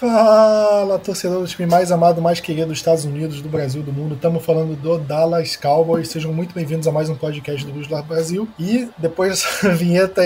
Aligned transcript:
Fuck. 0.00 0.49
Fala, 0.90 0.98
torcedor 0.98 1.40
do 1.40 1.46
time 1.46 1.68
mais 1.68 1.92
amado, 1.92 2.20
mais 2.20 2.40
querido 2.40 2.66
dos 2.66 2.78
Estados 2.78 3.04
Unidos, 3.04 3.40
do 3.40 3.48
Brasil, 3.48 3.80
do 3.80 3.92
mundo. 3.92 4.16
Estamos 4.16 4.44
falando 4.44 4.74
do 4.74 4.98
Dallas 4.98 5.54
Cowboys. 5.54 6.08
Sejam 6.08 6.32
muito 6.32 6.52
bem-vindos 6.52 6.88
a 6.88 6.90
mais 6.90 7.08
um 7.08 7.14
podcast 7.14 7.64
do 7.64 7.72
Blues 7.72 7.86
Brasil. 7.86 8.48
E 8.58 8.88
depois 8.98 9.30
dessa 9.38 9.68
vinheta 9.68 10.20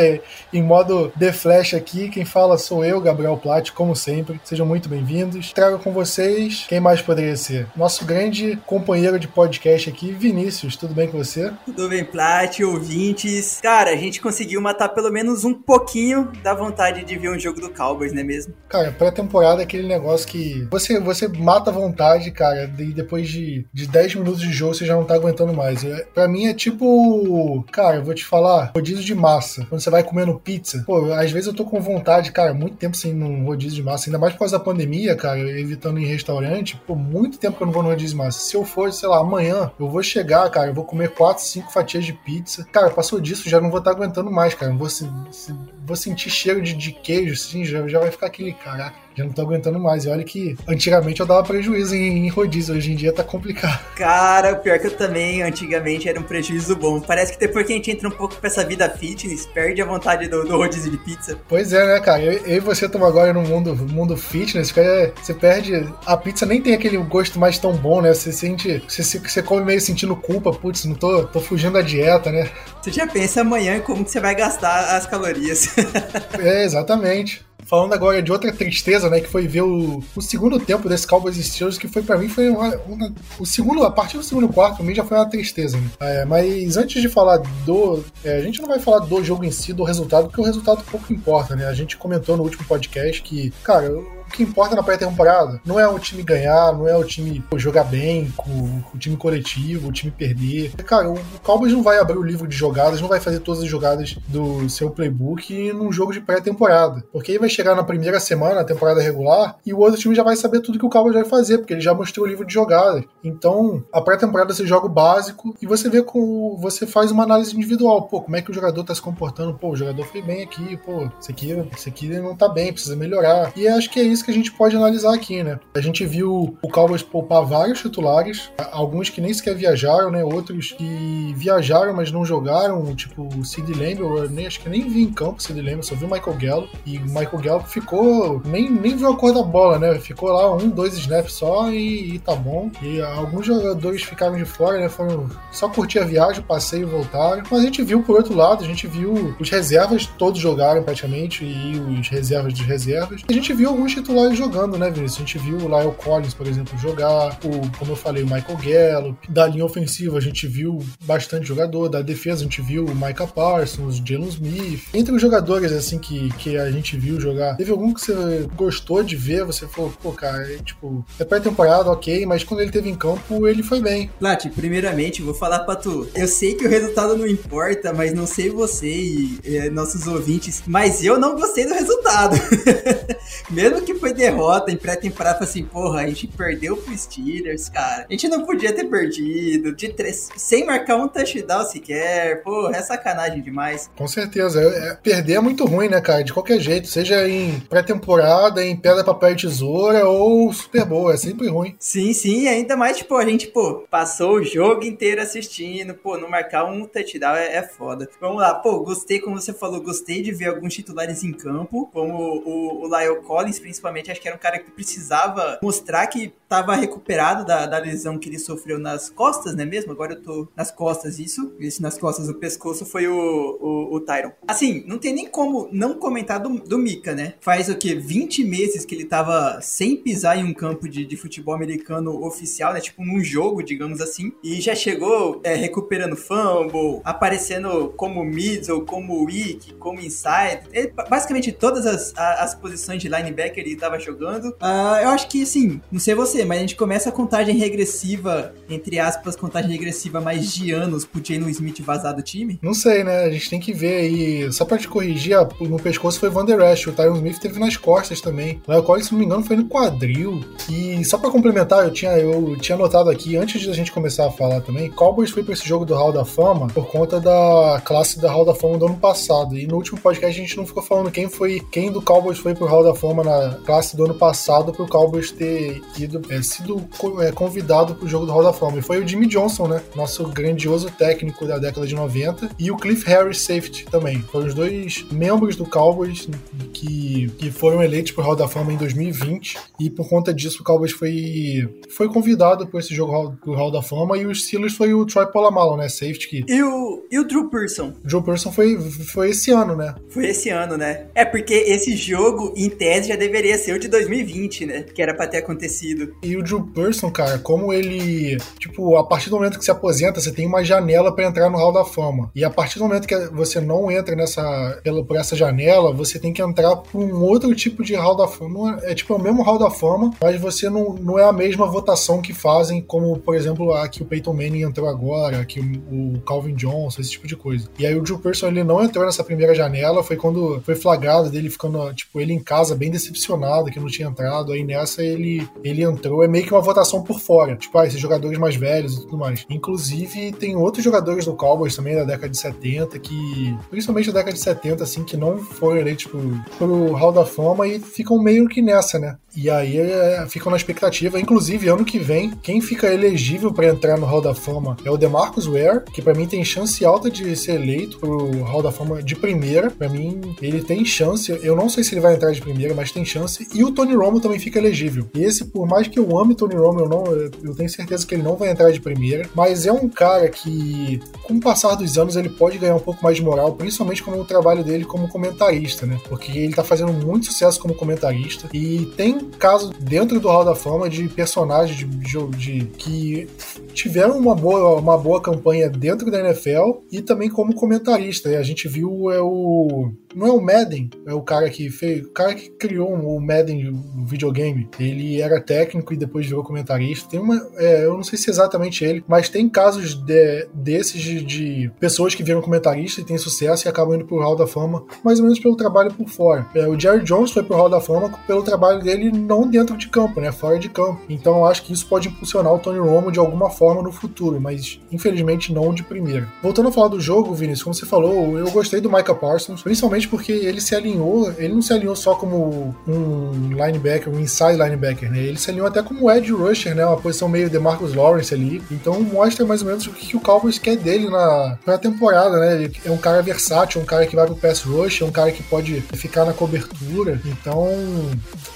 em 0.50 0.62
modo 0.62 1.12
The 1.18 1.34
Flash 1.34 1.74
aqui, 1.74 2.08
quem 2.08 2.24
fala 2.24 2.56
sou 2.56 2.82
eu, 2.82 2.98
Gabriel 2.98 3.36
Platt, 3.36 3.72
como 3.72 3.94
sempre. 3.94 4.40
Sejam 4.42 4.64
muito 4.64 4.88
bem-vindos. 4.88 5.52
Trago 5.52 5.78
com 5.80 5.92
vocês, 5.92 6.64
quem 6.66 6.80
mais 6.80 7.02
poderia 7.02 7.36
ser? 7.36 7.66
Nosso 7.76 8.06
grande 8.06 8.58
companheiro 8.64 9.18
de 9.18 9.28
podcast 9.28 9.90
aqui, 9.90 10.12
Vinícius. 10.12 10.76
Tudo 10.76 10.94
bem 10.94 11.08
com 11.08 11.18
você? 11.18 11.52
Tudo 11.66 11.90
bem, 11.90 12.06
Platt, 12.06 12.64
ouvintes. 12.64 13.60
Cara, 13.60 13.90
a 13.90 13.96
gente 13.96 14.18
conseguiu 14.18 14.62
matar 14.62 14.88
pelo 14.88 15.12
menos 15.12 15.44
um 15.44 15.52
pouquinho 15.52 16.32
da 16.42 16.54
vontade 16.54 17.04
de 17.04 17.18
ver 17.18 17.28
um 17.28 17.38
jogo 17.38 17.60
do 17.60 17.68
Cowboys, 17.68 18.14
não 18.14 18.22
é 18.22 18.24
mesmo? 18.24 18.54
Cara, 18.66 18.90
pré-temporada 18.92 19.62
aquele 19.62 19.86
negócio 19.86 20.26
que 20.26 20.53
você, 20.70 20.98
você 21.00 21.28
mata 21.28 21.70
a 21.70 21.72
vontade, 21.72 22.30
cara, 22.30 22.64
e 22.78 22.92
depois 22.92 23.28
de, 23.28 23.66
de 23.72 23.86
10 23.86 24.16
minutos 24.16 24.40
de 24.40 24.52
jogo 24.52 24.74
você 24.74 24.84
já 24.84 24.94
não 24.94 25.04
tá 25.04 25.14
aguentando 25.14 25.52
mais. 25.52 25.84
É, 25.84 26.06
pra 26.14 26.28
mim 26.28 26.46
é 26.46 26.54
tipo, 26.54 27.64
cara, 27.72 27.96
eu 27.96 28.04
vou 28.04 28.14
te 28.14 28.24
falar, 28.24 28.72
rodízio 28.74 29.04
de 29.04 29.14
massa. 29.14 29.66
Quando 29.66 29.80
você 29.80 29.90
vai 29.90 30.02
comendo 30.02 30.38
pizza, 30.38 30.82
pô, 30.86 31.12
às 31.12 31.30
vezes 31.30 31.46
eu 31.46 31.54
tô 31.54 31.64
com 31.64 31.80
vontade, 31.80 32.32
cara, 32.32 32.54
muito 32.54 32.76
tempo 32.76 32.96
sem 32.96 33.14
um 33.14 33.44
rodízio 33.44 33.76
de 33.76 33.82
massa, 33.82 34.08
ainda 34.08 34.18
mais 34.18 34.32
por 34.32 34.40
causa 34.40 34.58
da 34.58 34.64
pandemia, 34.64 35.16
cara, 35.16 35.38
evitando 35.38 35.98
em 35.98 36.06
restaurante, 36.06 36.80
pô, 36.86 36.94
muito 36.94 37.38
tempo 37.38 37.56
que 37.56 37.62
eu 37.62 37.66
não 37.66 37.72
vou 37.72 37.82
no 37.82 37.90
rodízio 37.90 38.16
de 38.16 38.16
massa. 38.16 38.40
Se 38.40 38.56
eu 38.56 38.64
for, 38.64 38.92
sei 38.92 39.08
lá, 39.08 39.18
amanhã, 39.18 39.70
eu 39.78 39.88
vou 39.88 40.02
chegar, 40.02 40.48
cara, 40.50 40.68
eu 40.68 40.74
vou 40.74 40.84
comer 40.84 41.10
4, 41.10 41.42
5 41.42 41.72
fatias 41.72 42.04
de 42.04 42.12
pizza. 42.12 42.66
Cara, 42.72 42.90
passou 42.90 43.20
disso, 43.20 43.48
já 43.48 43.60
não 43.60 43.70
vou 43.70 43.78
estar 43.78 43.92
tá 43.92 43.96
aguentando 43.96 44.30
mais, 44.30 44.54
cara. 44.54 44.72
Vou, 44.72 44.88
se, 44.88 45.08
se, 45.30 45.54
vou 45.84 45.96
sentir 45.96 46.30
cheiro 46.30 46.62
de, 46.62 46.74
de 46.74 46.92
queijo, 46.92 47.34
assim, 47.34 47.64
já, 47.64 47.86
já 47.86 47.98
vai 47.98 48.10
ficar 48.10 48.26
aquele, 48.26 48.52
caraca, 48.52 48.96
já 49.14 49.24
não 49.24 49.32
tô 49.32 49.42
aguentando 49.42 49.78
mais. 49.78 50.04
E 50.04 50.08
olha 50.08 50.24
que 50.24 50.56
antigamente 50.66 51.20
eu 51.20 51.26
dava 51.26 51.42
prejuízo 51.42 51.94
em, 51.94 52.26
em 52.26 52.28
rodízio, 52.28 52.74
hoje 52.74 52.92
em 52.92 52.96
dia 52.96 53.12
tá 53.12 53.22
complicado. 53.22 53.80
Cara, 53.94 54.56
pior 54.56 54.78
que 54.78 54.88
eu 54.88 54.96
também, 54.96 55.42
antigamente 55.42 56.08
era 56.08 56.18
um 56.18 56.22
prejuízo 56.22 56.74
bom. 56.76 57.00
Parece 57.00 57.32
que 57.32 57.38
depois 57.38 57.66
que 57.66 57.72
a 57.72 57.76
gente 57.76 57.90
entra 57.90 58.08
um 58.08 58.12
pouco 58.12 58.36
pra 58.36 58.48
essa 58.48 58.64
vida 58.64 58.88
fitness, 58.90 59.46
perde 59.46 59.80
a 59.80 59.84
vontade 59.84 60.28
do, 60.28 60.44
do 60.44 60.56
rodízio 60.56 60.90
de 60.90 60.98
pizza. 60.98 61.38
Pois 61.48 61.72
é, 61.72 61.86
né, 61.86 62.00
cara? 62.00 62.22
Eu, 62.22 62.32
eu 62.32 62.56
e 62.56 62.60
você 62.60 62.86
estamos 62.86 63.06
agora 63.06 63.32
no 63.32 63.42
mundo, 63.42 63.74
mundo 63.76 64.16
fitness, 64.16 64.72
cara, 64.72 65.12
você 65.22 65.32
perde. 65.32 65.88
A 66.04 66.16
pizza 66.16 66.44
nem 66.44 66.60
tem 66.60 66.74
aquele 66.74 66.96
gosto 66.96 67.38
mais 67.38 67.58
tão 67.58 67.72
bom, 67.72 68.00
né? 68.00 68.12
Você 68.12 68.32
sente. 68.32 68.82
Você, 68.88 69.18
você 69.18 69.42
come 69.42 69.64
meio 69.64 69.80
sentindo 69.80 70.16
culpa, 70.16 70.52
putz, 70.52 70.84
não 70.84 70.94
tô, 70.94 71.24
tô 71.24 71.40
fugindo 71.40 71.74
da 71.74 71.82
dieta, 71.82 72.30
né? 72.30 72.50
Você 72.82 72.90
já 72.90 73.06
pensa 73.06 73.42
amanhã 73.42 73.76
em 73.76 73.80
como 73.80 74.04
que 74.04 74.10
você 74.10 74.20
vai 74.20 74.34
gastar 74.34 74.96
as 74.96 75.06
calorias. 75.06 75.68
é, 76.38 76.64
exatamente 76.64 77.43
falando 77.66 77.92
agora 77.92 78.22
de 78.22 78.30
outra 78.30 78.52
tristeza, 78.52 79.08
né, 79.08 79.20
que 79.20 79.28
foi 79.28 79.46
ver 79.46 79.62
o, 79.62 80.02
o 80.14 80.20
segundo 80.22 80.58
tempo 80.58 80.88
desse 80.88 81.06
Cowboys 81.06 81.36
Steelers, 81.36 81.78
que 81.78 81.88
foi 81.88 82.02
para 82.02 82.18
mim 82.18 82.28
foi 82.28 82.48
uma, 82.48 82.76
uma, 82.86 83.12
o 83.38 83.46
segundo, 83.46 83.82
a 83.84 83.90
partir 83.90 84.16
do 84.16 84.22
segundo 84.22 84.48
quarto, 84.48 84.76
pra 84.76 84.84
mim 84.84 84.94
já 84.94 85.04
foi 85.04 85.16
uma 85.16 85.28
tristeza. 85.28 85.76
Né? 85.76 85.88
É, 86.00 86.24
mas 86.24 86.76
antes 86.76 87.00
de 87.00 87.08
falar 87.08 87.38
do, 87.64 88.04
é, 88.24 88.36
a 88.36 88.40
gente 88.40 88.60
não 88.60 88.68
vai 88.68 88.78
falar 88.78 89.00
do 89.00 89.24
jogo 89.24 89.44
em 89.44 89.50
si, 89.50 89.72
do 89.72 89.84
resultado, 89.84 90.26
porque 90.26 90.40
o 90.40 90.44
resultado 90.44 90.82
pouco 90.90 91.12
importa, 91.12 91.56
né? 91.56 91.66
A 91.66 91.74
gente 91.74 91.96
comentou 91.96 92.36
no 92.36 92.42
último 92.42 92.64
podcast 92.64 93.22
que, 93.22 93.52
cara, 93.62 93.90
que 94.32 94.42
importa 94.42 94.74
na 94.74 94.82
pré-temporada 94.82 95.60
não 95.64 95.78
é 95.78 95.86
o 95.88 95.98
time 95.98 96.22
ganhar, 96.22 96.72
não 96.72 96.88
é 96.88 96.96
o 96.96 97.04
time 97.04 97.42
jogar 97.56 97.84
bem, 97.84 98.32
com 98.36 98.82
o 98.94 98.98
time 98.98 99.16
coletivo, 99.16 99.88
o 99.88 99.92
time 99.92 100.10
perder. 100.10 100.72
Cara, 100.84 101.10
o 101.10 101.18
Cowboys 101.42 101.72
não 101.72 101.82
vai 101.82 101.98
abrir 101.98 102.18
o 102.18 102.22
livro 102.22 102.46
de 102.46 102.56
jogadas, 102.56 103.00
não 103.00 103.08
vai 103.08 103.20
fazer 103.20 103.40
todas 103.40 103.62
as 103.62 103.68
jogadas 103.68 104.16
do 104.28 104.68
seu 104.68 104.90
playbook 104.90 105.72
num 105.72 105.92
jogo 105.92 106.12
de 106.12 106.20
pré-temporada. 106.20 107.04
Porque 107.12 107.32
aí 107.32 107.38
vai 107.38 107.48
chegar 107.48 107.74
na 107.74 107.84
primeira 107.84 108.20
semana, 108.20 108.56
na 108.56 108.64
temporada 108.64 109.00
regular, 109.00 109.56
e 109.64 109.72
o 109.72 109.78
outro 109.78 109.98
time 109.98 110.14
já 110.14 110.22
vai 110.22 110.36
saber 110.36 110.60
tudo 110.60 110.78
que 110.78 110.86
o 110.86 110.90
Cowboys 110.90 111.14
vai 111.14 111.24
fazer, 111.24 111.58
porque 111.58 111.72
ele 111.72 111.80
já 111.80 111.94
mostrou 111.94 112.26
o 112.26 112.28
livro 112.28 112.44
de 112.44 112.52
jogadas. 112.52 113.04
Então, 113.22 113.84
a 113.92 114.00
pré-temporada 114.00 114.52
você 114.52 114.66
joga 114.66 114.86
o 114.86 114.90
básico 114.90 115.54
e 115.60 115.66
você 115.66 115.88
vê 115.88 116.02
com. 116.02 116.56
Você 116.60 116.86
faz 116.86 117.10
uma 117.10 117.24
análise 117.24 117.54
individual. 117.54 118.02
Pô, 118.02 118.20
como 118.20 118.36
é 118.36 118.42
que 118.42 118.50
o 118.50 118.54
jogador 118.54 118.84
tá 118.84 118.94
se 118.94 119.02
comportando? 119.02 119.54
Pô, 119.54 119.70
o 119.70 119.76
jogador 119.76 120.04
foi 120.06 120.22
bem 120.22 120.42
aqui, 120.42 120.76
pô, 120.78 121.08
isso 121.20 121.30
aqui, 121.30 121.50
isso 121.76 121.88
aqui 121.88 122.08
não 122.20 122.34
tá 122.34 122.48
bem, 122.48 122.72
precisa 122.72 122.96
melhorar. 122.96 123.52
E 123.56 123.66
acho 123.66 123.90
que 123.90 124.00
é 124.00 124.02
isso 124.02 124.23
que 124.24 124.30
a 124.30 124.34
gente 124.34 124.52
pode 124.52 124.76
analisar 124.76 125.14
aqui, 125.14 125.42
né? 125.42 125.58
A 125.74 125.80
gente 125.80 126.04
viu 126.06 126.56
o 126.62 126.68
Cowboys 126.68 127.02
poupar 127.02 127.44
vários 127.44 127.80
titulares, 127.80 128.50
alguns 128.72 129.10
que 129.10 129.20
nem 129.20 129.32
sequer 129.32 129.54
viajaram, 129.54 130.10
né? 130.10 130.24
Outros 130.24 130.72
que 130.72 131.34
viajaram, 131.36 131.94
mas 131.94 132.10
não 132.10 132.24
jogaram, 132.24 132.94
tipo 132.94 133.28
o 133.36 133.44
Sid 133.44 133.72
Lamb, 133.72 134.00
eu 134.00 134.30
nem, 134.30 134.46
acho 134.46 134.60
que 134.60 134.68
nem 134.68 134.88
vi 134.88 135.02
em 135.02 135.12
campo 135.12 135.38
o 135.38 135.42
Sid 135.42 135.60
Lamb, 135.60 135.82
só 135.82 135.94
vi 135.94 136.04
o 136.04 136.10
Michael 136.10 136.36
Gallup. 136.36 136.70
E 136.86 136.98
o 136.98 137.04
Michael 137.04 137.38
Gallup 137.38 137.68
ficou, 137.68 138.40
nem, 138.44 138.70
nem 138.70 138.96
viu 138.96 139.10
a 139.10 139.16
cor 139.16 139.32
da 139.32 139.42
bola, 139.42 139.78
né? 139.78 139.98
Ficou 139.98 140.30
lá 140.30 140.54
um, 140.54 140.68
dois 140.68 140.94
snaps 140.94 141.34
só 141.34 141.70
e, 141.70 142.14
e 142.14 142.18
tá 142.18 142.34
bom. 142.34 142.70
E 142.82 143.00
alguns 143.00 143.46
jogadores 143.46 144.02
ficaram 144.02 144.36
de 144.36 144.44
fora, 144.44 144.78
né? 144.78 144.88
Foram 144.88 145.28
só 145.50 145.68
curtir 145.68 145.98
a 145.98 146.04
viagem, 146.04 146.42
passeio 146.42 146.82
e 146.82 146.90
voltaram. 146.90 147.42
Mas 147.50 147.60
a 147.60 147.64
gente 147.64 147.82
viu 147.82 148.02
por 148.02 148.16
outro 148.16 148.34
lado, 148.34 148.64
a 148.64 148.66
gente 148.66 148.86
viu 148.86 149.34
os 149.38 149.50
reservas 149.50 150.06
todos 150.18 150.40
jogaram 150.40 150.82
praticamente 150.82 151.44
e 151.44 151.78
os 151.78 152.08
reservas 152.08 152.52
dos 152.52 152.62
reservas. 152.62 153.22
A 153.28 153.32
gente 153.32 153.52
viu 153.52 153.68
alguns 153.68 153.92
titulares 154.04 154.34
titulares 154.34 154.38
jogando, 154.38 154.78
né, 154.78 154.90
Vinícius? 154.90 155.16
A 155.16 155.20
gente 155.20 155.38
viu 155.38 155.56
o 155.56 155.68
Lyle 155.68 155.94
Collins, 155.96 156.34
por 156.34 156.46
exemplo, 156.46 156.78
jogar, 156.78 157.38
o, 157.44 157.78
como 157.78 157.92
eu 157.92 157.96
falei, 157.96 158.22
o 158.22 158.26
Michael 158.26 158.58
Gallup. 158.58 159.32
Da 159.32 159.46
linha 159.46 159.64
ofensiva, 159.64 160.18
a 160.18 160.20
gente 160.20 160.46
viu 160.46 160.78
bastante 161.04 161.46
jogador. 161.46 161.88
Da 161.88 162.00
defesa, 162.00 162.40
a 162.40 162.44
gente 162.44 162.62
viu 162.62 162.84
o 162.84 162.94
Micah 162.94 163.26
Parsons, 163.26 163.96
Jalen 164.04 164.28
Smith. 164.28 164.84
Entre 164.92 165.14
os 165.14 165.20
jogadores, 165.20 165.72
assim, 165.72 165.98
que, 165.98 166.32
que 166.34 166.56
a 166.56 166.70
gente 166.70 166.96
viu 166.96 167.20
jogar, 167.20 167.56
teve 167.56 167.70
algum 167.70 167.92
que 167.92 168.00
você 168.00 168.48
gostou 168.54 169.02
de 169.02 169.16
ver? 169.16 169.44
Você 169.44 169.66
falou, 169.66 169.92
pô, 170.02 170.12
cara, 170.12 170.52
é, 170.52 170.58
tipo, 170.58 171.04
é 171.18 171.24
pré-temporada, 171.24 171.90
ok, 171.90 172.24
mas 172.26 172.44
quando 172.44 172.60
ele 172.60 172.70
teve 172.70 172.88
em 172.88 172.94
campo, 172.94 173.46
ele 173.46 173.62
foi 173.62 173.80
bem. 173.80 174.10
Plat, 174.18 174.46
primeiramente, 174.50 175.22
vou 175.22 175.34
falar 175.34 175.60
pra 175.60 175.76
tu. 175.76 176.08
Eu 176.14 176.28
sei 176.28 176.54
que 176.54 176.66
o 176.66 176.70
resultado 176.70 177.16
não 177.16 177.26
importa, 177.26 177.92
mas 177.92 178.12
não 178.12 178.26
sei 178.26 178.50
você 178.50 178.86
e, 178.86 179.40
e 179.44 179.70
nossos 179.70 180.06
ouvintes, 180.06 180.62
mas 180.66 181.02
eu 181.02 181.18
não 181.18 181.34
gostei 181.34 181.66
do 181.66 181.74
resultado. 181.74 182.36
Mesmo 183.50 183.82
que 183.82 183.94
foi 183.94 184.12
derrota 184.12 184.70
em 184.70 184.76
pré-temporada, 184.76 185.44
assim, 185.44 185.64
porra, 185.64 186.00
a 186.00 186.06
gente 186.06 186.26
perdeu 186.26 186.76
pro 186.76 186.96
Steelers, 186.96 187.68
cara. 187.68 188.06
A 188.08 188.12
gente 188.12 188.28
não 188.28 188.44
podia 188.44 188.72
ter 188.72 188.84
perdido, 188.84 189.74
de 189.74 189.88
três, 189.88 190.28
sem 190.36 190.64
marcar 190.64 190.96
um 190.96 191.08
touchdown 191.08 191.64
sequer, 191.64 192.42
porra, 192.42 192.76
é 192.76 192.82
sacanagem 192.82 193.42
demais. 193.42 193.90
Com 193.96 194.06
certeza, 194.06 194.60
é, 194.60 194.88
é, 194.88 194.94
perder 194.94 195.34
é 195.34 195.40
muito 195.40 195.64
ruim, 195.64 195.88
né, 195.88 196.00
cara, 196.00 196.22
de 196.22 196.32
qualquer 196.32 196.58
jeito, 196.60 196.88
seja 196.88 197.28
em 197.28 197.60
pré-temporada, 197.60 198.64
em 198.64 198.76
pedra, 198.76 199.04
papel 199.04 199.32
e 199.32 199.36
tesoura 199.36 200.06
ou 200.06 200.52
Super 200.52 200.84
Bowl, 200.84 201.10
é 201.10 201.16
sempre 201.16 201.48
ruim. 201.48 201.74
Sim, 201.78 202.12
sim, 202.12 202.48
ainda 202.48 202.76
mais, 202.76 202.98
tipo, 202.98 203.16
a 203.16 203.24
gente, 203.24 203.46
pô, 203.48 203.86
passou 203.90 204.34
o 204.34 204.44
jogo 204.44 204.84
inteiro 204.84 205.20
assistindo, 205.20 205.94
pô, 205.94 206.16
não 206.16 206.28
marcar 206.28 206.64
um 206.64 206.86
touchdown 206.86 207.36
é, 207.36 207.56
é 207.56 207.62
foda. 207.62 208.08
Vamos 208.20 208.38
lá, 208.38 208.54
pô, 208.54 208.80
gostei, 208.80 209.20
como 209.20 209.40
você 209.40 209.52
falou, 209.52 209.80
gostei 209.80 210.22
de 210.22 210.32
ver 210.32 210.46
alguns 210.46 210.74
titulares 210.74 211.22
em 211.24 211.32
campo, 211.32 211.88
como 211.92 212.14
o, 212.14 212.84
o 212.84 212.86
Lyle 212.96 213.22
Collins, 213.22 213.58
principalmente 213.58 214.10
acho 214.10 214.20
que 214.20 214.28
era 214.28 214.36
um 214.36 214.40
cara 214.40 214.58
que 214.58 214.70
precisava 214.70 215.58
mostrar 215.62 216.06
que 216.06 216.32
estava 216.54 216.76
recuperado 216.76 217.44
da, 217.44 217.66
da 217.66 217.78
lesão 217.78 218.18
que 218.18 218.28
ele 218.28 218.38
sofreu 218.38 218.78
nas 218.78 219.10
costas, 219.10 219.54
né 219.54 219.64
mesmo? 219.64 219.92
Agora 219.92 220.12
eu 220.12 220.22
tô 220.22 220.48
nas 220.56 220.70
costas, 220.70 221.18
isso. 221.18 221.52
Esse 221.58 221.82
nas 221.82 221.98
costas, 221.98 222.28
o 222.28 222.34
pescoço 222.34 222.84
foi 222.84 223.08
o, 223.08 223.14
o, 223.60 223.94
o 223.94 224.00
Tyron. 224.00 224.32
Assim, 224.46 224.84
não 224.86 224.98
tem 224.98 225.12
nem 225.12 225.26
como 225.26 225.68
não 225.72 225.94
comentar 225.94 226.38
do, 226.38 226.50
do 226.60 226.78
Mika, 226.78 227.14
né? 227.14 227.34
Faz 227.40 227.68
o 227.68 227.76
quê? 227.76 227.94
20 227.94 228.44
meses 228.44 228.84
que 228.84 228.94
ele 228.94 229.04
tava 229.04 229.60
sem 229.60 229.96
pisar 229.96 230.38
em 230.38 230.44
um 230.44 230.54
campo 230.54 230.88
de, 230.88 231.04
de 231.04 231.16
futebol 231.16 231.54
americano 231.54 232.24
oficial, 232.24 232.72
né? 232.72 232.80
Tipo 232.80 233.04
num 233.04 233.22
jogo, 233.22 233.62
digamos 233.62 234.00
assim. 234.00 234.32
E 234.42 234.60
já 234.60 234.74
chegou 234.74 235.40
é, 235.42 235.54
recuperando 235.54 236.16
fumble, 236.16 237.00
aparecendo 237.04 237.92
como 237.96 238.24
middle, 238.24 238.84
como 238.84 239.24
weak, 239.24 239.74
como 239.74 240.00
inside. 240.00 240.62
Ele, 240.72 240.92
basicamente 241.08 241.50
todas 241.50 241.86
as, 241.86 242.12
as 242.16 242.54
posições 242.54 242.83
de 242.96 243.08
linebacker 243.08 243.64
ele 243.64 243.76
tava 243.76 243.98
jogando. 243.98 244.48
Uh, 244.50 245.02
eu 245.02 245.08
acho 245.10 245.28
que, 245.28 245.42
assim, 245.42 245.80
não 245.90 246.00
sei 246.00 246.14
você, 246.14 246.44
mas 246.44 246.58
a 246.58 246.60
gente 246.60 246.76
começa 246.76 247.08
a 247.08 247.12
contagem 247.12 247.56
regressiva, 247.56 248.54
entre 248.68 248.98
aspas, 248.98 249.36
contagem 249.36 249.70
regressiva 249.70 250.20
mais 250.20 250.52
de 250.52 250.72
anos 250.72 251.04
pro 251.04 251.24
Jalen 251.24 251.50
Smith 251.50 251.80
vazar 251.80 252.14
do 252.14 252.22
time? 252.22 252.58
Não 252.62 252.74
sei, 252.74 253.04
né? 253.04 253.24
A 253.24 253.30
gente 253.30 253.50
tem 253.50 253.60
que 253.60 253.72
ver 253.72 253.96
aí. 253.96 254.52
Só 254.52 254.64
pra 254.64 254.78
te 254.78 254.88
corrigir, 254.88 255.36
no 255.60 255.78
pescoço 255.78 256.20
foi 256.20 256.30
Van 256.30 256.44
Der 256.44 256.60
Esch, 256.60 256.86
o 256.86 256.92
Tyron 256.92 257.16
Smith 257.16 257.38
teve 257.38 257.58
nas 257.58 257.76
costas 257.76 258.20
também. 258.20 258.60
O 258.66 258.72
Leo 258.72 258.82
Collins, 258.82 259.06
se 259.06 259.12
não 259.12 259.18
me 259.18 259.26
engano, 259.26 259.44
foi 259.44 259.56
no 259.56 259.66
quadril. 259.66 260.44
E 260.70 261.04
só 261.04 261.18
pra 261.18 261.30
complementar, 261.30 261.84
eu 261.84 261.92
tinha, 261.92 262.12
eu 262.12 262.56
tinha 262.58 262.76
notado 262.76 263.10
aqui, 263.10 263.36
antes 263.36 263.66
da 263.66 263.72
gente 263.72 263.92
começar 263.92 264.26
a 264.26 264.30
falar 264.30 264.60
também, 264.60 264.90
Cowboys 264.90 265.30
foi 265.30 265.42
pra 265.42 265.52
esse 265.52 265.66
jogo 265.66 265.84
do 265.84 265.94
Hall 265.94 266.12
da 266.12 266.24
Fama 266.24 266.68
por 266.68 266.86
conta 266.86 267.20
da 267.20 267.80
classe 267.84 268.20
da 268.20 268.30
Hall 268.30 268.44
da 268.44 268.54
Fama 268.54 268.78
do 268.78 268.86
ano 268.86 268.96
passado. 268.96 269.58
E 269.58 269.66
no 269.66 269.76
último 269.76 270.00
podcast 270.00 270.38
a 270.38 270.42
gente 270.42 270.56
não 270.56 270.66
ficou 270.66 270.82
falando 270.82 271.10
quem 271.10 271.28
foi, 271.28 271.60
quem 271.70 271.90
do 271.90 272.02
Cowboys 272.02 272.38
foi 272.38 272.54
pro 272.54 272.66
Hall 272.74 272.84
da 272.84 272.94
Fama 272.94 273.22
na 273.22 273.54
classe 273.64 273.96
do 273.96 274.04
ano 274.04 274.14
passado 274.14 274.72
pro 274.72 274.86
Cowboys 274.86 275.30
ter 275.30 275.80
ido, 275.98 276.20
é, 276.28 276.42
sido 276.42 276.84
é, 277.20 277.30
convidado 277.32 277.94
pro 277.94 278.08
jogo 278.08 278.26
do 278.26 278.32
Hall 278.32 278.42
da 278.42 278.52
Fama. 278.52 278.78
E 278.78 278.82
foi 278.82 279.02
o 279.02 279.06
Jimmy 279.06 279.26
Johnson, 279.26 279.68
né? 279.68 279.82
Nosso 279.94 280.26
grandioso 280.26 280.90
técnico 280.90 281.46
da 281.46 281.58
década 281.58 281.86
de 281.86 281.94
90. 281.94 282.50
E 282.58 282.70
o 282.70 282.76
Cliff 282.76 283.06
Harris 283.06 283.40
Safety 283.40 283.86
também. 283.86 284.20
Foram 284.22 284.46
os 284.46 284.54
dois 284.54 285.04
membros 285.10 285.56
do 285.56 285.64
Cowboys 285.64 286.28
que, 286.72 287.30
que 287.38 287.50
foram 287.50 287.82
eleitos 287.82 288.12
pro 288.12 288.22
Hall 288.22 288.36
da 288.36 288.48
Fama 288.48 288.72
em 288.72 288.76
2020. 288.76 289.56
E 289.78 289.88
por 289.90 290.08
conta 290.08 290.34
disso 290.34 290.62
o 290.62 290.64
Cowboys 290.64 290.92
foi, 290.92 291.68
foi 291.90 292.08
convidado 292.08 292.66
por 292.66 292.80
esse 292.80 292.94
jogo 292.94 293.36
pro 293.40 293.54
Hall 293.54 293.70
da 293.70 293.82
Fama. 293.82 294.18
E 294.18 294.26
os 294.26 294.44
Steelers 294.44 294.74
foi 294.74 294.92
o 294.94 295.06
Troy 295.06 295.26
Polamalu, 295.26 295.76
né? 295.76 295.88
Safety. 295.88 296.28
Que... 296.28 296.44
E, 296.48 296.62
o, 296.62 297.06
e 297.10 297.18
o 297.18 297.24
Drew 297.24 297.48
Pearson? 297.48 297.92
O 298.04 298.06
Drew 298.06 298.22
Pearson 298.22 298.50
foi, 298.50 298.76
foi 298.78 299.30
esse 299.30 299.50
ano, 299.50 299.76
né? 299.76 299.94
Foi 300.10 300.26
esse 300.26 300.50
ano, 300.50 300.76
né? 300.76 301.06
É 301.14 301.24
porque 301.24 301.54
esse 301.54 301.96
jogo, 301.96 302.52
em 302.66 302.70
tese, 302.70 303.08
já 303.08 303.16
deveria 303.16 303.56
ser 303.58 303.74
o 303.74 303.78
de 303.78 303.88
2020, 303.88 304.66
né? 304.66 304.82
Que 304.82 305.02
era 305.02 305.14
pra 305.14 305.26
ter 305.26 305.38
acontecido. 305.38 306.14
E 306.22 306.36
o 306.36 306.42
Drew 306.42 306.62
Pearson, 306.66 307.10
cara, 307.10 307.38
como 307.38 307.72
ele. 307.72 308.38
Tipo, 308.58 308.96
a 308.96 309.04
partir 309.04 309.30
do 309.30 309.36
momento 309.36 309.58
que 309.58 309.64
se 309.64 309.70
aposenta, 309.70 310.20
você 310.20 310.32
tem 310.32 310.46
uma 310.46 310.64
janela 310.64 311.14
para 311.14 311.26
entrar 311.26 311.50
no 311.50 311.58
Hall 311.58 311.72
da 311.72 311.84
Fama. 311.84 312.30
E 312.34 312.44
a 312.44 312.50
partir 312.50 312.78
do 312.78 312.86
momento 312.86 313.06
que 313.06 313.16
você 313.28 313.60
não 313.60 313.90
entra 313.90 314.16
nessa, 314.16 314.80
por 315.06 315.16
essa 315.16 315.36
janela, 315.36 315.92
você 315.92 316.18
tem 316.18 316.32
que 316.32 316.42
entrar 316.42 316.76
por 316.76 317.00
um 317.00 317.22
outro 317.22 317.54
tipo 317.54 317.82
de 317.82 317.94
Hall 317.94 318.16
da 318.16 318.26
Fama. 318.26 318.80
É, 318.82 318.92
é 318.92 318.94
tipo 318.94 319.14
o 319.14 319.22
mesmo 319.22 319.42
Hall 319.42 319.58
da 319.58 319.70
Fama, 319.70 320.12
mas 320.20 320.40
você 320.40 320.70
não, 320.70 320.94
não 320.94 321.18
é 321.18 321.24
a 321.24 321.32
mesma 321.32 321.66
votação 321.66 322.22
que 322.22 322.32
fazem, 322.32 322.80
como, 322.80 323.18
por 323.18 323.34
exemplo, 323.34 323.72
a 323.74 323.88
que 323.88 324.02
o 324.02 324.06
Peyton 324.06 324.32
Manning 324.32 324.62
entrou 324.62 324.88
agora, 324.88 325.44
que 325.44 325.60
o, 325.60 326.20
Calvin 326.24 326.54
Johnson, 326.54 327.00
esse 327.00 327.10
tipo 327.10 327.26
de 327.26 327.36
coisa. 327.36 327.68
E 327.78 327.86
aí 327.86 327.94
o 327.94 328.02
Drew 328.02 328.18
Pearson 328.18 328.48
ele 328.48 328.64
não 328.64 328.82
entrou 328.82 329.04
nessa 329.04 329.24
primeira 329.24 329.54
janela, 329.54 330.02
foi 330.02 330.16
quando 330.16 330.60
foi 330.64 330.74
flagrado 330.74 331.30
dele 331.30 331.50
ficando, 331.50 331.92
tipo, 331.94 332.20
ele 332.20 332.32
em 332.32 332.38
casa 332.38 332.53
bem 332.74 332.90
decepcionado 332.90 333.70
que 333.70 333.80
não 333.80 333.88
tinha 333.88 334.08
entrado. 334.08 334.52
Aí 334.52 334.62
nessa 334.62 335.02
ele, 335.02 335.48
ele 335.62 335.82
entrou, 335.82 336.22
é 336.22 336.28
meio 336.28 336.44
que 336.44 336.52
uma 336.52 336.60
votação 336.60 337.02
por 337.02 337.18
fora. 337.18 337.56
Tipo, 337.56 337.78
ah, 337.78 337.86
esses 337.86 338.00
jogadores 338.00 338.38
mais 338.38 338.56
velhos 338.56 338.94
e 338.94 339.00
tudo 339.02 339.18
mais. 339.18 339.44
Inclusive, 339.48 340.32
tem 340.32 340.56
outros 340.56 340.84
jogadores 340.84 341.24
do 341.24 341.34
Cowboys 341.34 341.74
também 341.74 341.94
da 341.94 342.04
década 342.04 342.28
de 342.28 342.38
70 342.38 342.98
que, 342.98 343.56
principalmente 343.70 344.06
da 344.06 344.18
década 344.20 344.34
de 344.34 344.40
70, 344.40 344.84
assim, 344.84 345.04
que 345.04 345.16
não 345.16 345.38
foram 345.38 345.78
eleitos 345.78 346.06
pro, 346.06 346.20
pro 346.58 346.92
Hall 346.92 347.12
da 347.12 347.24
Fama 347.24 347.66
e 347.66 347.78
ficam 347.78 348.22
meio 348.22 348.48
que 348.48 348.60
nessa, 348.60 348.98
né? 348.98 349.16
E 349.36 349.50
aí 349.50 349.78
é, 349.78 350.24
ficam 350.28 350.50
na 350.50 350.56
expectativa. 350.56 351.20
Inclusive, 351.20 351.68
ano 351.68 351.84
que 351.84 351.98
vem, 351.98 352.30
quem 352.42 352.60
fica 352.60 352.92
elegível 352.92 353.52
para 353.52 353.66
entrar 353.66 353.98
no 353.98 354.06
Hall 354.06 354.20
da 354.20 354.34
Fama 354.34 354.76
é 354.84 354.90
o 354.90 354.96
DeMarcus 354.96 355.46
Ware, 355.46 355.82
que 355.92 356.00
para 356.00 356.14
mim 356.14 356.26
tem 356.26 356.44
chance 356.44 356.84
alta 356.84 357.10
de 357.10 357.34
ser 357.34 357.60
eleito 357.60 357.98
pro 357.98 358.42
Hall 358.42 358.62
da 358.62 358.70
Fama 358.70 359.02
de 359.02 359.16
primeira. 359.16 359.70
Para 359.70 359.88
mim, 359.88 360.20
ele 360.40 360.62
tem 360.62 360.84
chance. 360.84 361.36
Eu 361.42 361.56
não 361.56 361.68
sei 361.68 361.82
se 361.82 361.94
ele 361.94 362.00
vai 362.00 362.14
entrar 362.14 362.30
de 362.30 362.40
primeira, 362.44 362.74
mas 362.74 362.92
tem 362.92 363.04
chance. 363.04 363.48
E 363.54 363.64
o 363.64 363.72
Tony 363.72 363.94
Romo 363.94 364.20
também 364.20 364.38
fica 364.38 364.58
elegível. 364.58 365.08
E 365.14 365.24
esse, 365.24 365.46
por 365.46 365.66
mais 365.66 365.88
que 365.88 365.98
eu 365.98 366.18
ame 366.18 366.34
Tony 366.34 366.54
Romo, 366.54 366.80
eu, 366.80 366.88
não, 366.88 367.04
eu 367.06 367.54
tenho 367.54 367.68
certeza 367.68 368.06
que 368.06 368.14
ele 368.14 368.22
não 368.22 368.36
vai 368.36 368.50
entrar 368.50 368.70
de 368.70 368.80
primeira. 368.80 369.28
Mas 369.34 369.66
é 369.66 369.72
um 369.72 369.88
cara 369.88 370.28
que, 370.28 371.00
com 371.22 371.34
o 371.34 371.40
passar 371.40 371.74
dos 371.74 371.96
anos, 371.96 372.16
ele 372.16 372.28
pode 372.28 372.58
ganhar 372.58 372.76
um 372.76 372.80
pouco 372.80 373.02
mais 373.02 373.16
de 373.16 373.22
moral, 373.22 373.54
principalmente 373.54 374.02
com 374.02 374.12
o 374.12 374.24
trabalho 374.24 374.62
dele 374.62 374.84
como 374.84 375.08
comentarista, 375.08 375.86
né? 375.86 375.98
Porque 376.08 376.30
ele 376.32 376.54
tá 376.54 376.62
fazendo 376.62 376.92
muito 376.92 377.26
sucesso 377.26 377.58
como 377.58 377.74
comentarista. 377.74 378.48
E 378.52 378.86
tem 378.96 379.18
caso 379.38 379.72
dentro 379.80 380.20
do 380.20 380.28
Hall 380.28 380.44
da 380.44 380.54
Fama 380.54 380.90
de 380.90 381.08
personagens 381.08 381.76
de, 381.76 381.84
de, 381.84 382.26
de, 382.36 382.64
que 382.76 383.28
tiveram 383.72 384.18
uma 384.18 384.34
boa, 384.34 384.78
uma 384.78 384.98
boa 384.98 385.20
campanha 385.20 385.68
dentro 385.68 386.10
da 386.10 386.20
NFL 386.20 386.82
e 386.92 387.00
também 387.00 387.30
como 387.30 387.54
comentarista. 387.54 388.28
E 388.28 388.36
a 388.36 388.42
gente 388.42 388.68
viu 388.68 389.10
é 389.10 389.20
o 389.20 389.92
não 390.14 390.26
é 390.26 390.32
o 390.32 390.40
Madden, 390.40 390.90
é 391.06 391.12
o 391.12 391.22
cara 391.22 391.48
que 391.50 391.70
fez, 391.70 392.04
o 392.04 392.10
cara 392.10 392.34
que 392.34 392.50
criou 392.50 392.92
o 392.92 393.20
Madden, 393.20 393.70
o 393.70 394.04
videogame. 394.04 394.68
Ele 394.78 395.20
era 395.20 395.40
técnico 395.40 395.92
e 395.92 395.96
depois 395.96 396.26
virou 396.26 396.44
comentarista. 396.44 397.08
Tem 397.08 397.20
uma, 397.20 397.36
é, 397.56 397.84
eu 397.84 397.94
não 397.94 398.02
sei 398.04 398.18
se 398.18 398.30
é 398.30 398.32
exatamente 398.32 398.84
ele, 398.84 399.04
mas 399.06 399.28
tem 399.28 399.48
casos 399.48 399.94
de, 399.94 400.46
desses 400.52 401.00
de, 401.00 401.22
de, 401.22 401.70
pessoas 401.80 402.14
que 402.14 402.22
viram 402.22 402.40
comentarista 402.40 403.00
e 403.00 403.04
têm 403.04 403.18
sucesso 403.18 403.66
e 403.66 403.68
acabam 403.68 403.96
indo 403.96 404.06
pro 404.06 404.20
Hall 404.20 404.36
da 404.36 404.46
Fama, 404.46 404.84
mais 405.04 405.18
ou 405.18 405.24
menos 405.24 405.38
pelo 405.38 405.56
trabalho 405.56 405.92
por 405.92 406.08
fora. 406.08 406.46
É, 406.54 406.66
o 406.68 406.78
Jerry 406.78 407.02
Jones 407.02 407.30
foi 407.30 407.42
pro 407.42 407.56
Hall 407.56 407.68
da 407.68 407.80
Fama 407.80 408.10
pelo 408.26 408.42
trabalho 408.42 408.82
dele 408.82 409.10
não 409.10 409.48
dentro 409.48 409.76
de 409.76 409.88
campo, 409.88 410.20
né, 410.20 410.30
fora 410.32 410.58
de 410.58 410.68
campo. 410.68 411.00
Então 411.08 411.38
eu 411.38 411.46
acho 411.46 411.62
que 411.62 411.72
isso 411.72 411.86
pode 411.86 412.08
impulsionar 412.08 412.52
o 412.52 412.58
Tony 412.58 412.78
Romo 412.78 413.10
de 413.10 413.18
alguma 413.18 413.50
forma 413.50 413.82
no 413.82 413.92
futuro, 413.92 414.40
mas 414.40 414.80
infelizmente 414.90 415.52
não 415.52 415.72
de 415.72 415.82
primeira. 415.82 416.28
Voltando 416.42 416.68
a 416.68 416.72
falar 416.72 416.88
do 416.88 417.00
jogo, 417.00 417.34
Vinícius, 417.34 417.62
como 417.62 417.74
você 417.74 417.86
falou, 417.86 418.38
eu 418.38 418.50
gostei 418.50 418.80
do 418.80 418.90
Micah 418.90 419.14
Parsons, 419.14 419.62
principalmente 419.62 420.03
principalmente 420.04 420.08
porque 420.08 420.32
ele 420.32 420.60
se 420.60 420.74
alinhou, 420.74 421.32
ele 421.38 421.54
não 421.54 421.62
se 421.62 421.72
alinhou 421.72 421.96
só 421.96 422.14
como 422.14 422.74
um 422.86 423.48
linebacker, 423.50 424.12
um 424.12 424.20
inside 424.20 424.52
linebacker, 424.52 425.10
né? 425.10 425.18
Ele 425.18 425.38
se 425.38 425.50
alinhou 425.50 425.66
até 425.66 425.82
como 425.82 426.10
edge 426.10 426.32
rusher, 426.32 426.74
né? 426.74 426.84
Uma 426.84 426.96
posição 426.96 427.28
meio 427.28 427.50
de 427.50 427.58
Marcus 427.58 427.94
Lawrence 427.94 428.32
ali. 428.32 428.62
Então 428.70 429.00
mostra 429.00 429.44
mais 429.44 429.62
ou 429.62 429.68
menos 429.68 429.86
o 429.86 429.90
que 429.90 430.16
o 430.16 430.20
Cowboys 430.20 430.58
quer 430.58 430.76
dele 430.76 431.08
na, 431.08 431.58
na 431.66 431.78
temporada, 431.78 432.38
né? 432.38 432.54
Ele 432.54 432.72
é 432.84 432.90
um 432.90 432.96
cara 432.96 433.22
versátil, 433.22 433.80
um 433.80 433.84
cara 433.84 434.06
que 434.06 434.16
vai 434.16 434.26
pro 434.26 434.36
pass 434.36 434.62
rush, 434.62 435.02
é 435.02 435.04
um 435.04 435.10
cara 435.10 435.32
que 435.32 435.42
pode 435.42 435.80
ficar 435.94 436.24
na 436.24 436.32
cobertura. 436.32 437.20
Então, 437.24 437.68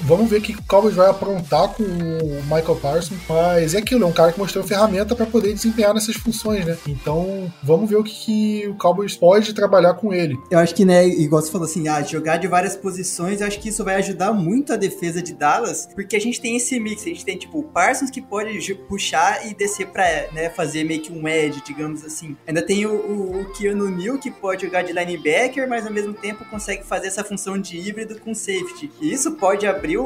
vamos 0.01 0.29
ver 0.29 0.39
o 0.39 0.43
que 0.43 0.53
o 0.53 0.63
Cowboys 0.63 0.95
vai 0.95 1.09
aprontar 1.09 1.69
com 1.69 1.83
o 1.83 2.43
Michael 2.45 2.77
Parsons. 2.77 3.19
Mas 3.29 3.75
é 3.75 3.79
aquilo, 3.79 4.05
é 4.05 4.07
um 4.07 4.13
cara 4.13 4.33
que 4.33 4.39
mostrou 4.39 4.65
ferramenta 4.65 5.15
para 5.15 5.27
poder 5.27 5.53
desempenhar 5.53 5.95
nessas 5.95 6.17
funções, 6.17 6.65
né? 6.65 6.77
Então, 6.87 7.53
vamos 7.63 7.89
ver 7.89 7.97
o 7.97 8.05
que, 8.05 8.15
que 8.15 8.69
o 8.69 8.75
Cowboys 8.75 9.17
pode 9.17 9.53
trabalhar 9.53 9.95
com 9.95 10.13
ele. 10.13 10.39
Eu 10.51 10.59
acho 10.59 10.75
que, 10.75 10.85
né, 10.85 11.07
igual 11.07 11.38
você 11.41 11.51
falou 11.51 11.67
assim, 11.67 11.89
ah, 11.89 12.03
jogar 12.03 12.37
de 12.37 12.47
várias 12.47 12.77
posições, 12.77 13.43
acho 13.43 13.61
que 13.61 13.69
isso 13.69 13.85
vai 13.85 13.97
ajudar 13.97 14.33
muito 14.33 14.73
a 14.73 14.77
defesa 14.77 15.23
de 15.23 15.35
Dallas, 15.35 15.89
porque 15.95 16.17
a 16.17 16.21
gente 16.21 16.41
tem 16.41 16.57
esse 16.57 16.79
mix, 16.79 17.03
a 17.03 17.07
gente 17.07 17.25
tem 17.25 17.37
tipo 17.37 17.59
o 17.59 17.63
Parsons 17.63 18.11
que 18.11 18.21
pode 18.21 18.75
puxar 18.89 19.47
e 19.47 19.55
descer 19.55 19.89
pra 19.89 20.05
né, 20.33 20.51
fazer 20.51 20.85
meio 20.85 21.01
que 21.01 21.13
um 21.13 21.27
edge, 21.27 21.63
digamos 21.65 22.05
assim. 22.05 22.37
Ainda 22.47 22.63
tem 22.63 22.87
o, 22.87 22.93
o, 22.93 23.41
o 23.41 23.53
Keanu 23.53 23.91
Neal 23.91 24.19
que 24.19 24.31
pode 24.31 24.65
jogar 24.65 24.83
de 24.83 24.93
linebacker, 24.93 25.69
mas 25.69 25.87
ao 25.87 25.93
mesmo 25.93 26.15
tempo 26.15 26.45
consegue 26.47 26.85
fazer 26.85 27.09
essa 27.09 27.25
função 27.25 27.59
de 27.59 27.77
híbrido 27.77 28.19
com 28.21 28.35
safety. 28.35 28.91
E 29.01 29.13
isso 29.13 29.33
pode 29.33 29.67
abrir 29.67 29.99
o, 29.99 30.05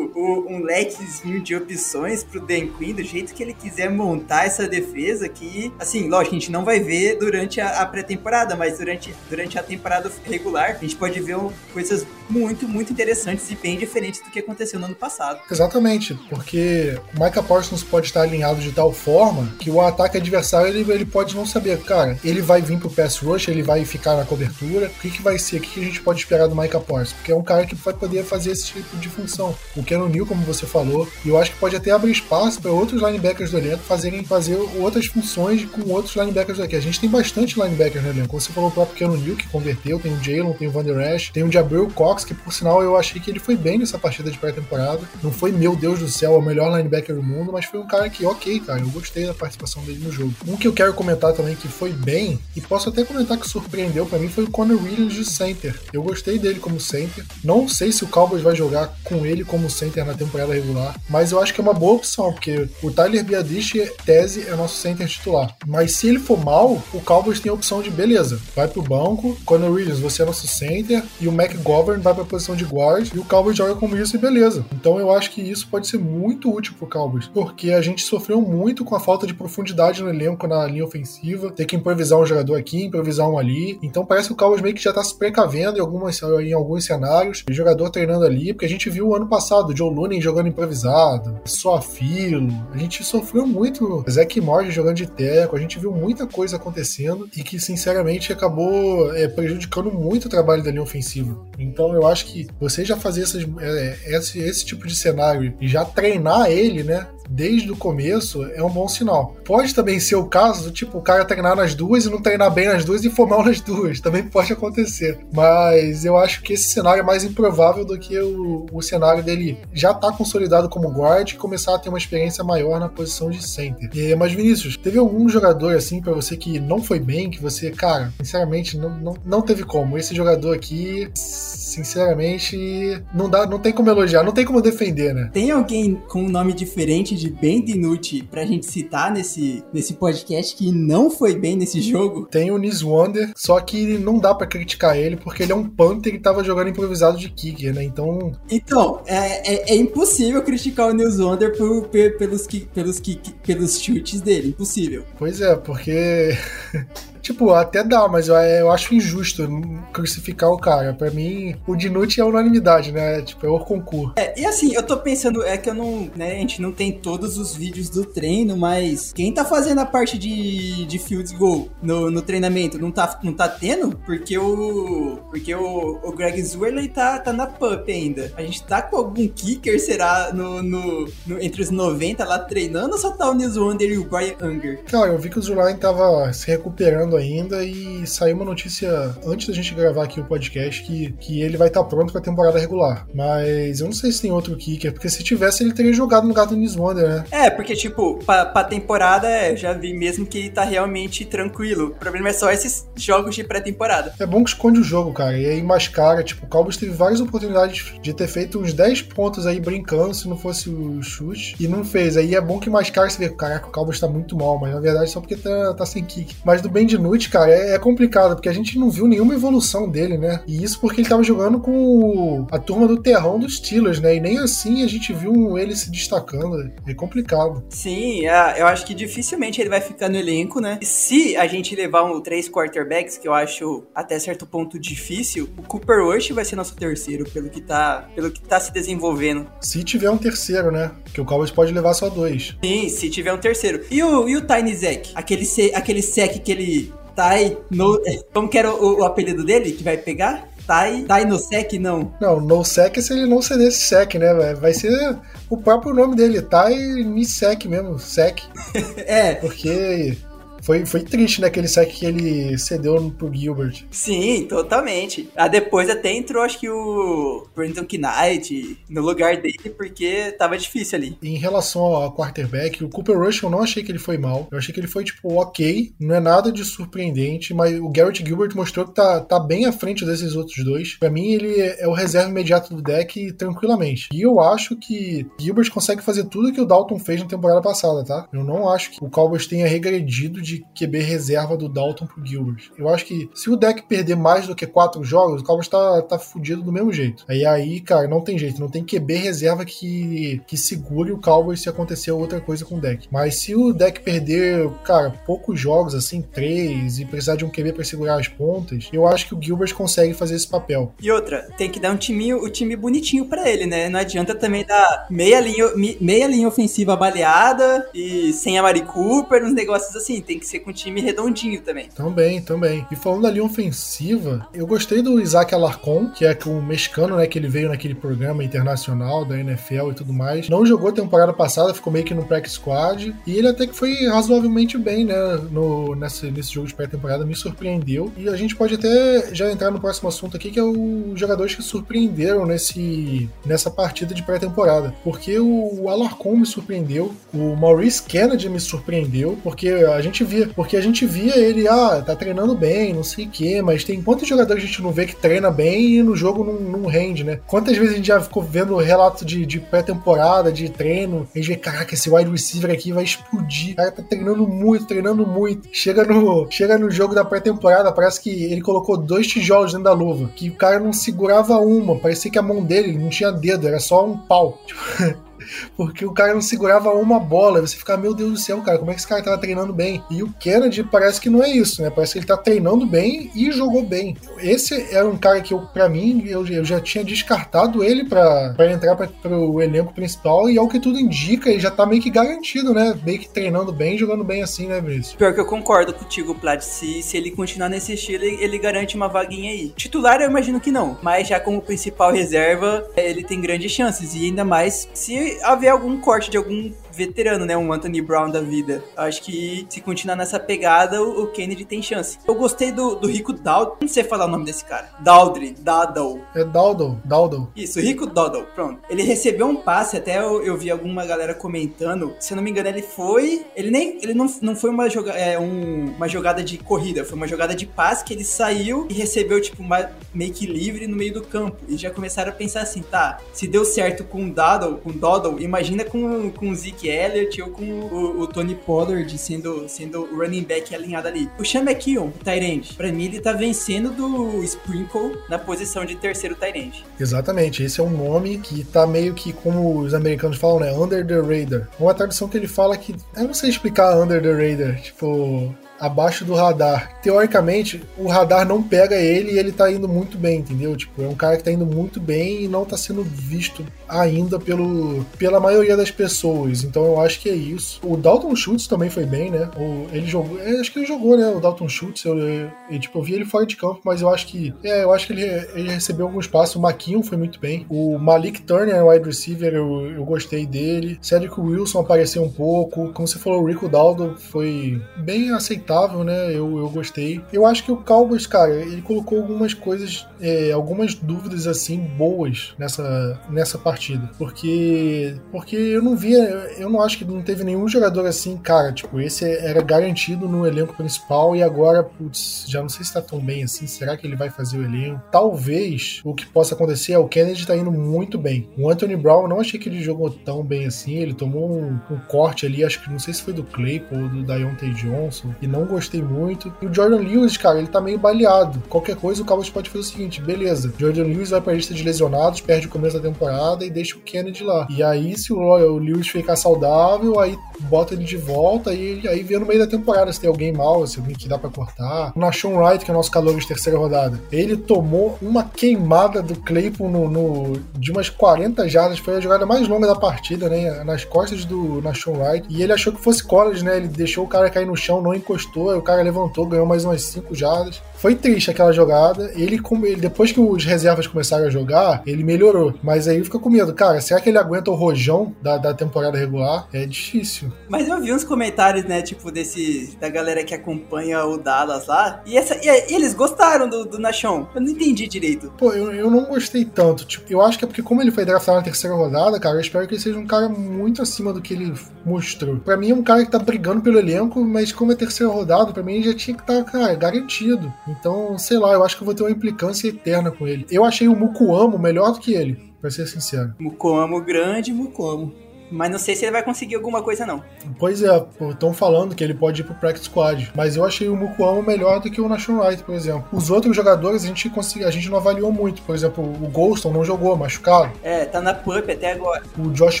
o, 0.14 0.46
um 0.48 0.62
lequezinho 0.62 1.40
de 1.40 1.54
opções 1.54 2.22
pro 2.22 2.40
Dan 2.40 2.68
Quinn, 2.68 2.94
do 2.94 3.02
jeito 3.02 3.34
que 3.34 3.42
ele 3.42 3.54
quiser 3.54 3.90
montar 3.90 4.46
essa 4.46 4.68
defesa, 4.68 5.28
que, 5.28 5.72
assim, 5.78 6.08
lógico, 6.08 6.34
a 6.34 6.38
gente 6.38 6.50
não 6.50 6.64
vai 6.64 6.80
ver 6.80 7.18
durante 7.18 7.60
a, 7.60 7.80
a 7.80 7.86
pré-temporada, 7.86 8.56
mas 8.56 8.78
durante, 8.78 9.14
durante 9.28 9.58
a 9.58 9.62
temporada 9.62 10.10
regular, 10.24 10.78
a 10.84 10.88
gente 10.88 10.96
pode 10.96 11.20
ver 11.20 11.36
coisas 11.72 12.06
muito, 12.28 12.68
muito 12.68 12.92
interessantes 12.92 13.50
e 13.50 13.54
bem 13.54 13.78
diferentes 13.78 14.20
do 14.20 14.30
que 14.30 14.38
aconteceu 14.38 14.78
no 14.78 14.86
ano 14.86 14.94
passado. 14.94 15.40
Exatamente, 15.50 16.14
porque 16.28 16.98
o 17.14 17.22
Micah 17.22 17.42
Parsons 17.42 17.82
pode 17.82 18.06
estar 18.06 18.22
alinhado 18.22 18.60
de 18.60 18.72
tal 18.72 18.92
forma 18.92 19.52
que 19.58 19.70
o 19.70 19.80
ataque 19.80 20.16
adversário 20.16 20.68
ele, 20.68 20.90
ele 20.90 21.04
pode 21.04 21.34
não 21.34 21.46
saber, 21.46 21.78
cara, 21.80 22.18
ele 22.24 22.40
vai 22.40 22.62
vir 22.62 22.78
pro 22.78 22.90
pass 22.90 23.18
rush, 23.18 23.48
ele 23.48 23.62
vai 23.62 23.84
ficar 23.84 24.16
na 24.16 24.24
cobertura, 24.24 24.86
o 24.86 25.00
que, 25.00 25.10
que 25.10 25.22
vai 25.22 25.38
ser, 25.38 25.56
o 25.56 25.60
que, 25.60 25.70
que 25.70 25.80
a 25.80 25.84
gente 25.84 26.00
pode 26.00 26.20
esperar 26.20 26.46
do 26.46 26.56
Micah 26.56 26.80
Parsons? 26.80 27.12
Porque 27.14 27.32
é 27.32 27.36
um 27.36 27.42
cara 27.42 27.66
que 27.66 27.74
vai 27.74 27.94
poder 27.94 28.24
fazer 28.24 28.52
esse 28.52 28.66
tipo 28.66 28.96
de 28.96 29.08
função. 29.08 29.54
O 29.76 29.82
Keanu 29.82 30.08
Neal, 30.08 30.26
como 30.26 30.42
você 30.42 30.66
falou, 30.66 31.08
e 31.24 31.28
eu 31.28 31.38
acho 31.38 31.50
que 31.50 31.58
pode 31.58 31.76
até 31.76 31.90
abrir 31.90 32.12
espaço 32.12 32.60
para 32.60 32.70
outros 32.70 33.02
linebackers 33.02 33.50
do 33.50 33.58
elenco 33.58 33.82
fazerem 33.82 34.24
fazer 34.24 34.56
outras 34.78 35.06
funções 35.06 35.64
com 35.64 35.90
outros 35.90 36.14
linebackers 36.16 36.60
aqui. 36.60 36.76
A 36.76 36.80
gente 36.80 37.00
tem 37.00 37.08
bastante 37.08 37.60
linebackers 37.60 38.04
no 38.04 38.10
elenco. 38.10 38.40
Você 38.40 38.52
falou, 38.52 38.70
o 38.70 38.72
próprio 38.72 38.96
Keanu 38.96 39.16
Neal, 39.16 39.36
que 39.36 39.48
converteu, 39.48 39.98
tem 39.98 40.12
o 40.12 40.22
Jalen, 40.22 40.52
tem 40.54 40.68
o 40.68 40.70
Van 40.74 40.82
Der 40.82 41.14
Esch, 41.14 41.30
tem 41.30 41.44
o 41.44 41.50
Jabril 41.50 41.90
Cox, 41.94 42.24
que 42.24 42.34
por 42.34 42.52
sinal 42.52 42.82
eu 42.82 42.96
achei 42.96 43.20
que 43.20 43.30
ele 43.30 43.38
foi 43.38 43.56
bem 43.56 43.78
nessa 43.78 43.98
partida 43.98 44.30
de 44.30 44.36
pré-temporada. 44.36 45.00
Não 45.22 45.30
foi, 45.30 45.52
meu 45.52 45.76
Deus 45.76 46.00
do 46.00 46.08
céu, 46.08 46.36
o 46.36 46.42
melhor 46.42 46.76
linebacker 46.76 47.14
do 47.14 47.22
mundo, 47.22 47.52
mas 47.52 47.64
foi 47.64 47.80
um 47.80 47.86
cara 47.86 48.10
que, 48.10 48.26
ok, 48.26 48.60
cara, 48.60 48.80
eu 48.80 48.88
gostei 48.88 49.26
da 49.26 49.34
participação 49.34 49.82
dele 49.84 50.00
no 50.04 50.12
jogo. 50.12 50.34
Um 50.46 50.56
que 50.56 50.66
eu 50.66 50.72
quero 50.72 50.92
comentar 50.92 51.32
também 51.32 51.54
que 51.54 51.68
foi 51.68 51.92
bem, 51.92 52.38
e 52.56 52.60
posso 52.60 52.88
até 52.88 53.04
comentar 53.04 53.38
que 53.38 53.48
surpreendeu 53.48 54.04
para 54.06 54.18
mim, 54.18 54.28
foi 54.28 54.44
o 54.44 54.50
Conor 54.50 54.82
Williams 54.82 55.14
de 55.14 55.24
center. 55.24 55.78
Eu 55.92 56.02
gostei 56.02 56.38
dele 56.38 56.58
como 56.58 56.80
center. 56.80 57.24
Não 57.42 57.68
sei 57.68 57.92
se 57.92 58.04
o 58.04 58.08
Cowboys 58.08 58.42
vai 58.42 58.56
jogar 58.56 58.92
com 59.04 59.24
ele 59.24 59.44
como 59.44 59.70
center 59.70 60.04
na 60.04 60.14
temporada 60.14 60.52
regular, 60.52 60.98
mas 61.08 61.32
eu 61.32 61.40
acho 61.40 61.54
que 61.54 61.60
é 61.60 61.62
uma 61.62 61.72
boa 61.72 61.94
opção, 61.94 62.32
porque 62.32 62.68
o 62.82 62.90
Tyler 62.90 63.24
Biadish, 63.24 63.74
tese, 64.04 64.46
é 64.48 64.56
nosso 64.56 64.76
center 64.76 65.06
titular. 65.06 65.54
Mas 65.66 65.92
se 65.92 66.08
ele 66.08 66.18
for 66.18 66.42
mal, 66.42 66.82
o 66.92 67.00
Cowboys 67.00 67.40
tem 67.40 67.50
a 67.50 67.54
opção 67.54 67.82
de, 67.82 67.90
beleza, 67.90 68.40
vai 68.54 68.66
pro 68.66 68.82
banco, 68.82 69.36
Conor 69.44 69.70
Williams, 69.70 70.00
você 70.00 70.22
é 70.22 70.24
nosso 70.24 70.46
center, 70.56 71.02
e 71.20 71.28
o 71.28 71.32
McGovern 71.32 72.02
vai 72.02 72.14
pra 72.14 72.24
posição 72.24 72.56
de 72.56 72.64
guard 72.64 73.10
e 73.14 73.18
o 73.18 73.24
Cowboys 73.24 73.56
joga 73.56 73.74
como 73.74 73.96
isso 73.96 74.16
e 74.16 74.18
beleza. 74.18 74.64
Então 74.72 74.98
eu 74.98 75.12
acho 75.12 75.30
que 75.30 75.40
isso 75.40 75.68
pode 75.68 75.86
ser 75.86 75.98
muito 75.98 76.52
útil 76.52 76.74
pro 76.78 76.88
Cowboys, 76.88 77.26
porque 77.26 77.72
a 77.72 77.80
gente 77.80 78.02
sofreu 78.02 78.40
muito 78.40 78.84
com 78.84 78.94
a 78.94 79.00
falta 79.00 79.26
de 79.26 79.34
profundidade 79.34 80.02
no 80.02 80.08
elenco 80.08 80.46
na 80.46 80.66
linha 80.66 80.84
ofensiva, 80.84 81.50
ter 81.50 81.64
que 81.64 81.76
improvisar 81.76 82.18
um 82.18 82.26
jogador 82.26 82.56
aqui, 82.56 82.84
improvisar 82.84 83.28
um 83.28 83.38
ali. 83.38 83.78
Então 83.82 84.04
parece 84.04 84.28
que 84.28 84.34
o 84.34 84.36
Cowboys 84.36 84.62
meio 84.62 84.74
que 84.74 84.82
já 84.82 84.92
tá 84.92 85.02
se 85.02 85.16
precavendo 85.16 85.78
em, 85.78 85.80
algumas, 85.80 86.20
em 86.22 86.52
alguns 86.52 86.84
cenários, 86.84 87.44
o 87.48 87.52
jogador 87.52 87.90
treinando 87.90 88.24
ali, 88.24 88.52
porque 88.52 88.66
a 88.66 88.68
gente 88.68 88.88
viu 88.90 89.08
o 89.08 89.14
ano 89.14 89.26
passado 89.26 89.70
o 89.70 89.76
Joe 89.76 89.92
Looney 89.92 90.20
jogando 90.20 90.48
improvisado, 90.48 91.40
só 91.44 91.80
filo. 91.80 92.48
A 92.72 92.78
gente 92.78 93.04
sofreu 93.04 93.46
muito, 93.46 94.04
Zach 94.08 94.40
Morgan 94.40 94.70
jogando 94.70 94.96
de 94.96 95.06
teco, 95.06 95.56
a 95.56 95.58
gente 95.58 95.78
viu 95.78 95.92
muita 95.92 96.26
coisa 96.26 96.56
acontecendo 96.56 97.28
e 97.36 97.42
que 97.42 97.60
sinceramente 97.60 98.32
acabou 98.32 99.14
é, 99.14 99.28
prejudicando 99.28 99.90
muito 99.90 100.26
o 100.26 100.28
trabalho 100.28 100.43
trabalho 100.44 100.62
da 100.62 100.70
linha 100.70 100.82
ofensiva. 100.82 101.36
Então 101.58 101.94
eu 101.94 102.06
acho 102.06 102.26
que 102.26 102.46
você 102.60 102.84
já 102.84 102.96
fazer 102.96 103.22
essas, 103.22 103.44
é, 103.60 104.16
esse, 104.16 104.38
esse 104.38 104.64
tipo 104.64 104.86
de 104.86 104.94
cenário 104.94 105.54
e 105.60 105.66
já 105.66 105.84
treinar 105.84 106.50
ele, 106.50 106.82
né? 106.82 107.06
Desde 107.34 107.72
o 107.72 107.76
começo 107.76 108.44
é 108.44 108.62
um 108.62 108.70
bom 108.70 108.88
sinal. 108.88 109.34
Pode 109.44 109.74
também 109.74 109.98
ser 109.98 110.14
o 110.14 110.26
caso 110.26 110.64
do 110.64 110.70
tipo 110.70 110.98
o 110.98 111.02
cara 111.02 111.24
treinar 111.24 111.56
nas 111.56 111.74
duas 111.74 112.04
e 112.04 112.10
não 112.10 112.22
treinar 112.22 112.52
bem 112.52 112.68
nas 112.68 112.84
duas 112.84 113.04
e 113.04 113.10
for 113.10 113.28
mal 113.28 113.44
nas 113.44 113.60
duas. 113.60 114.00
Também 114.00 114.22
pode 114.22 114.52
acontecer. 114.52 115.18
Mas 115.32 116.04
eu 116.04 116.16
acho 116.16 116.42
que 116.42 116.52
esse 116.52 116.70
cenário 116.70 117.00
é 117.00 117.04
mais 117.04 117.24
improvável 117.24 117.84
do 117.84 117.98
que 117.98 118.16
o, 118.18 118.66
o 118.72 118.80
cenário 118.80 119.22
dele 119.22 119.58
já 119.72 119.90
estar 119.90 120.12
tá 120.12 120.16
consolidado 120.16 120.68
como 120.68 120.88
guard 120.88 121.30
e 121.30 121.36
começar 121.36 121.74
a 121.74 121.78
ter 121.78 121.88
uma 121.88 121.98
experiência 121.98 122.44
maior 122.44 122.78
na 122.78 122.88
posição 122.88 123.30
de 123.30 123.42
center. 123.46 123.90
E, 123.92 124.14
mas 124.14 124.32
Vinícius, 124.32 124.76
teve 124.76 124.98
algum 124.98 125.28
jogador 125.28 125.74
assim 125.74 126.00
para 126.00 126.12
você 126.12 126.36
que 126.36 126.60
não 126.60 126.82
foi 126.82 127.00
bem, 127.00 127.30
que 127.30 127.42
você, 127.42 127.70
cara, 127.70 128.12
sinceramente 128.18 128.78
não, 128.78 128.90
não, 128.90 129.16
não 129.24 129.42
teve 129.42 129.64
como. 129.64 129.98
Esse 129.98 130.14
jogador 130.14 130.54
aqui, 130.54 131.10
sinceramente, 131.14 133.02
não 133.12 133.28
dá, 133.28 133.46
não 133.46 133.58
tem 133.58 133.72
como 133.72 133.90
elogiar, 133.90 134.22
não 134.22 134.32
tem 134.32 134.44
como 134.44 134.62
defender, 134.62 135.14
né? 135.14 135.30
Tem 135.32 135.50
alguém 135.50 135.94
com 136.08 136.22
um 136.22 136.28
nome 136.28 136.52
diferente 136.52 137.16
de 137.16 137.23
bem 137.30 137.64
Dinucci 137.64 138.22
pra 138.22 138.44
gente 138.44 138.66
citar 138.66 139.12
nesse, 139.12 139.62
nesse 139.72 139.94
podcast 139.94 140.54
que 140.56 140.70
não 140.70 141.10
foi 141.10 141.34
bem 141.34 141.56
nesse 141.56 141.80
jogo? 141.80 142.26
Tem 142.26 142.50
o 142.50 142.58
Nis 142.58 142.82
Wonder, 142.82 143.32
só 143.36 143.60
que 143.60 143.98
não 143.98 144.18
dá 144.18 144.34
para 144.34 144.46
criticar 144.46 144.96
ele 144.96 145.16
porque 145.16 145.42
ele 145.42 145.52
é 145.52 145.54
um 145.54 145.68
punter 145.68 146.14
e 146.14 146.18
tava 146.18 146.44
jogando 146.44 146.68
improvisado 146.68 147.18
de 147.18 147.28
kicker, 147.28 147.74
né? 147.74 147.82
Então. 147.82 148.32
Então, 148.50 149.00
é, 149.06 149.54
é, 149.54 149.72
é 149.72 149.76
impossível 149.76 150.42
criticar 150.42 150.90
o 150.90 150.92
Nils 150.92 151.18
Wonder 151.18 151.56
por, 151.56 151.82
por, 151.82 152.18
pelos, 152.18 152.46
pelos, 152.72 153.02
pelos 153.46 153.80
chutes 153.80 154.20
dele. 154.20 154.48
Impossível. 154.48 155.04
Pois 155.18 155.40
é, 155.40 155.54
porque. 155.56 156.36
Tipo, 157.24 157.52
até 157.54 157.82
dá, 157.82 158.06
mas 158.06 158.28
eu, 158.28 158.34
eu 158.34 158.70
acho 158.70 158.94
injusto 158.94 159.48
crucificar 159.94 160.50
o 160.50 160.58
cara. 160.58 160.92
Pra 160.92 161.10
mim, 161.10 161.56
o 161.66 161.74
Dinucci 161.74 162.20
é 162.20 162.24
unanimidade, 162.24 162.92
né? 162.92 163.22
Tipo, 163.22 163.46
é 163.46 163.48
o 163.48 163.58
concurso. 163.58 164.12
É, 164.16 164.38
e 164.38 164.44
assim, 164.44 164.74
eu 164.74 164.82
tô 164.82 164.98
pensando, 164.98 165.42
é 165.42 165.56
que 165.56 165.70
eu 165.70 165.74
não, 165.74 166.10
né, 166.14 166.32
a 166.32 166.38
gente 166.38 166.60
não 166.60 166.70
tem 166.70 166.92
todos 166.92 167.38
os 167.38 167.56
vídeos 167.56 167.88
do 167.88 168.04
treino, 168.04 168.58
mas 168.58 169.10
quem 169.14 169.32
tá 169.32 169.42
fazendo 169.42 169.80
a 169.80 169.86
parte 169.86 170.18
de, 170.18 170.84
de 170.84 170.98
field 170.98 171.34
goal 171.36 171.70
no, 171.82 172.10
no 172.10 172.20
treinamento 172.20 172.78
não 172.78 172.90
tá, 172.90 173.18
não 173.22 173.32
tá 173.32 173.48
tendo? 173.48 173.96
Porque 174.04 174.36
o, 174.36 175.18
porque 175.30 175.54
o, 175.54 176.00
o 176.02 176.12
Greg 176.12 176.42
Zwirley 176.42 176.88
tá, 176.88 177.18
tá 177.18 177.32
na 177.32 177.46
pup 177.46 177.90
ainda. 177.90 178.30
A 178.36 178.42
gente 178.42 178.62
tá 178.64 178.82
com 178.82 178.96
algum 178.98 179.26
kicker, 179.26 179.80
será, 179.80 180.30
no, 180.34 180.62
no, 180.62 181.08
no 181.26 181.42
entre 181.42 181.62
os 181.62 181.70
90 181.70 182.22
lá 182.22 182.38
treinando 182.38 182.92
ou 182.92 182.98
só 182.98 183.12
tá 183.12 183.30
o 183.30 183.34
Nils 183.34 183.56
Wonder 183.56 183.90
e 183.90 183.96
o 183.96 184.04
Brian 184.04 184.36
Unger? 184.42 184.84
Cara, 184.84 185.12
eu 185.12 185.18
vi 185.18 185.30
que 185.30 185.38
o 185.38 185.42
Zulain 185.42 185.76
tava 185.76 186.30
se 186.34 186.46
recuperando 186.48 187.13
ainda 187.16 187.64
e 187.64 188.06
saiu 188.06 188.36
uma 188.36 188.44
notícia 188.44 189.14
antes 189.26 189.48
da 189.48 189.54
gente 189.54 189.74
gravar 189.74 190.04
aqui 190.04 190.20
o 190.20 190.24
podcast 190.24 190.82
que, 190.82 191.12
que 191.12 191.42
ele 191.42 191.56
vai 191.56 191.68
estar 191.68 191.82
tá 191.82 191.88
pronto 191.88 192.12
pra 192.12 192.20
temporada 192.20 192.58
regular. 192.58 193.06
Mas 193.14 193.80
eu 193.80 193.86
não 193.86 193.92
sei 193.92 194.12
se 194.12 194.22
tem 194.22 194.32
outro 194.32 194.56
kicker, 194.56 194.92
porque 194.92 195.08
se 195.08 195.22
tivesse 195.22 195.62
ele 195.62 195.72
teria 195.72 195.92
jogado 195.92 196.26
no 196.26 196.34
do 196.34 196.56
Nis 196.56 196.76
Wonder, 196.76 197.08
né? 197.08 197.24
É, 197.30 197.50
porque 197.50 197.74
tipo, 197.74 198.18
pra, 198.24 198.44
pra 198.44 198.64
temporada 198.64 199.28
é, 199.28 199.56
já 199.56 199.72
vi 199.72 199.94
mesmo 199.94 200.26
que 200.26 200.50
tá 200.50 200.64
realmente 200.64 201.24
tranquilo. 201.24 201.88
O 201.88 201.94
problema 201.94 202.28
é 202.28 202.32
só 202.32 202.50
esses 202.50 202.86
jogos 202.96 203.34
de 203.34 203.44
pré-temporada. 203.44 204.14
É 204.18 204.26
bom 204.26 204.42
que 204.42 204.50
esconde 204.50 204.80
o 204.80 204.84
jogo, 204.84 205.12
cara, 205.12 205.38
e 205.38 205.46
aí 205.46 205.62
mascara. 205.62 206.22
Tipo, 206.22 206.44
o 206.44 206.48
Cowboys 206.48 206.76
teve 206.76 206.92
várias 206.92 207.20
oportunidades 207.20 207.92
de 208.02 208.12
ter 208.12 208.28
feito 208.28 208.58
uns 208.58 208.72
10 208.72 209.02
pontos 209.02 209.46
aí 209.46 209.60
brincando 209.60 210.14
se 210.14 210.28
não 210.28 210.36
fosse 210.36 210.68
o 210.68 211.02
chute 211.02 211.56
e 211.58 211.68
não 211.68 211.84
fez. 211.84 212.16
Aí 212.16 212.34
é 212.34 212.40
bom 212.40 212.58
que 212.58 212.68
mascara 212.68 213.08
você 213.08 213.18
vê, 213.18 213.28
caraca, 213.34 213.68
o 213.68 213.72
Cowboys 213.72 214.00
tá 214.00 214.08
muito 214.08 214.36
mal, 214.36 214.58
mas 214.58 214.74
na 214.74 214.80
verdade 214.80 215.10
só 215.10 215.20
porque 215.20 215.36
tá, 215.36 215.74
tá 215.74 215.86
sem 215.86 216.04
kick. 216.04 216.34
Mas 216.44 216.60
do 216.60 216.68
bem 216.68 216.86
de 216.86 216.98
Knut, 217.04 217.28
cara, 217.28 217.52
é, 217.52 217.74
é, 217.74 217.78
complicado, 217.78 218.34
porque 218.34 218.48
a 218.48 218.52
gente 218.52 218.78
não 218.78 218.88
viu 218.88 219.06
nenhuma 219.06 219.34
evolução 219.34 219.88
dele, 219.88 220.16
né? 220.16 220.42
E 220.46 220.64
isso 220.64 220.80
porque 220.80 221.02
ele 221.02 221.08
tava 221.08 221.22
jogando 221.22 221.60
com 221.60 222.46
a 222.50 222.58
turma 222.58 222.88
do 222.88 223.02
terrão 223.02 223.38
dos 223.38 223.58
Steelers, 223.58 224.00
né? 224.00 224.16
E 224.16 224.20
nem 224.20 224.38
assim 224.38 224.82
a 224.82 224.86
gente 224.86 225.12
viu 225.12 225.58
ele 225.58 225.76
se 225.76 225.90
destacando. 225.90 226.72
É 226.86 226.94
complicado. 226.94 227.62
Sim, 227.68 228.26
é, 228.26 228.60
eu 228.60 228.66
acho 228.66 228.86
que 228.86 228.94
dificilmente 228.94 229.60
ele 229.60 229.68
vai 229.68 229.82
ficar 229.82 230.08
no 230.08 230.16
elenco, 230.16 230.60
né? 230.60 230.78
E 230.80 230.86
se 230.86 231.36
a 231.36 231.46
gente 231.46 231.76
levar 231.76 232.04
um 232.04 232.22
três 232.22 232.48
quarterbacks, 232.48 233.18
que 233.18 233.28
eu 233.28 233.34
acho 233.34 233.84
até 233.94 234.18
certo 234.18 234.46
ponto 234.46 234.78
difícil, 234.78 235.50
o 235.58 235.62
Cooper 235.62 236.02
Rush 236.04 236.30
vai 236.30 236.44
ser 236.44 236.56
nosso 236.56 236.74
terceiro, 236.74 237.28
pelo 237.28 237.50
que 237.50 237.60
tá, 237.60 238.08
pelo 238.14 238.30
que 238.30 238.40
tá 238.40 238.58
se 238.58 238.72
desenvolvendo. 238.72 239.46
Se 239.60 239.84
tiver 239.84 240.08
um 240.08 240.16
terceiro, 240.16 240.70
né? 240.70 240.90
Que 241.12 241.20
o 241.20 241.24
Cowboys 241.24 241.50
pode 241.50 241.72
levar 241.72 241.92
só 241.92 242.08
dois. 242.08 242.56
Sim, 242.64 242.88
se 242.88 243.10
tiver 243.10 243.32
um 243.32 243.38
terceiro. 243.38 243.84
E 243.90 244.02
o, 244.02 244.26
e 244.26 244.36
o 244.36 244.46
Tiny 244.46 244.74
Zack? 244.74 245.10
Aquele, 245.14 245.46
aquele 245.74 246.02
sec 246.02 246.38
que 246.38 246.52
ele 246.52 246.93
Tai 247.14 247.56
no. 247.70 248.00
Como 248.32 248.48
que 248.48 248.58
era 248.58 248.72
o, 248.72 249.00
o 249.00 249.04
apelido 249.04 249.44
dele 249.44 249.72
que 249.72 249.84
vai 249.84 249.96
pegar? 249.96 250.48
Tai, 250.66 251.02
tai 251.02 251.24
no 251.26 251.38
sec, 251.38 251.74
não. 251.74 252.14
Não, 252.20 252.40
no 252.40 252.64
sec 252.64 252.96
é 252.96 253.00
se 253.00 253.12
ele 253.12 253.26
não 253.26 253.42
ser 253.42 253.56
nesse 253.56 253.82
sec, 253.82 254.14
né? 254.14 254.54
Vai 254.54 254.72
ser 254.72 255.16
o 255.50 255.58
próprio 255.58 255.92
nome 255.92 256.16
dele, 256.16 256.40
Tai 256.40 256.74
Nisec 256.74 257.68
mesmo, 257.68 257.98
sec. 257.98 258.40
é. 258.96 259.34
Porque 259.34 260.16
foi, 260.64 260.86
foi 260.86 261.02
triste, 261.02 261.40
né? 261.40 261.48
Aquele 261.48 261.68
saque 261.68 262.00
que 262.00 262.06
ele 262.06 262.58
cedeu 262.58 263.10
pro 263.16 263.32
Gilbert. 263.32 263.84
Sim, 263.90 264.46
totalmente. 264.48 265.28
Ah, 265.36 265.46
depois 265.46 265.90
até 265.90 266.12
entrou, 266.12 266.42
acho 266.42 266.58
que 266.58 266.68
o 266.68 267.46
Brandon 267.54 267.82
Knight 267.82 268.78
no 268.88 269.02
lugar 269.02 269.36
dele, 269.36 269.70
porque 269.76 270.32
tava 270.38 270.56
difícil 270.56 270.98
ali. 270.98 271.18
Em 271.22 271.36
relação 271.36 271.82
ao 271.82 272.14
quarterback, 272.14 272.82
o 272.82 272.88
Cooper 272.88 273.18
Rush 273.18 273.42
eu 273.42 273.50
não 273.50 273.62
achei 273.62 273.82
que 273.82 273.92
ele 273.92 273.98
foi 273.98 274.16
mal. 274.16 274.48
Eu 274.50 274.58
achei 274.58 274.72
que 274.72 274.80
ele 274.80 274.86
foi, 274.86 275.04
tipo, 275.04 275.34
ok. 275.34 275.92
Não 276.00 276.14
é 276.14 276.20
nada 276.20 276.50
de 276.50 276.64
surpreendente, 276.64 277.52
mas 277.52 277.78
o 277.78 277.88
Garrett 277.88 278.24
Gilbert 278.24 278.54
mostrou 278.54 278.86
que 278.86 278.94
tá, 278.94 279.20
tá 279.20 279.38
bem 279.38 279.66
à 279.66 279.72
frente 279.72 280.04
desses 280.04 280.34
outros 280.34 280.64
dois. 280.64 280.96
Para 280.98 281.10
mim, 281.10 281.32
ele 281.32 281.60
é 281.60 281.86
o 281.86 281.92
reserva 281.92 282.30
imediato 282.30 282.74
do 282.74 282.82
deck 282.82 283.32
tranquilamente. 283.32 284.08
E 284.12 284.22
eu 284.22 284.40
acho 284.40 284.76
que 284.76 285.26
Gilbert 285.38 285.70
consegue 285.70 286.02
fazer 286.02 286.24
tudo 286.24 286.52
que 286.52 286.60
o 286.60 286.66
Dalton 286.66 286.98
fez 286.98 287.20
na 287.20 287.28
temporada 287.28 287.60
passada, 287.60 288.04
tá? 288.04 288.28
Eu 288.32 288.44
não 288.44 288.68
acho 288.68 288.92
que 288.92 289.04
o 289.04 289.10
Cowboys 289.10 289.46
tenha 289.46 289.66
regredido 289.66 290.40
de 290.40 290.53
de 290.54 290.66
QB 290.74 290.98
reserva 291.00 291.56
do 291.56 291.68
Dalton 291.68 292.06
pro 292.06 292.24
Gilbert. 292.24 292.70
Eu 292.78 292.88
acho 292.88 293.04
que 293.04 293.28
se 293.34 293.50
o 293.50 293.56
deck 293.56 293.82
perder 293.82 294.16
mais 294.16 294.46
do 294.46 294.54
que 294.54 294.66
quatro 294.66 295.02
jogos, 295.02 295.42
o 295.42 295.44
Cowboys 295.44 295.68
tá, 295.68 296.02
tá 296.02 296.18
fudido 296.18 296.62
do 296.62 296.72
mesmo 296.72 296.92
jeito. 296.92 297.24
Aí, 297.28 297.44
aí, 297.44 297.80
cara, 297.80 298.08
não 298.08 298.20
tem 298.20 298.38
jeito. 298.38 298.60
Não 298.60 298.68
tem 298.68 298.84
QB 298.84 299.14
reserva 299.14 299.64
que, 299.64 300.40
que 300.46 300.56
segure 300.56 301.12
o 301.12 301.20
Cowboys 301.20 301.60
se 301.60 301.68
acontecer 301.68 302.10
outra 302.12 302.40
coisa 302.40 302.64
com 302.64 302.76
o 302.76 302.80
deck. 302.80 303.08
Mas 303.10 303.36
se 303.36 303.54
o 303.54 303.72
deck 303.72 304.00
perder, 304.00 304.68
cara, 304.84 305.10
poucos 305.26 305.58
jogos, 305.58 305.94
assim, 305.94 306.22
três, 306.22 306.98
e 306.98 307.04
precisar 307.04 307.36
de 307.36 307.44
um 307.44 307.50
QB 307.50 307.72
para 307.72 307.84
segurar 307.84 308.18
as 308.18 308.28
pontas, 308.28 308.88
eu 308.92 309.06
acho 309.06 309.28
que 309.28 309.34
o 309.34 309.42
Gilbert 309.42 309.74
consegue 309.74 310.14
fazer 310.14 310.36
esse 310.36 310.48
papel. 310.48 310.92
E 311.00 311.10
outra, 311.10 311.48
tem 311.56 311.70
que 311.70 311.80
dar 311.80 311.92
um 311.92 311.96
time, 311.96 312.34
o 312.34 312.46
um 312.46 312.50
time 312.50 312.76
bonitinho 312.76 313.26
para 313.26 313.48
ele, 313.48 313.66
né? 313.66 313.88
Não 313.88 314.00
adianta 314.00 314.34
também 314.34 314.64
dar 314.64 315.06
meia 315.10 315.40
linha, 315.40 315.64
meia 316.00 316.26
linha 316.26 316.48
ofensiva 316.48 316.96
baleada 316.96 317.88
e 317.94 318.32
sem 318.32 318.58
a 318.58 318.62
Mari 318.62 318.82
Cooper, 318.82 319.44
uns 319.44 319.54
negócios 319.54 319.94
assim. 319.96 320.20
Tem 320.20 320.38
que 320.38 320.43
que 320.44 320.50
ser 320.50 320.60
com 320.60 320.70
um 320.70 320.72
time 320.72 321.00
redondinho 321.00 321.60
também. 321.62 321.88
Também, 321.88 322.40
também. 322.40 322.86
E 322.90 322.96
falando 322.96 323.26
ali 323.26 323.40
ofensiva, 323.40 324.46
eu 324.52 324.66
gostei 324.66 325.02
do 325.02 325.20
Isaac 325.20 325.54
Alarcon, 325.54 326.10
que 326.10 326.24
é 326.24 326.36
o 326.46 326.60
mexicano, 326.62 327.16
né, 327.16 327.26
que 327.26 327.38
ele 327.38 327.48
veio 327.48 327.68
naquele 327.68 327.94
programa 327.94 328.44
internacional 328.44 329.24
da 329.24 329.38
NFL 329.38 329.90
e 329.90 329.94
tudo 329.94 330.12
mais. 330.12 330.48
Não 330.48 330.64
jogou 330.66 330.92
temporada 330.92 331.32
passada, 331.32 331.74
ficou 331.74 331.92
meio 331.92 332.04
que 332.04 332.14
no 332.14 332.24
practice 332.24 332.56
squad, 332.56 333.14
e 333.26 333.36
ele 333.36 333.48
até 333.48 333.66
que 333.66 333.74
foi 333.74 334.06
razoavelmente 334.06 334.76
bem, 334.76 335.04
né, 335.04 335.14
no, 335.50 335.94
nesse, 335.94 336.30
nesse 336.30 336.52
jogo 336.52 336.68
de 336.68 336.74
pré-temporada, 336.74 337.24
me 337.24 337.34
surpreendeu. 337.34 338.12
E 338.16 338.28
a 338.28 338.36
gente 338.36 338.54
pode 338.54 338.74
até 338.74 339.34
já 339.34 339.50
entrar 339.50 339.70
no 339.70 339.80
próximo 339.80 340.08
assunto 340.08 340.36
aqui, 340.36 340.50
que 340.50 340.58
é 340.58 340.62
os 340.62 341.18
jogadores 341.18 341.54
que 341.54 341.62
surpreenderam 341.62 342.44
nesse, 342.44 343.28
nessa 343.44 343.70
partida 343.70 344.14
de 344.14 344.22
pré-temporada. 344.22 344.94
Porque 345.02 345.38
o 345.38 345.88
Alarcon 345.88 346.36
me 346.36 346.46
surpreendeu, 346.46 347.14
o 347.32 347.56
Maurice 347.56 348.02
Kennedy 348.02 348.48
me 348.48 348.60
surpreendeu, 348.60 349.38
porque 349.42 349.68
a 349.68 350.00
gente 350.00 350.22
viu 350.22 350.33
Porque 350.54 350.76
a 350.76 350.80
gente 350.80 351.06
via 351.06 351.36
ele, 351.36 351.68
ah, 351.68 352.02
tá 352.04 352.14
treinando 352.14 352.54
bem, 352.54 352.92
não 352.92 353.04
sei 353.04 353.26
o 353.26 353.30
quê, 353.30 353.62
mas 353.62 353.84
tem 353.84 354.02
quantos 354.02 354.28
jogadores 354.28 354.62
a 354.62 354.66
gente 354.66 354.82
não 354.82 354.92
vê 354.92 355.06
que 355.06 355.16
treina 355.16 355.50
bem 355.50 355.94
e 355.94 356.02
no 356.02 356.16
jogo 356.16 356.44
não, 356.44 356.60
não 356.60 356.86
rende, 356.86 357.24
né? 357.24 357.40
Quantas 357.46 357.76
vezes 357.76 357.94
a 357.94 357.96
gente 357.96 358.08
já 358.08 358.20
ficou 358.20 358.42
vendo 358.42 358.76
relato 358.76 359.24
de, 359.24 359.44
de 359.46 359.60
pré-temporada, 359.60 360.52
de 360.52 360.68
treino, 360.68 361.26
a 361.34 361.38
gente 361.38 361.48
vê, 361.48 361.56
caraca, 361.56 361.94
esse 361.94 362.10
wide 362.10 362.30
receiver 362.30 362.70
aqui 362.70 362.92
vai 362.92 363.04
explodir. 363.04 363.72
O 363.72 363.76
cara 363.76 363.90
tá 363.90 364.02
treinando 364.02 364.46
muito, 364.46 364.86
treinando 364.86 365.26
muito. 365.26 365.68
Chega 365.72 366.04
no, 366.04 366.50
chega 366.50 366.78
no 366.78 366.90
jogo 366.90 367.14
da 367.14 367.24
pré-temporada, 367.24 367.92
parece 367.92 368.20
que 368.20 368.44
ele 368.44 368.60
colocou 368.60 368.96
dois 368.96 369.26
tijolos 369.26 369.72
dentro 369.72 369.84
da 369.84 369.92
luva, 369.92 370.30
que 370.34 370.48
o 370.48 370.54
cara 370.54 370.78
não 370.78 370.92
segurava 370.92 371.58
uma, 371.58 371.96
parecia 371.98 372.30
que 372.30 372.38
a 372.38 372.42
mão 372.42 372.62
dele 372.62 372.98
não 372.98 373.08
tinha 373.08 373.32
dedo, 373.32 373.66
era 373.66 373.80
só 373.80 374.06
um 374.06 374.16
pau. 374.16 374.60
Tipo, 374.66 375.24
porque 375.76 376.04
o 376.04 376.12
cara 376.12 376.34
não 376.34 376.40
segurava 376.40 376.90
uma 376.90 377.18
bola. 377.18 377.60
Você 377.60 377.76
fica, 377.76 377.96
meu 377.96 378.14
Deus 378.14 378.32
do 378.32 378.38
céu, 378.38 378.60
cara, 378.62 378.78
como 378.78 378.90
é 378.90 378.94
que 378.94 379.00
esse 379.00 379.08
cara 379.08 379.22
tava 379.22 379.38
treinando 379.38 379.72
bem? 379.72 380.02
E 380.10 380.22
o 380.22 380.32
Kennedy 380.32 380.82
parece 380.82 381.20
que 381.20 381.30
não 381.30 381.42
é 381.42 381.50
isso, 381.50 381.82
né? 381.82 381.90
Parece 381.90 382.12
que 382.12 382.18
ele 382.18 382.26
tá 382.26 382.36
treinando 382.36 382.86
bem 382.86 383.30
e 383.34 383.50
jogou 383.50 383.82
bem. 383.82 384.16
Esse 384.38 384.94
era 384.94 385.08
um 385.08 385.16
cara 385.16 385.40
que, 385.40 385.54
eu, 385.54 385.60
pra 385.60 385.88
mim, 385.88 386.24
eu, 386.26 386.46
eu 386.46 386.64
já 386.64 386.80
tinha 386.80 387.04
descartado 387.04 387.82
ele 387.82 388.04
pra 388.04 388.54
entrar 388.70 388.96
pra, 388.96 389.06
pro 389.06 389.60
elenco 389.60 389.92
principal 389.92 390.48
e 390.48 390.58
ao 390.58 390.68
que 390.68 390.80
tudo 390.80 390.98
indica, 390.98 391.50
ele 391.50 391.60
já 391.60 391.70
tá 391.70 391.86
meio 391.86 392.02
que 392.02 392.10
garantido, 392.10 392.72
né? 392.72 392.98
Meio 393.04 393.18
que 393.18 393.28
treinando 393.28 393.72
bem, 393.72 393.98
jogando 393.98 394.24
bem 394.24 394.42
assim, 394.42 394.66
né, 394.66 394.80
Vinícius? 394.80 395.14
Pior 395.14 395.32
que 395.34 395.40
eu 395.40 395.46
concordo 395.46 395.92
contigo, 395.92 396.34
Plat. 396.34 396.60
Se, 396.62 397.02
se 397.02 397.16
ele 397.16 397.30
continuar 397.30 397.68
nesse 397.68 397.94
estilo, 397.94 398.24
ele, 398.24 398.42
ele 398.42 398.58
garante 398.58 398.96
uma 398.96 399.08
vaguinha 399.08 399.50
aí. 399.50 399.72
Titular, 399.76 400.20
eu 400.20 400.28
imagino 400.28 400.60
que 400.60 400.70
não. 400.70 400.98
Mas 401.02 401.28
já 401.28 401.40
como 401.40 401.60
principal 401.60 402.12
reserva, 402.12 402.86
ele 402.96 403.22
tem 403.22 403.40
grandes 403.40 403.70
chances. 403.72 404.14
E 404.14 404.26
ainda 404.26 404.44
mais 404.44 404.88
se 404.94 405.33
haver 405.42 405.68
algum 405.68 406.00
corte 406.00 406.30
de 406.30 406.36
algum 406.36 406.72
veterano, 406.94 407.44
né? 407.44 407.56
Um 407.56 407.72
Anthony 407.72 408.00
Brown 408.00 408.30
da 408.30 408.40
vida. 408.40 408.82
Acho 408.96 409.22
que 409.22 409.66
se 409.68 409.80
continuar 409.80 410.16
nessa 410.16 410.38
pegada, 410.38 411.02
o 411.02 411.26
Kennedy 411.28 411.64
tem 411.64 411.82
chance. 411.82 412.18
Eu 412.26 412.34
gostei 412.34 412.72
do, 412.72 412.94
do 412.94 413.08
Rico 413.08 413.32
Dowd. 413.32 413.72
Não 413.80 413.88
sei 413.88 414.04
falar 414.04 414.26
o 414.26 414.28
nome 414.28 414.44
desse 414.44 414.64
cara. 414.64 414.90
Dowdry, 415.00 415.54
Daddle. 415.58 416.22
É 416.34 416.44
Dowdle, 416.44 416.98
Dowdle. 417.04 417.48
Isso, 417.56 417.80
Rico 417.80 418.06
Dowdle, 418.06 418.46
pronto. 418.54 418.80
Ele 418.88 419.02
recebeu 419.02 419.46
um 419.46 419.56
passe, 419.56 419.96
até 419.96 420.18
eu, 420.18 420.42
eu, 420.42 420.56
vi 420.56 420.70
alguma 420.70 421.04
galera 421.04 421.34
comentando. 421.34 422.14
Se 422.20 422.32
eu 422.32 422.36
não 422.36 422.42
me 422.42 422.50
engano, 422.50 422.68
ele 422.68 422.82
foi. 422.82 423.44
Ele 423.56 423.70
nem. 423.70 423.98
Ele 424.02 424.14
não, 424.14 424.26
não 424.40 424.54
foi 424.54 424.70
uma, 424.70 424.88
joga, 424.88 425.12
é, 425.12 425.38
um, 425.38 425.94
uma 425.96 426.08
jogada 426.08 426.42
de 426.42 426.58
corrida, 426.58 427.04
foi 427.04 427.16
uma 427.16 427.26
jogada 427.26 427.54
de 427.54 427.66
passe 427.66 428.04
que 428.04 428.14
ele 428.14 428.24
saiu 428.24 428.86
e 428.88 428.94
recebeu, 428.94 429.40
tipo, 429.40 429.62
uma, 429.62 429.90
meio 430.12 430.32
que 430.32 430.46
livre 430.46 430.86
no 430.86 430.96
meio 430.96 431.14
do 431.14 431.22
campo. 431.22 431.56
E 431.68 431.76
já 431.76 431.90
começaram 431.90 432.30
a 432.30 432.34
pensar 432.34 432.62
assim, 432.62 432.82
tá, 432.82 433.18
se 433.32 433.46
deu 433.46 433.64
certo 433.64 434.04
com 434.04 434.26
o 434.26 434.32
Daddle, 434.32 434.78
com 434.78 434.90
o 434.90 434.92
Doddle, 434.92 435.40
imagina 435.40 435.84
com, 435.84 436.30
com 436.30 436.50
o 436.50 436.54
Zeke 436.54 436.83
Elliott 436.88 437.40
ou 437.42 437.50
com 437.50 437.64
o, 437.64 438.20
o, 438.20 438.26
Tony 438.26 438.54
Pollard 438.54 439.16
sendo, 439.18 439.68
sendo 439.68 440.02
o 440.02 440.18
running 440.18 440.42
back 440.42 440.74
alinhado 440.74 441.08
ali. 441.08 441.28
O 441.38 441.44
Sean 441.44 441.62
McKeon, 441.62 442.08
o 442.08 442.24
Tyrande, 442.24 442.74
pra 442.74 442.92
mim 442.92 443.04
ele 443.04 443.20
tá 443.20 443.32
vencendo 443.32 443.90
do 443.90 444.42
Sprinkle 444.42 445.18
na 445.28 445.38
posição 445.38 445.84
de 445.84 445.94
terceiro 445.96 446.34
Tyrande. 446.34 446.84
Exatamente, 446.98 447.62
esse 447.62 447.80
é 447.80 447.82
um 447.82 447.90
nome 447.90 448.38
que 448.38 448.64
tá 448.64 448.86
meio 448.86 449.14
que, 449.14 449.32
como 449.32 449.78
os 449.78 449.94
americanos 449.94 450.38
falam, 450.38 450.60
né, 450.60 450.72
under 450.72 451.06
the 451.06 451.20
radar. 451.20 451.68
Uma 451.78 451.94
tradução 451.94 452.28
que 452.28 452.36
ele 452.36 452.48
fala 452.48 452.76
que, 452.76 452.94
eu 453.16 453.24
não 453.24 453.34
sei 453.34 453.50
explicar 453.50 453.98
under 454.00 454.22
the 454.22 454.32
radar, 454.32 454.80
tipo, 454.80 455.54
abaixo 455.78 456.24
do 456.24 456.34
radar. 456.34 457.00
Teoricamente, 457.02 457.82
o 457.98 458.08
radar 458.08 458.46
não 458.46 458.62
pega 458.62 458.96
ele 458.96 459.32
e 459.32 459.38
ele 459.38 459.52
tá 459.52 459.70
indo 459.70 459.88
muito 459.88 460.16
bem, 460.16 460.38
entendeu? 460.38 460.76
Tipo, 460.76 461.02
é 461.02 461.08
um 461.08 461.14
cara 461.14 461.36
que 461.36 461.44
tá 461.44 461.52
indo 461.52 461.66
muito 461.66 462.00
bem 462.00 462.44
e 462.44 462.48
não 462.48 462.64
tá 462.64 462.76
sendo 462.76 463.02
visto 463.02 463.64
ainda 463.88 464.38
pelo, 464.38 465.04
pela 465.18 465.40
maioria 465.40 465.76
das 465.76 465.90
pessoas. 465.90 466.64
Então 466.64 466.84
eu 466.84 467.00
acho 467.00 467.20
que 467.20 467.28
é 467.28 467.34
isso. 467.34 467.80
O 467.82 467.96
Dalton 467.96 468.34
Schultz 468.34 468.66
também 468.66 468.90
foi 468.90 469.04
bem, 469.04 469.30
né? 469.30 469.50
O, 469.56 469.86
ele 469.92 470.06
jogou, 470.06 470.40
é, 470.40 470.60
acho 470.60 470.72
que 470.72 470.78
ele 470.78 470.86
jogou, 470.86 471.16
né? 471.16 471.28
O 471.28 471.40
Dalton 471.40 471.68
Schultz, 471.68 472.04
eu, 472.04 472.18
eu, 472.18 472.50
eu, 472.70 472.78
tipo, 472.78 472.98
eu 472.98 473.02
vi 473.02 473.14
ele 473.14 473.24
fora 473.24 473.46
de 473.46 473.56
campo, 473.56 473.80
mas 473.84 474.00
eu 474.00 474.08
acho 474.08 474.26
que, 474.26 474.54
é, 474.62 474.84
eu 474.84 474.92
acho 474.92 475.06
que 475.06 475.12
ele, 475.12 475.24
ele 475.54 475.70
recebeu 475.70 476.06
algum 476.06 476.20
espaço. 476.20 476.58
O 476.58 476.62
Maquinho 476.62 477.02
foi 477.02 477.18
muito 477.18 477.38
bem. 477.38 477.66
O 477.68 477.98
Malik 477.98 478.42
Turner, 478.42 478.84
wide 478.86 479.04
receiver, 479.04 479.52
eu, 479.52 479.90
eu 479.90 480.04
gostei 480.04 480.46
dele. 480.46 480.98
Cedric 481.02 481.38
Wilson 481.38 481.80
apareceu 481.80 482.22
um 482.22 482.30
pouco. 482.30 482.92
Como 482.92 483.06
você 483.06 483.18
falou, 483.18 483.42
o 483.42 483.46
Rico 483.46 483.68
Daldo 483.68 484.16
foi 484.18 484.80
bem 484.96 485.30
aceitável, 485.64 486.04
né? 486.04 486.28
Eu, 486.30 486.58
eu 486.58 486.68
gostei. 486.68 487.20
Eu 487.32 487.46
acho 487.46 487.64
que 487.64 487.72
o 487.72 487.76
Cowboys, 487.76 488.26
cara, 488.26 488.54
ele 488.54 488.82
colocou 488.82 489.18
algumas 489.18 489.54
coisas, 489.54 490.06
é, 490.20 490.52
algumas 490.52 490.94
dúvidas 490.94 491.46
assim 491.46 491.78
boas 491.78 492.54
nessa, 492.58 493.20
nessa 493.30 493.58
partida. 493.58 494.10
Porque 494.18 495.16
porque 495.32 495.56
eu 495.56 495.82
não 495.82 495.96
via, 495.96 496.18
eu 496.58 496.68
não 496.68 496.82
acho 496.82 496.98
que 496.98 497.04
não 497.04 497.22
teve 497.22 497.42
nenhum 497.42 497.66
jogador 497.66 498.06
assim, 498.06 498.36
cara, 498.36 498.72
tipo, 498.72 499.00
esse 499.00 499.24
era 499.24 499.62
garantido 499.62 500.28
no 500.28 500.46
elenco 500.46 500.74
principal 500.74 501.34
e 501.34 501.42
agora, 501.42 501.82
putz, 501.82 502.44
já 502.46 502.60
não 502.60 502.68
sei 502.68 502.84
se 502.84 502.92
tá 502.92 503.00
tão 503.00 503.18
bem 503.18 503.42
assim, 503.44 503.66
será 503.66 503.96
que 503.96 504.06
ele 504.06 504.16
vai 504.16 504.30
fazer 504.30 504.58
o 504.58 504.64
elenco? 504.64 505.02
Talvez 505.10 506.00
o 506.04 506.14
que 506.14 506.26
possa 506.26 506.54
acontecer 506.54 506.92
é 506.92 506.98
o 506.98 507.08
Kennedy 507.08 507.46
tá 507.46 507.56
indo 507.56 507.72
muito 507.72 508.18
bem. 508.18 508.48
O 508.56 508.70
Anthony 508.70 508.96
Brown, 508.96 509.22
eu 509.22 509.28
não 509.28 509.40
achei 509.40 509.58
que 509.58 509.68
ele 509.68 509.82
jogou 509.82 510.10
tão 510.10 510.42
bem 510.42 510.66
assim, 510.66 510.94
ele 510.94 511.14
tomou 511.14 511.50
um, 511.50 511.78
um 511.90 511.98
corte 512.08 512.46
ali, 512.46 512.64
acho 512.64 512.82
que 512.82 512.90
não 512.90 512.98
sei 512.98 513.14
se 513.14 513.22
foi 513.22 513.32
do 513.32 513.44
Claypool 513.44 514.02
ou 514.02 514.08
do 514.08 514.22
Dionte 514.22 514.70
Johnson, 514.74 515.34
e 515.40 515.46
não 515.54 515.64
gostei 515.64 516.02
muito. 516.02 516.52
E 516.60 516.66
o 516.66 516.74
Jordan 516.74 516.98
Lewis, 516.98 517.36
cara, 517.36 517.58
ele 517.58 517.68
tá 517.68 517.80
meio 517.80 517.98
baleado. 517.98 518.62
Qualquer 518.68 518.96
coisa 518.96 519.22
o 519.22 519.24
Cowboys 519.24 519.50
pode 519.50 519.70
fazer 519.70 519.80
o 519.80 519.84
seguinte, 519.84 520.20
beleza, 520.20 520.72
Jordan 520.78 521.04
Lewis 521.04 521.30
vai 521.30 521.40
pra 521.40 521.52
lista 521.52 521.72
de 521.72 521.82
lesionados, 521.82 522.40
perde 522.40 522.66
o 522.66 522.70
começo 522.70 522.96
da 522.98 523.08
temporada 523.08 523.64
e 523.64 523.70
deixa 523.70 523.96
o 523.96 524.00
Kennedy 524.00 524.42
lá. 524.42 524.66
E 524.70 524.82
aí, 524.82 525.16
se 525.16 525.32
o, 525.32 525.78
Lewis 525.78 526.08
ficar 526.08 526.36
saudável, 526.36 527.20
aí 527.20 527.36
bota 527.60 527.94
ele 527.94 528.04
de 528.04 528.16
volta 528.16 528.72
e 528.72 529.06
aí 529.06 529.22
vê 529.22 529.38
no 529.38 529.46
meio 529.46 529.60
da 529.60 529.66
temporada 529.66 530.12
se 530.12 530.20
tem 530.20 530.28
alguém 530.28 530.52
mal, 530.52 530.86
se 530.86 530.98
alguém 530.98 531.14
que 531.14 531.28
dá 531.28 531.38
para 531.38 531.50
cortar. 531.50 532.12
O 532.14 532.18
Nashon 532.18 532.56
Wright, 532.56 532.84
que 532.84 532.90
é 532.90 532.94
o 532.94 532.96
nosso 532.96 533.10
calor 533.10 533.38
de 533.38 533.46
terceira 533.46 533.78
rodada, 533.78 534.20
ele 534.32 534.56
tomou 534.56 535.18
uma 535.22 535.44
queimada 535.44 536.22
do 536.22 536.34
Claypool 536.36 536.90
no, 536.90 537.08
no, 537.08 537.60
de 537.78 537.90
umas 537.90 538.08
40 538.08 538.68
jardas, 538.68 538.98
foi 538.98 539.16
a 539.16 539.20
jogada 539.20 539.46
mais 539.46 539.68
longa 539.68 539.86
da 539.86 539.94
partida, 539.94 540.48
né? 540.48 540.82
Nas 540.84 541.04
costas 541.04 541.44
do 541.44 541.80
Nashon 541.82 542.12
Wright. 542.12 542.46
E 542.50 542.62
ele 542.62 542.72
achou 542.72 542.92
que 542.92 543.00
fosse 543.00 543.22
college, 543.22 543.64
né? 543.64 543.76
Ele 543.76 543.88
deixou 543.88 544.24
o 544.24 544.28
cara 544.28 544.50
cair 544.50 544.66
no 544.66 544.76
chão, 544.76 545.00
não 545.00 545.14
encostou, 545.14 545.43
aí 545.70 545.78
o 545.78 545.82
cara 545.82 546.02
levantou, 546.02 546.46
ganhou 546.46 546.66
mais 546.66 546.84
umas 546.84 547.02
5 547.02 547.34
jardas. 547.34 547.82
Foi 548.04 548.14
triste 548.14 548.50
aquela 548.50 548.70
jogada. 548.70 549.32
Ele, 549.34 549.58
ele, 549.84 549.96
depois 549.96 550.30
que 550.30 550.38
os 550.38 550.62
reservas 550.62 551.06
começaram 551.06 551.46
a 551.46 551.48
jogar, 551.48 552.02
ele 552.06 552.22
melhorou. 552.22 552.74
Mas 552.82 553.08
aí 553.08 553.24
fica 553.24 553.38
com 553.38 553.48
medo. 553.48 553.72
Cara, 553.72 553.98
será 554.02 554.20
que 554.20 554.28
ele 554.28 554.36
aguenta 554.36 554.70
o 554.70 554.74
rojão 554.74 555.34
da, 555.40 555.56
da 555.56 555.72
temporada 555.72 556.18
regular? 556.18 556.68
É 556.70 556.84
difícil. 556.84 557.50
Mas 557.66 557.88
eu 557.88 557.98
vi 558.02 558.12
uns 558.12 558.22
comentários, 558.22 558.84
né, 558.84 559.00
tipo, 559.00 559.30
desse. 559.30 559.96
da 559.98 560.10
galera 560.10 560.44
que 560.44 560.54
acompanha 560.54 561.24
o 561.24 561.38
Dallas 561.38 561.86
lá. 561.86 562.22
E, 562.26 562.36
essa, 562.36 562.54
e, 562.56 562.94
eles 562.94 563.14
gostaram 563.14 563.70
do, 563.70 563.86
do 563.86 563.98
Nashon. 563.98 564.48
Eu 564.54 564.60
não 564.60 564.68
entendi 564.68 565.08
direito. 565.08 565.50
Pô, 565.56 565.72
eu, 565.72 565.90
eu 565.90 566.10
não 566.10 566.26
gostei 566.26 566.66
tanto. 566.66 567.06
Tipo, 567.06 567.32
eu 567.32 567.40
acho 567.40 567.58
que 567.58 567.64
é 567.64 567.66
porque, 567.66 567.82
como 567.82 568.02
ele 568.02 568.10
foi 568.10 568.26
draftado 568.26 568.58
na 568.58 568.64
terceira 568.64 568.94
rodada, 568.94 569.40
cara, 569.40 569.56
eu 569.56 569.62
espero 569.62 569.88
que 569.88 569.94
ele 569.94 570.02
seja 570.02 570.18
um 570.18 570.26
cara 570.26 570.46
muito 570.46 571.00
acima 571.00 571.32
do 571.32 571.40
que 571.40 571.54
ele 571.54 571.72
mostrou. 572.04 572.56
Pra 572.56 572.76
mim 572.76 572.90
é 572.90 572.94
um 572.94 573.02
cara 573.02 573.24
que 573.24 573.30
tá 573.30 573.38
brigando 573.38 573.80
pelo 573.80 573.98
elenco, 573.98 574.44
mas 574.44 574.72
como 574.72 574.92
é 574.92 574.94
terceira 574.94 575.32
rodada, 575.32 575.72
pra 575.72 575.82
mim 575.82 576.02
já 576.02 576.12
tinha 576.12 576.36
que 576.36 576.42
estar, 576.42 576.62
tá, 576.64 576.70
cara, 576.70 576.94
garantido. 576.94 577.72
Então, 577.98 578.38
sei 578.38 578.58
lá, 578.58 578.72
eu 578.72 578.84
acho 578.84 578.96
que 578.96 579.02
eu 579.02 579.06
vou 579.06 579.14
ter 579.14 579.22
uma 579.22 579.30
implicância 579.30 579.88
eterna 579.88 580.30
com 580.30 580.46
ele. 580.46 580.66
Eu 580.70 580.84
achei 580.84 581.08
o 581.08 581.16
Mukuamo 581.16 581.78
melhor 581.78 582.12
do 582.12 582.20
que 582.20 582.34
ele, 582.34 582.72
pra 582.80 582.90
ser 582.90 583.06
sincero. 583.06 583.54
Mukuamo 583.58 584.20
grande, 584.20 584.72
Mukuamo. 584.72 585.43
Mas 585.74 585.90
não 585.90 585.98
sei 585.98 586.14
se 586.14 586.24
ele 586.24 586.32
vai 586.32 586.42
conseguir 586.42 586.76
alguma 586.76 587.02
coisa, 587.02 587.26
não. 587.26 587.42
Pois 587.78 588.02
é, 588.02 588.24
estão 588.50 588.72
falando 588.72 589.14
que 589.14 589.24
ele 589.24 589.34
pode 589.34 589.60
ir 589.60 589.64
pro 589.64 589.74
Practice 589.74 590.04
Squad. 590.04 590.52
Mas 590.54 590.76
eu 590.76 590.84
achei 590.84 591.08
o 591.08 591.16
Mukuamo 591.16 591.62
melhor 591.62 592.00
do 592.00 592.10
que 592.10 592.20
o 592.20 592.28
Nation 592.28 592.60
Wright, 592.60 592.82
por 592.82 592.94
exemplo. 592.94 593.24
Os 593.32 593.50
outros 593.50 593.74
jogadores 593.74 594.24
a 594.24 594.26
gente, 594.26 594.48
consegui, 594.50 594.84
a 594.84 594.90
gente 594.90 595.08
não 595.08 595.18
avaliou 595.18 595.52
muito. 595.52 595.82
Por 595.82 595.94
exemplo, 595.94 596.24
o 596.24 596.48
Golston 596.48 596.92
não 596.92 597.04
jogou, 597.04 597.36
machucado. 597.36 597.90
É, 598.02 598.24
tá 598.24 598.40
na 598.40 598.54
PUP 598.54 598.90
até 598.90 599.12
agora. 599.12 599.42
O 599.58 599.70
Josh 599.70 600.00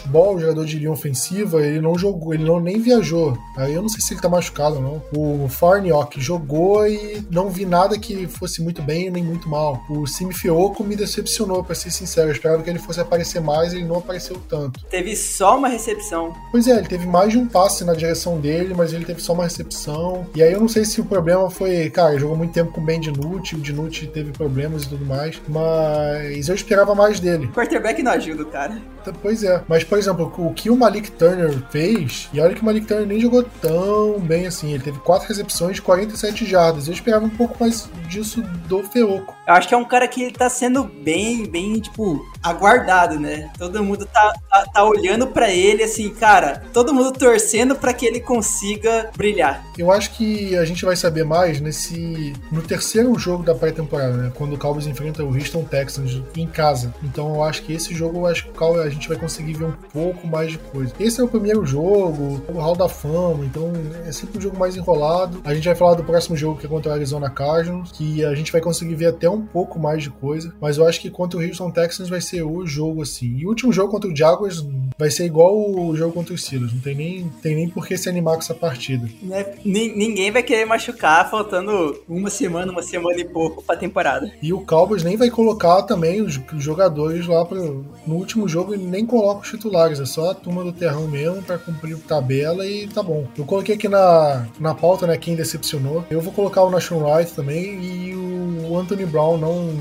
Ball, 0.00 0.38
jogador 0.38 0.64
de 0.64 0.78
linha 0.78 0.92
ofensiva, 0.92 1.64
ele 1.64 1.80
não 1.80 1.98
jogou, 1.98 2.34
ele 2.34 2.44
não 2.44 2.60
nem 2.60 2.80
viajou. 2.80 3.36
Aí 3.56 3.74
eu 3.74 3.82
não 3.82 3.88
sei 3.88 4.00
se 4.00 4.14
ele 4.14 4.20
tá 4.20 4.28
machucado 4.28 4.76
ou 4.76 4.82
não. 4.82 5.02
O 5.16 5.48
Farniok 5.48 6.20
jogou 6.20 6.86
e 6.86 7.26
não 7.30 7.50
vi 7.50 7.64
nada 7.64 7.98
que 7.98 8.26
fosse 8.26 8.62
muito 8.62 8.82
bem 8.82 9.10
nem 9.10 9.22
muito 9.22 9.48
mal. 9.48 9.82
O 9.88 10.06
Simi 10.06 10.34
Fioco 10.34 10.84
me 10.84 10.96
decepcionou, 10.96 11.62
pra 11.64 11.74
ser 11.74 11.90
sincero. 11.90 12.28
Eu 12.28 12.32
esperava 12.32 12.62
que 12.62 12.70
ele 12.70 12.78
fosse 12.78 13.00
aparecer 13.00 13.40
mais, 13.40 13.72
ele 13.72 13.84
não 13.84 13.98
apareceu 13.98 14.40
tanto. 14.48 14.84
Teve 14.86 15.16
só 15.16 15.56
uma 15.56 15.63
uma 15.64 15.70
recepção. 15.70 16.34
Pois 16.50 16.68
é, 16.68 16.78
ele 16.78 16.86
teve 16.86 17.06
mais 17.06 17.32
de 17.32 17.38
um 17.38 17.46
passe 17.46 17.84
na 17.84 17.94
direção 17.94 18.38
dele, 18.38 18.74
mas 18.76 18.92
ele 18.92 19.04
teve 19.04 19.20
só 19.20 19.32
uma 19.32 19.44
recepção. 19.44 20.26
E 20.34 20.42
aí 20.42 20.52
eu 20.52 20.60
não 20.60 20.68
sei 20.68 20.84
se 20.84 21.00
o 21.00 21.04
problema 21.04 21.50
foi, 21.50 21.90
cara, 21.90 22.18
jogou 22.18 22.36
muito 22.36 22.52
tempo 22.52 22.70
com 22.72 22.80
o 22.80 22.84
Ben 22.84 23.00
Dinucci, 23.00 23.56
o 23.56 23.60
Dinucci 23.60 24.06
teve 24.06 24.32
problemas 24.32 24.84
e 24.84 24.88
tudo 24.90 25.04
mais, 25.04 25.40
mas 25.48 26.48
eu 26.48 26.54
esperava 26.54 26.94
mais 26.94 27.18
dele. 27.18 27.46
O 27.46 27.52
quarterback 27.52 28.02
não 28.02 28.12
ajuda 28.12 28.44
cara. 28.44 28.93
Pois 29.12 29.42
é, 29.42 29.62
mas 29.68 29.84
por 29.84 29.98
exemplo, 29.98 30.32
o 30.36 30.52
que 30.52 30.70
o 30.70 30.76
Malik 30.76 31.10
Turner 31.12 31.62
fez, 31.70 32.28
e 32.32 32.40
olha 32.40 32.54
que 32.54 32.62
o 32.62 32.64
Malik 32.64 32.86
Turner 32.86 33.06
nem 33.06 33.20
jogou 33.20 33.42
tão 33.60 34.18
bem 34.20 34.46
assim, 34.46 34.72
ele 34.72 34.82
teve 34.82 34.98
quatro 34.98 35.28
recepções 35.28 35.76
de 35.76 35.82
47 35.82 36.46
jardas. 36.46 36.86
Eu 36.86 36.94
esperava 36.94 37.24
um 37.24 37.30
pouco 37.30 37.56
mais 37.60 37.88
disso 38.08 38.42
do 38.68 38.82
Feoco. 38.84 39.34
Eu 39.46 39.54
acho 39.54 39.68
que 39.68 39.74
é 39.74 39.76
um 39.76 39.84
cara 39.84 40.08
que 40.08 40.30
tá 40.32 40.48
sendo 40.48 40.84
bem, 40.84 41.46
bem, 41.46 41.78
tipo, 41.78 42.24
aguardado, 42.42 43.18
né? 43.18 43.50
Todo 43.58 43.82
mundo 43.82 44.06
tá, 44.06 44.32
tá, 44.50 44.66
tá 44.72 44.84
olhando 44.84 45.26
para 45.26 45.50
ele, 45.50 45.82
assim, 45.82 46.10
cara, 46.10 46.62
todo 46.72 46.94
mundo 46.94 47.12
torcendo 47.12 47.74
para 47.74 47.92
que 47.92 48.06
ele 48.06 48.20
consiga 48.20 49.10
brilhar. 49.16 49.64
Eu 49.76 49.90
acho 49.90 50.12
que 50.12 50.56
a 50.56 50.64
gente 50.64 50.84
vai 50.84 50.96
saber 50.96 51.24
mais 51.24 51.60
nesse. 51.60 52.32
no 52.50 52.62
terceiro 52.62 53.16
jogo 53.18 53.42
da 53.42 53.54
pré-temporada, 53.54 54.16
né? 54.16 54.32
Quando 54.34 54.54
o 54.54 54.58
Cowboys 54.58 54.86
enfrenta 54.86 55.22
o 55.22 55.34
Houston 55.34 55.64
Texans 55.64 56.22
em 56.36 56.46
casa. 56.46 56.94
Então 57.02 57.34
eu 57.34 57.42
acho 57.42 57.62
que 57.62 57.72
esse 57.72 57.94
jogo 57.94 58.20
eu 58.20 58.26
acho 58.26 58.44
que 58.48 58.64
a 58.64 58.88
gente 58.94 59.08
vai 59.08 59.18
conseguir 59.18 59.54
ver 59.54 59.64
um 59.64 59.72
pouco 59.92 60.26
mais 60.26 60.52
de 60.52 60.58
coisa. 60.58 60.92
Esse 60.98 61.20
é 61.20 61.24
o 61.24 61.28
primeiro 61.28 61.64
jogo, 61.66 62.42
o 62.48 62.58
Hall 62.58 62.76
da 62.76 62.88
Fama, 62.88 63.44
então 63.44 63.72
é 64.06 64.12
sempre 64.12 64.38
um 64.38 64.40
jogo 64.40 64.58
mais 64.58 64.76
enrolado. 64.76 65.40
A 65.44 65.54
gente 65.54 65.64
vai 65.66 65.74
falar 65.74 65.94
do 65.94 66.04
próximo 66.04 66.36
jogo 66.36 66.58
que 66.58 66.66
é 66.66 66.68
contra 66.68 66.90
o 66.90 66.94
Arizona 66.94 67.30
Cardinals, 67.30 67.92
que 67.92 68.24
a 68.24 68.34
gente 68.34 68.52
vai 68.52 68.60
conseguir 68.60 68.94
ver 68.94 69.06
até 69.06 69.28
um 69.28 69.42
pouco 69.42 69.78
mais 69.78 70.02
de 70.02 70.10
coisa. 70.10 70.54
Mas 70.60 70.78
eu 70.78 70.86
acho 70.86 71.00
que 71.00 71.10
contra 71.10 71.38
o 71.38 71.42
Houston 71.42 71.70
Texans 71.70 72.08
vai 72.08 72.20
ser 72.20 72.42
o 72.42 72.66
jogo 72.66 73.02
assim. 73.02 73.36
E 73.38 73.46
o 73.46 73.48
último 73.48 73.72
jogo 73.72 73.90
contra 73.90 74.10
o 74.10 74.16
Jaguars 74.16 74.64
vai 74.98 75.10
ser 75.10 75.24
igual 75.24 75.54
o 75.54 75.94
jogo 75.96 76.12
contra 76.12 76.34
os 76.34 76.42
Steelers. 76.42 76.72
Não 76.72 76.80
tem 76.80 76.94
nem, 76.94 77.28
tem 77.42 77.54
nem 77.54 77.68
por 77.68 77.86
que 77.86 77.96
se 77.96 78.08
animar 78.08 78.34
com 78.34 78.40
essa 78.40 78.54
partida. 78.54 79.08
Né? 79.22 79.46
Ninguém 79.64 80.30
vai 80.30 80.42
querer 80.42 80.64
machucar 80.64 81.30
faltando 81.30 82.00
uma 82.08 82.30
semana, 82.30 82.70
uma 82.70 82.82
semana 82.82 83.20
e 83.20 83.24
pouco 83.24 83.62
pra 83.62 83.76
temporada. 83.76 84.30
E 84.42 84.52
o 84.52 84.60
Cowboys 84.60 85.02
nem 85.02 85.16
vai 85.16 85.30
colocar 85.30 85.82
também 85.82 86.20
os, 86.20 86.40
jogadores 86.56 87.26
lá 87.26 87.44
pro, 87.44 87.84
no 88.06 88.14
último 88.14 88.48
jogo, 88.48 88.74
nem 88.84 89.06
coloca 89.06 89.42
os 89.42 89.50
titulares, 89.50 90.00
é 90.00 90.06
só 90.06 90.30
a 90.30 90.34
turma 90.34 90.64
do 90.64 90.72
terrão 90.72 91.06
mesmo 91.08 91.42
pra 91.42 91.58
cumprir 91.58 91.96
tabela 91.98 92.66
e 92.66 92.86
tá 92.88 93.02
bom. 93.02 93.26
Eu 93.36 93.44
coloquei 93.44 93.74
aqui 93.74 93.88
na, 93.88 94.46
na 94.58 94.74
pauta, 94.74 95.06
né, 95.06 95.16
quem 95.16 95.34
decepcionou. 95.34 96.04
Eu 96.10 96.20
vou 96.20 96.32
colocar 96.32 96.62
o 96.62 96.70
Nation 96.70 96.98
Wright 96.98 97.32
também 97.32 97.82
e 97.82 98.14
o 98.14 98.76
Anthony 98.76 99.06
Brown 99.06 99.38
não 99.38 99.72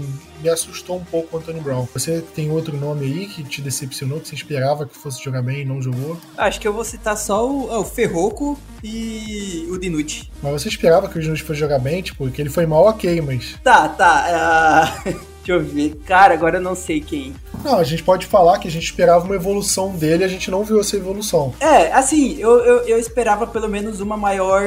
me 0.41 0.49
assustou 0.49 0.97
um 0.97 1.03
pouco 1.03 1.35
o 1.35 1.39
Anthony 1.39 1.61
Brown. 1.61 1.87
Você 1.93 2.21
tem 2.35 2.51
outro 2.51 2.77
nome 2.77 3.05
aí 3.05 3.27
que 3.27 3.43
te 3.43 3.61
decepcionou, 3.61 4.19
que 4.19 4.27
você 4.27 4.35
esperava 4.35 4.85
que 4.85 4.95
fosse 4.95 5.23
jogar 5.23 5.41
bem 5.41 5.61
e 5.61 5.65
não 5.65 5.81
jogou? 5.81 6.17
Acho 6.37 6.59
que 6.59 6.67
eu 6.67 6.73
vou 6.73 6.83
citar 6.83 7.17
só 7.17 7.49
o, 7.49 7.71
é, 7.71 7.77
o 7.77 7.85
Ferroco 7.85 8.59
e 8.83 9.65
o 9.69 9.77
Dinucci. 9.77 10.29
Mas 10.41 10.51
você 10.51 10.67
esperava 10.67 11.07
que 11.07 11.17
o 11.17 11.21
Dinucci 11.21 11.43
fosse 11.43 11.59
jogar 11.59 11.79
bem? 11.79 12.01
Tipo, 12.01 12.29
que 12.29 12.41
ele 12.41 12.49
foi 12.49 12.65
mal, 12.65 12.85
ok, 12.85 13.21
mas... 13.21 13.55
Tá, 13.63 13.87
tá. 13.87 15.01
Uh... 15.05 15.32
Deixa 15.45 15.51
eu 15.51 15.61
ver. 15.61 15.95
Cara, 16.05 16.33
agora 16.33 16.57
eu 16.57 16.61
não 16.61 16.73
sei 16.73 17.01
quem. 17.01 17.35
Não, 17.63 17.77
a 17.77 17.83
gente 17.83 18.01
pode 18.01 18.25
falar 18.25 18.59
que 18.59 18.67
a 18.67 18.71
gente 18.71 18.85
esperava 18.85 19.25
uma 19.25 19.35
evolução 19.35 19.91
dele 19.95 20.23
e 20.23 20.25
a 20.25 20.29
gente 20.29 20.49
não 20.49 20.63
viu 20.63 20.79
essa 20.79 20.95
evolução. 20.95 21.53
É, 21.59 21.91
assim, 21.91 22.37
eu, 22.39 22.59
eu, 22.59 22.77
eu 22.87 22.97
esperava 22.97 23.45
pelo 23.45 23.67
menos 23.67 23.99
uma 23.99 24.15
maior 24.15 24.63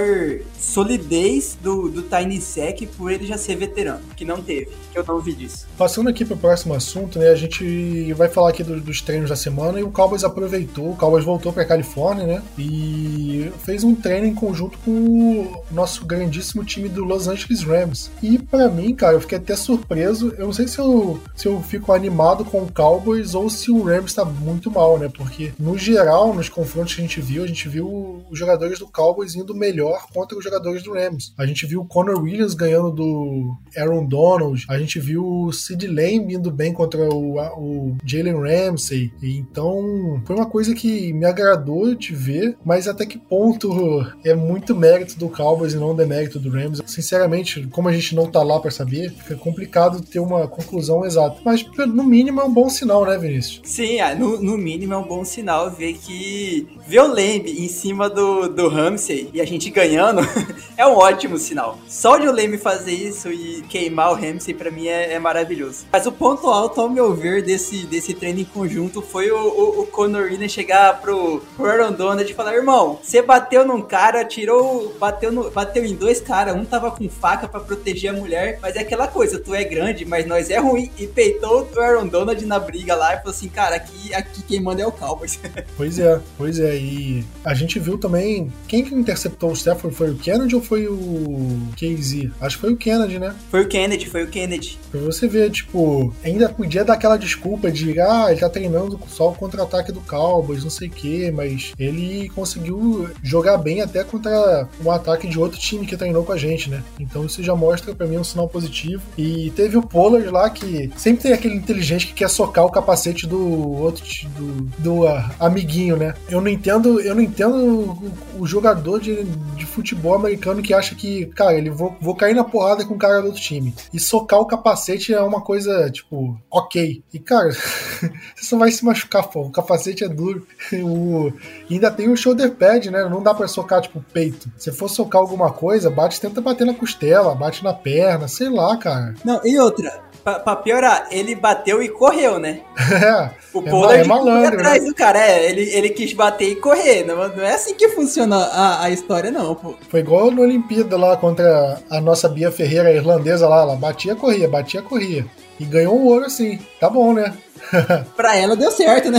solidez 0.59 1.57
do, 1.63 1.89
do 1.89 2.03
Tiny 2.03 2.41
Sec 2.41 2.87
por 2.97 3.11
ele 3.11 3.27
já 3.27 3.39
ser 3.39 3.57
veterano, 3.57 4.03
que 4.17 4.25
não 4.25 4.43
teve, 4.43 4.71
eu 4.97 5.05
não 5.07 5.21
vi 5.21 5.35
disso. 5.35 5.67
Passando 5.77 6.09
aqui 6.09 6.25
para 6.25 6.35
o 6.35 6.39
próximo 6.39 6.75
assunto, 6.75 7.19
né, 7.19 7.29
a 7.29 7.35
gente 7.35 8.13
vai 8.15 8.29
falar 8.29 8.51
aqui 8.51 8.63
do, 8.63 8.81
dos 8.81 9.01
treinos 9.01 9.31
da 9.31 9.37
semana 9.37 9.79
e 9.79 9.83
o 9.83 9.91
Cowboys 9.91 10.25
aproveitou, 10.25 10.91
o 10.91 10.97
Cowboys 10.97 11.25
voltou 11.25 11.53
para 11.53 11.65
Califórnia, 11.65 12.27
né, 12.27 12.43
e 12.59 13.51
fez 13.65 13.85
um 13.85 13.95
treino 13.95 14.27
em 14.27 14.35
conjunto 14.35 14.79
com 14.79 14.91
o 14.91 15.63
nosso 15.71 16.05
grandíssimo 16.05 16.65
time 16.65 16.89
do 16.89 17.05
Los 17.05 17.29
Angeles 17.29 17.63
Rams. 17.63 18.11
E 18.23 18.39
para 18.39 18.69
mim, 18.69 18.95
cara, 18.95 19.15
eu 19.15 19.21
fiquei 19.21 19.39
até 19.39 19.55
surpreso, 19.57 20.35
eu 20.39 20.47
não 20.47 20.53
sei 20.53 20.67
se 20.69 20.79
eu, 20.79 21.21
se 21.35 21.47
eu 21.47 21.63
fico 21.63 21.93
animado 21.93 22.45
com 22.45 22.63
o 22.63 22.73
Cowboys 22.73 23.35
ou 23.35 23.51
se 23.51 23.71
o 23.71 23.83
Rams 23.83 24.11
está 24.11 24.25
muito 24.25 24.71
mal, 24.71 24.99
né, 24.99 25.11
porque 25.15 25.53
no 25.59 25.77
geral, 25.77 26.35
nos 26.35 26.49
confrontos 26.49 26.95
que 26.95 27.01
a 27.01 27.05
gente 27.05 27.21
viu, 27.21 27.45
a 27.45 27.47
gente 27.47 27.69
viu 27.69 28.25
os 28.31 28.39
jogadores 28.39 28.79
do 28.79 28.87
Cowboys 28.87 29.35
indo 29.35 29.55
melhor 29.55 30.07
contra 30.13 30.37
os 30.37 30.45
jogadores 30.45 30.83
do 30.83 30.95
Rams. 30.95 31.33
A 31.37 31.47
gente 31.47 31.67
viu 31.67 31.81
o 31.81 31.85
Connor 31.85 32.21
Williams 32.21 32.55
ganhando 32.55 32.91
do 32.91 33.57
Aaron 33.77 34.07
Donald, 34.07 34.65
a 34.69 34.79
gente 34.79 34.86
viu 34.95 35.25
o 35.27 35.53
Sid 35.53 35.87
Lamb 35.87 36.33
indo 36.33 36.51
bem 36.51 36.73
contra 36.73 37.03
o, 37.09 37.39
o 37.39 37.97
Jalen 38.05 38.41
Ramsey. 38.41 39.13
Então, 39.23 40.23
foi 40.25 40.37
uma 40.37 40.47
coisa 40.47 40.75
que 40.75 41.13
me 41.13 41.25
agradou 41.25 41.95
de 41.95 42.15
ver, 42.15 42.57
mas 42.65 42.89
até 42.89 43.05
que 43.05 43.19
ponto 43.19 44.07
é 44.25 44.35
muito 44.35 44.75
mérito 44.75 45.19
do 45.19 45.29
Cowboys 45.29 45.75
e 45.75 45.77
não 45.77 45.95
demérito 45.95 46.39
do 46.39 46.51
Rams. 46.51 46.81
Sinceramente, 46.87 47.67
como 47.71 47.89
a 47.89 47.93
gente 47.93 48.15
não 48.15 48.31
tá 48.31 48.43
lá 48.43 48.61
para 48.61 48.71
saber, 48.71 49.11
fica 49.11 49.37
complicado 49.37 50.01
ter 50.01 50.21
uma 50.21 50.47
conclusão 50.47 51.05
exata. 51.05 51.41
Mas, 51.45 51.65
no 51.87 52.05
mínimo, 52.05 52.41
é 52.41 52.45
um 52.45 52.53
bom 52.53 52.69
sinal, 52.69 53.05
né, 53.05 53.19
Vinícius? 53.19 53.61
Sim, 53.65 54.01
é, 54.01 54.15
no, 54.15 54.41
no 54.41 54.57
mínimo 54.57 54.95
é 54.95 54.97
um 54.97 55.07
bom 55.07 55.25
sinal 55.25 55.71
ver 55.71 55.95
que 55.95 56.69
ver 56.87 57.01
o 57.01 57.09
Lamb 57.09 57.47
em 57.47 57.69
cima 57.69 58.09
do, 58.09 58.49
do 58.49 58.69
Ramsey 58.69 59.31
e 59.33 59.41
a 59.41 59.45
gente 59.45 59.71
ganhando 59.71 60.21
é 60.77 60.87
um 60.87 60.95
ótimo 60.95 61.39
sinal. 61.39 61.79
Só 61.89 62.19
de 62.19 62.29
o 62.29 62.33
Leme 62.33 62.59
fazer 62.59 62.93
isso 62.93 63.31
e 63.31 63.63
queimar 63.69 64.13
o 64.13 64.15
Ramsey 64.15 64.55
para 64.55 64.71
mim 64.71 64.76
é, 64.85 65.15
é, 65.15 65.19
maravilhoso. 65.19 65.85
Mas 65.93 66.07
o 66.07 66.13
ponto 66.13 66.49
alto, 66.49 66.81
ao 66.81 66.89
meu 66.89 67.15
ver, 67.15 67.43
desse, 67.43 67.87
desse 67.87 68.15
treino 68.15 68.41
em 68.41 68.45
conjunto 68.45 69.03
foi 69.03 69.31
o, 69.31 69.37
o, 69.37 69.81
o 69.83 69.87
Conor 69.87 70.31
chegar 70.49 71.01
pro, 71.01 71.43
pro 71.57 71.67
Aaron 71.67 71.93
Donald 71.93 72.31
e 72.31 72.35
falar: 72.35 72.55
irmão, 72.55 72.99
você 73.03 73.23
bateu 73.23 73.67
num 73.67 73.81
cara, 73.81 74.25
tirou, 74.25 74.95
bateu, 74.99 75.33
no, 75.33 75.51
bateu 75.51 75.85
em 75.85 75.95
dois 75.95 76.21
caras, 76.21 76.55
um 76.55 76.65
tava 76.65 76.91
com 76.91 77.09
faca 77.09 77.49
para 77.49 77.61
proteger 77.61 78.11
a 78.11 78.13
mulher, 78.13 78.59
mas 78.61 78.77
é 78.77 78.81
aquela 78.81 79.09
coisa, 79.09 79.39
tu 79.39 79.55
é 79.55 79.65
grande, 79.65 80.05
mas 80.05 80.27
nós 80.27 80.51
é 80.51 80.59
ruim. 80.59 80.91
E 80.99 81.07
peitou 81.07 81.69
o 81.75 81.81
Aaron 81.81 82.07
Donald 82.07 82.45
na 82.45 82.59
briga 82.59 82.95
lá 82.95 83.15
e 83.15 83.19
falou 83.19 83.31
assim: 83.31 83.49
cara, 83.49 83.77
aqui, 83.77 84.13
aqui 84.15 84.43
quem 84.43 84.61
manda 84.61 84.83
é 84.83 84.87
o 84.87 84.93
Cowboys. 84.93 85.39
Pois 85.77 85.99
é, 85.99 86.21
pois 86.39 86.59
é. 86.59 86.77
E 86.77 87.25
a 87.45 87.53
gente 87.53 87.79
viu 87.79 87.99
também 87.99 88.51
quem 88.67 88.83
que 88.83 88.95
interceptou 88.95 89.51
o 89.51 89.53
Stafford 89.55 89.95
foi 89.95 90.11
o 90.11 90.17
Kennedy 90.17 90.55
ou 90.55 90.63
foi 90.63 90.87
o 90.87 91.59
KZ? 91.77 92.31
Acho 92.41 92.57
que 92.57 92.61
foi 92.63 92.73
o 92.73 92.77
Kennedy, 92.77 93.19
né? 93.19 93.35
Foi 93.51 93.63
o 93.63 93.69
Kennedy, 93.69 94.07
foi 94.07 94.25
o 94.25 94.29
Kennedy. 94.29 94.66
Pra 94.91 95.01
você 95.01 95.27
ver, 95.29 95.51
tipo, 95.51 96.13
ainda 96.25 96.49
podia 96.49 96.85
dar 96.85 96.95
aquela 96.95 97.17
desculpa 97.17 97.71
de, 97.71 98.01
ah, 98.01 98.27
ele 98.31 98.41
tá 98.41 98.49
treinando 98.49 98.99
só 99.09 99.31
o 99.31 99.35
contra-ataque 99.35 99.93
do 99.93 100.01
Cowboys, 100.01 100.65
não 100.65 100.71
sei 100.71 100.89
o 100.89 100.91
quê, 100.91 101.33
mas 101.35 101.73
ele 101.79 102.29
conseguiu 102.31 103.09
jogar 103.23 103.59
bem 103.59 103.81
até 103.81 104.05
contra 104.05 104.69
um 104.85 104.91
ataque 104.91 105.29
de 105.29 105.39
outro 105.39 105.59
time 105.59 105.87
que 105.87 105.97
treinou 105.97 106.25
com 106.25 106.33
a 106.33 106.37
gente, 106.37 106.71
né? 106.71 106.83
Então 106.99 107.25
isso 107.25 107.43
já 107.43 107.55
mostra 107.55 107.95
pra 107.95 108.07
mim 108.07 108.19
um 108.19 108.25
sinal 108.25 108.49
positivo. 108.49 109.03
E 109.17 109.51
teve 109.57 109.77
o 109.77 109.83
Pollard 109.83 110.29
lá 110.29 110.49
que 110.51 110.91
sempre 110.97 111.23
tem 111.23 111.33
aquele 111.33 111.55
inteligente 111.55 112.07
que 112.07 112.15
quer 112.15 112.31
socar 112.31 112.65
o 112.65 112.71
capacete 112.71 113.27
do 113.27 113.73
outro 113.73 114.05
do, 114.37 114.53
do 114.79 115.05
uh, 115.05 115.25
amiguinho, 115.39 115.97
né? 115.97 116.15
Eu 116.29 116.41
não 116.41 116.49
entendo, 116.49 117.01
eu 117.01 117.15
não 117.15 117.23
entendo 117.23 117.57
o, 117.57 118.43
o 118.43 118.47
jogador 118.47 119.01
de, 119.01 119.25
de 119.25 119.67
futebol 119.67 120.15
americano 120.15 120.63
que 120.63 120.75
acha 120.75 120.95
que, 120.95 121.27
cara, 121.27 121.55
ele 121.55 121.71
vou, 121.71 121.97
vou 122.01 122.15
cair 122.15 122.35
na 122.35 122.45
porrada 122.45 122.85
com 122.85 122.95
o 122.95 122.99
cara 122.99 123.21
do 123.21 123.27
outro 123.29 123.41
time. 123.41 123.75
E 123.93 124.01
socar 124.01 124.41
o 124.41 124.46
capacete 124.47 125.13
é 125.13 125.21
uma 125.21 125.41
coisa, 125.41 125.91
tipo, 125.91 126.39
ok. 126.51 127.03
E, 127.13 127.19
cara, 127.19 127.51
você 128.35 128.45
só 128.45 128.59
vai 128.59 128.71
se 128.71 128.85
machucar, 128.85 129.29
pô. 129.29 129.43
O 129.43 129.51
capacete 129.51 130.05
é 130.05 130.09
duro. 130.09 130.47
O, 130.87 131.33
ainda 131.71 131.91
tem 131.91 132.09
o 132.09 132.17
shoulder 132.17 132.51
pad, 132.53 132.91
né? 132.91 133.09
Não 133.09 133.23
dá 133.23 133.33
pra 133.33 133.49
socar, 133.49 133.81
tipo, 133.81 134.05
peito. 134.13 134.51
Se 134.59 134.71
for 134.73 134.89
socar 134.89 135.21
alguma 135.21 135.53
coisa, 135.53 135.91
bate, 135.91 136.21
tenta 136.21 136.41
bater 136.41 136.67
na 136.67 136.75
costela, 136.75 137.35
bate 137.35 137.65
na 137.65 137.73
perna, 137.73 138.29
sei 138.29 138.49
lá, 138.49 138.77
cara. 138.77 139.15
Não, 139.25 139.41
e 139.45 139.59
outra, 139.59 140.03
pra, 140.27 140.41
pra 140.41 140.57
piorar, 140.57 141.07
ele 141.13 141.37
bateu 141.37 141.81
e 141.81 141.89
correu, 141.89 142.41
né? 142.41 142.61
É. 142.97 143.31
O 143.53 143.61
é 143.61 143.71
Pollard 143.71 144.01
é 144.01 144.05
malandro, 144.05 144.55
atrás 144.55 144.83
né? 144.83 144.89
do 144.89 144.95
cara. 144.95 145.19
É, 145.19 145.51
ele, 145.51 145.63
ele 145.71 145.91
quis 145.91 146.13
bater 146.13 146.49
e 146.51 146.57
correr. 146.57 147.05
Não, 147.05 147.17
não 147.17 147.45
é 147.45 147.55
assim 147.55 147.75
que 147.75 147.89
funciona 147.91 148.37
a, 148.37 148.85
a 148.85 148.91
história, 148.91 149.31
não, 149.31 149.55
pô. 149.55 149.75
Foi 149.89 150.01
igual 150.01 150.31
no 150.31 150.43
Olimpíada 150.43 150.97
lá 150.97 151.17
contra 151.17 151.79
a 151.91 152.01
nossa 152.01 152.29
Bia 152.29 152.51
Ferreira, 152.51 152.89
a 152.89 152.93
irlandesa 152.93 153.49
lá. 153.49 153.63
Ela 153.63 153.77
batia, 153.77 154.15
corria, 154.15 154.49
batia, 154.49 154.83
corria. 154.83 155.25
E 155.59 155.65
ganhou 155.65 155.95
o 155.95 156.07
ouro 156.07 156.27
assim. 156.27 156.59
Tá 156.79 156.91
bom, 156.91 157.15
né? 157.15 157.33
pra 158.17 158.37
ela 158.37 158.57
deu 158.57 158.71
certo, 158.71 159.11
né? 159.11 159.19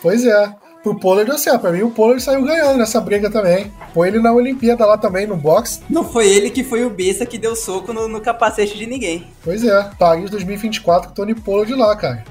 Pois 0.00 0.24
é. 0.24 0.54
Pro 0.82 0.98
Pollard 0.98 1.30
deu 1.30 1.38
certo. 1.38 1.60
Pra 1.60 1.72
mim, 1.72 1.82
o 1.82 1.90
Pollard 1.90 2.22
saiu 2.22 2.44
ganhando 2.44 2.78
nessa 2.78 3.00
briga 3.00 3.30
também. 3.30 3.72
Foi 3.94 4.08
ele 4.08 4.20
na 4.20 4.32
Olimpíada 4.32 4.84
lá 4.84 4.98
também, 4.98 5.26
no 5.26 5.36
boxe. 5.36 5.80
Não 5.88 6.02
foi 6.04 6.28
ele 6.28 6.50
que 6.50 6.64
foi 6.64 6.84
o 6.84 6.90
besta 6.90 7.24
que 7.24 7.38
deu 7.38 7.54
soco 7.54 7.92
no, 7.92 8.08
no 8.08 8.20
capacete 8.20 8.76
de 8.76 8.86
ninguém. 8.86 9.26
Pois 9.44 9.64
é. 9.64 9.90
Paris 9.98 10.30
2024 10.30 11.12
Tony 11.12 11.34
Pollard 11.34 11.72
lá, 11.74 11.94
cara. 11.94 12.24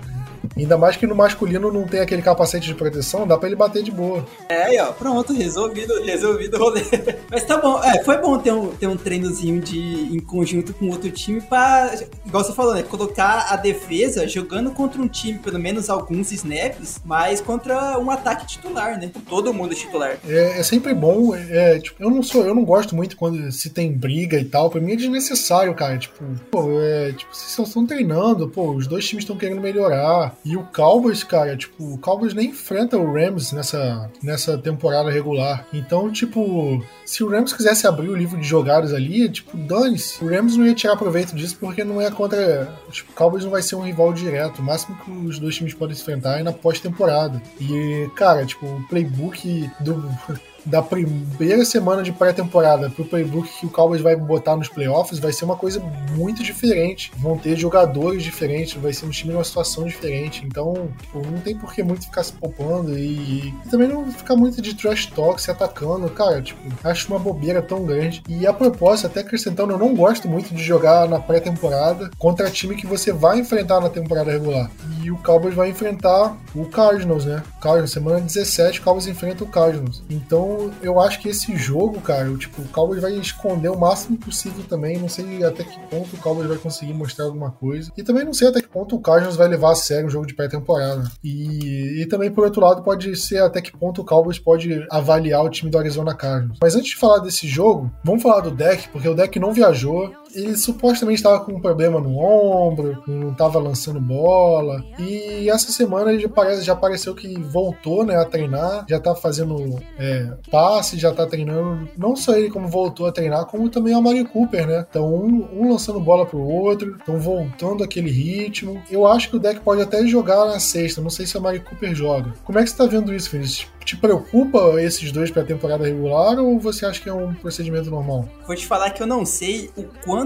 Ainda 0.56 0.78
mais 0.78 0.98
que 0.98 1.08
no 1.08 1.16
masculino 1.16 1.72
não 1.72 1.84
tem 1.84 2.02
aquele 2.02 2.22
capacete 2.22 2.68
de 2.68 2.76
proteção, 2.76 3.26
dá 3.26 3.38
pra 3.38 3.48
ele 3.48 3.56
bater 3.56 3.84
de 3.84 3.92
boa. 3.92 4.26
É, 4.50 4.64
aí, 4.64 4.80
ó, 4.80 4.92
pronto, 4.92 5.34
resolvido, 5.34 6.02
resolvido 6.04 6.58
o 6.58 6.60
rolê. 6.60 6.82
Mas 7.30 7.44
tá 7.44 7.58
bom, 7.58 7.82
é, 7.84 8.04
foi 8.04 8.18
bom 8.18 8.38
ter 8.38 8.52
um, 8.52 8.68
ter 8.68 8.88
um 8.88 8.98
treinozinho 8.98 9.62
de, 9.62 9.80
em 9.80 10.20
conjunto 10.20 10.74
com 10.74 10.90
outro 10.90 11.10
time 11.10 11.42
pra, 11.42 11.94
igual 12.26 12.44
você 12.44 12.54
falou, 12.54 12.74
né, 12.74 12.84
colocar 12.84 13.48
a 13.50 13.56
defesa 13.56 14.28
jogando 14.28 14.72
contra 14.72 15.02
um 15.02 15.08
time, 15.08 15.40
pelo 15.40 15.60
menos 15.60 15.90
alguns 15.90 16.32
snaps, 16.32 17.00
mas 17.06 17.40
contra 17.40 17.98
um 17.98 18.12
ataque 18.12 18.46
titular, 18.46 19.00
né, 19.00 19.12
todo 19.30 19.54
mundo 19.54 19.74
titular. 19.74 20.18
É, 20.28 20.60
é 20.60 20.64
sempre 20.64 20.94
bom, 20.94 21.34
é, 21.36 21.80
tipo, 21.80 22.02
eu 22.02 22.10
não 22.10 22.22
sou, 22.22 22.46
eu 22.46 22.54
não 22.54 22.66
gosto 22.66 22.96
muito 22.96 23.16
quando 23.16 23.52
se 23.52 23.70
tem 23.70 23.92
briga 23.92 24.38
e 24.38 24.46
tal, 24.46 24.70
pra 24.70 24.82
mim 24.82 24.94
é 24.94 24.96
desnecessário, 24.96 25.74
cara, 25.74 25.98
tipo, 25.98 26.24
pô, 26.50 26.82
é, 26.82 27.14
tipo, 27.14 27.34
vocês 27.34 27.68
estão 27.68 27.86
treinando, 27.86 28.50
pô, 28.50 28.72
os 28.72 28.88
dois 28.88 29.08
times 29.08 29.24
estão 29.24 29.38
querendo 29.38 29.62
melhorar, 29.62 30.36
e 30.44 30.58
o 30.58 30.64
Cowboys, 30.64 31.24
cara, 31.24 31.56
tipo, 31.56 31.94
o 31.94 31.98
Cowboys 31.98 32.34
nem 32.34 32.50
enfrenta 32.50 32.98
o 32.98 33.14
Rams 33.14 33.52
nessa, 33.52 34.10
nessa 34.24 34.58
temporada 34.58 35.12
regular. 35.12 35.68
Então, 35.72 36.12
tipo, 36.12 36.84
se 37.06 37.24
o 37.24 37.30
Rams 37.30 37.54
quisesse 37.54 37.86
abrir 37.86 38.10
o 38.10 38.16
livro 38.16 38.40
de 38.40 38.48
jogados 38.48 38.94
ali, 38.94 39.30
tipo, 39.30 39.56
dane-se. 39.56 40.24
O 40.24 40.28
Rams 40.28 40.58
não 40.58 40.66
ia 40.66 40.74
tirar 40.74 40.96
proveito 40.96 41.36
disso 41.36 41.58
porque 41.60 41.84
não 41.84 42.02
é 42.02 42.10
contra. 42.10 42.74
Tipo, 42.90 43.12
o 43.12 43.16
Cowboys 43.16 43.44
não 43.44 43.52
vai 43.52 43.62
ser 43.62 43.76
um 43.76 43.82
rival 43.82 44.12
direto. 44.14 44.60
O 44.60 44.64
máximo 44.64 44.98
que 44.98 45.12
os 45.12 45.38
dois 45.38 45.56
times 45.56 45.74
podem 45.74 45.96
enfrentar 45.96 46.40
é 46.40 46.44
na 46.44 46.52
pós-temporada. 46.52 47.42
E, 47.60 48.10
cara, 48.16 48.46
tipo, 48.46 48.66
o 48.66 48.84
playbook 48.88 49.70
do 49.80 50.04
da 50.66 50.82
primeira 50.82 51.66
semana 51.66 52.04
de 52.04 52.12
pré-temporada 52.12 52.90
pro 52.90 53.06
playbook 53.06 53.50
que 53.60 53.66
o 53.66 53.70
Cowboys 53.70 54.02
vai 54.02 54.16
botar 54.16 54.56
nos 54.56 54.70
playoffs 54.70 55.20
vai 55.20 55.32
ser 55.32 55.46
uma 55.46 55.56
coisa 55.56 55.82
muito 56.16 56.44
diferente. 56.44 57.12
Vão 57.18 57.38
ter 57.38 57.56
jogadores 57.56 58.24
diferentes, 58.24 58.82
vai 58.82 58.94
ser 58.94 59.06
um 59.06 59.10
time 59.10 59.34
numa 59.34 59.44
situação 59.44 59.86
diferente. 59.86 60.46
Então, 60.46 60.90
tipo, 61.02 61.26
não 61.26 61.40
tem 61.40 61.58
por 61.58 61.74
que 61.74 61.84
muito 61.84 62.06
ficar 62.06 62.24
se 62.24 62.34
poupando 62.34 62.98
e, 62.98 63.48
e, 63.48 63.70
também 63.70 63.88
não 63.88 64.12
ficar 64.12 64.36
muito 64.36 64.62
de 64.62 64.74
trash 64.76 65.08
talk 65.08 65.42
se 65.42 65.52
atacando. 65.52 66.10
Cara, 66.10 66.42
tipo, 66.42 66.60
acho 66.84 67.08
uma 67.08 67.20
bobeira 67.20 67.62
tão 67.62 67.84
grande. 67.84 68.24
E 68.28 68.46
a 68.46 68.54
propósito, 68.54 69.08
até 69.08 69.22
acrescentando, 69.22 69.74
eu 69.74 69.78
não 69.78 69.96
gosto 69.96 70.28
muito 70.28 70.54
de 70.54 70.64
jogar 70.64 71.08
na 71.08 71.20
pré-temporada 71.20 72.10
contra 72.18 72.50
time 72.50 72.76
que 72.76 72.88
você 72.88 73.12
vai 73.12 73.40
enfrentar 73.40 73.80
na 73.80 73.90
temporada 73.90 74.32
regular. 74.32 74.70
E 75.04 75.12
o 75.12 75.18
Cowboys 75.18 75.56
vai 75.56 75.70
enfrentar 75.70 76.38
o 76.56 76.66
Cardinals, 76.66 77.26
né? 77.26 77.44
Cardinals, 77.60 77.92
semana 77.92 78.20
17, 78.20 78.80
o 78.80 78.84
Cowboys 78.84 79.08
enfrenta 79.08 79.44
o 79.44 79.48
Cardinals. 79.48 80.04
Então, 80.10 80.51
eu 80.82 81.00
acho 81.00 81.20
que 81.20 81.30
esse 81.30 81.56
jogo, 81.56 82.00
cara, 82.02 82.32
tipo, 82.38 82.62
o 82.62 82.68
Cowboys 82.68 83.02
vai 83.02 83.14
esconder 83.14 83.70
o 83.70 83.80
máximo 83.80 84.18
possível 84.18 84.64
também. 84.68 84.98
Não 84.98 85.10
sei 85.10 85.44
até 85.44 85.64
que 85.64 85.80
ponto 85.88 86.16
o 86.16 86.20
Cowboys 86.20 86.48
vai 86.48 86.58
conseguir 86.58 86.94
mostrar 86.94 87.26
alguma 87.26 87.52
coisa. 87.52 87.92
E 87.98 88.04
também 88.04 88.24
não 88.24 88.34
sei 88.34 88.48
até 88.48 88.62
que 88.62 88.68
ponto 88.68 88.96
o 88.96 89.00
Cardinals 89.00 89.36
vai 89.36 89.48
levar 89.48 89.72
a 89.72 89.76
sério 89.76 90.08
um 90.08 90.10
jogo 90.10 90.26
de 90.26 90.34
pré-temporada. 90.34 91.12
E, 91.24 92.02
e 92.02 92.06
também, 92.06 92.32
por 92.32 92.46
outro 92.46 92.62
lado, 92.62 92.84
pode 92.84 93.16
ser 93.16 93.42
até 93.42 93.62
que 93.62 93.76
ponto 93.76 94.02
o 94.02 94.06
Cowboys 94.06 94.40
pode 94.40 94.86
avaliar 94.90 95.44
o 95.44 95.50
time 95.50 95.72
do 95.72 95.78
Arizona 95.78 96.16
Cardinals. 96.16 96.60
Mas 96.62 96.76
antes 96.76 96.92
de 96.92 96.98
falar 96.98 97.20
desse 97.20 97.48
jogo, 97.48 97.92
vamos 98.04 98.22
falar 98.22 98.42
do 98.42 98.52
deck, 98.52 98.90
porque 98.90 99.08
o 99.08 99.16
deck 99.16 99.40
não 99.40 99.54
viajou 99.54 100.14
ele 100.34 100.56
supostamente 100.58 101.18
estava 101.20 101.40
com 101.40 101.54
um 101.54 101.62
problema 101.62 102.00
no 102.00 102.18
ombro, 102.18 103.02
não 103.08 103.32
estava 103.32 103.60
lançando 103.60 104.00
bola. 104.00 104.84
E 105.00 105.50
essa 105.50 105.72
semana 105.72 106.12
ele 106.12 106.22
já, 106.22 106.30
parece, 106.30 106.64
já 106.64 106.74
apareceu 106.74 107.14
que 107.16 107.40
voltou 107.40 108.06
né, 108.06 108.16
a 108.16 108.26
treinar, 108.26 108.86
já 108.90 108.98
está 108.98 109.16
fazendo 109.16 109.80
é, 109.98 110.32
passe, 110.50 110.98
já 110.98 111.10
está 111.10 111.26
treinando. 111.26 111.90
Não 111.98 112.16
só 112.16 112.36
ele 112.36 112.50
como 112.50 112.68
voltou 112.68 113.06
a 113.06 113.12
treinar, 113.12 113.46
como 113.46 113.70
também 113.70 113.94
a 113.94 114.02
Mario 114.02 114.28
Cooper, 114.28 114.68
né? 114.68 114.86
Então, 114.90 115.14
um, 115.14 115.48
um 115.54 115.72
lançando 115.72 116.00
bola 116.00 116.26
pro 116.26 116.40
outro, 116.40 116.98
estão 116.98 117.20
voltando 117.20 117.84
aquele 117.84 118.10
ritmo. 118.10 118.82
Eu 118.90 119.06
acho 119.06 119.30
que 119.30 119.36
o 119.36 119.40
deck 119.40 119.60
pode 119.62 119.82
até 119.82 120.06
jogar 120.06 120.46
na 120.46 120.60
sexta, 120.60 121.02
não 121.02 121.10
sei 121.10 121.26
se 121.26 121.38
a 121.38 121.42
Mario 121.42 121.64
Cooper 121.64 121.94
joga. 121.94 122.34
Como 122.44 122.60
é 122.60 122.64
que 122.64 122.70
você 122.70 122.74
está 122.74 122.86
vendo 122.86 123.14
isso, 123.14 123.30
Feliz? 123.30 123.68
Te 123.84 123.98
preocupa 123.98 124.82
esses 124.82 125.12
dois 125.12 125.32
para 125.32 125.42
a 125.42 125.46
temporada 125.46 125.86
regular 125.86 126.40
ou 126.40 126.60
você 126.60 126.86
acha 126.86 127.02
que 127.02 127.10
é 127.10 127.14
um 127.14 127.34
procedimento 127.34 127.90
normal? 127.90 128.28
Vou 128.46 128.56
te 128.56 128.66
falar 128.66 128.92
que 128.92 129.02
eu 129.02 129.08
não 129.08 129.26
sei 129.26 129.72
o 129.76 129.84
quanto 130.06 130.21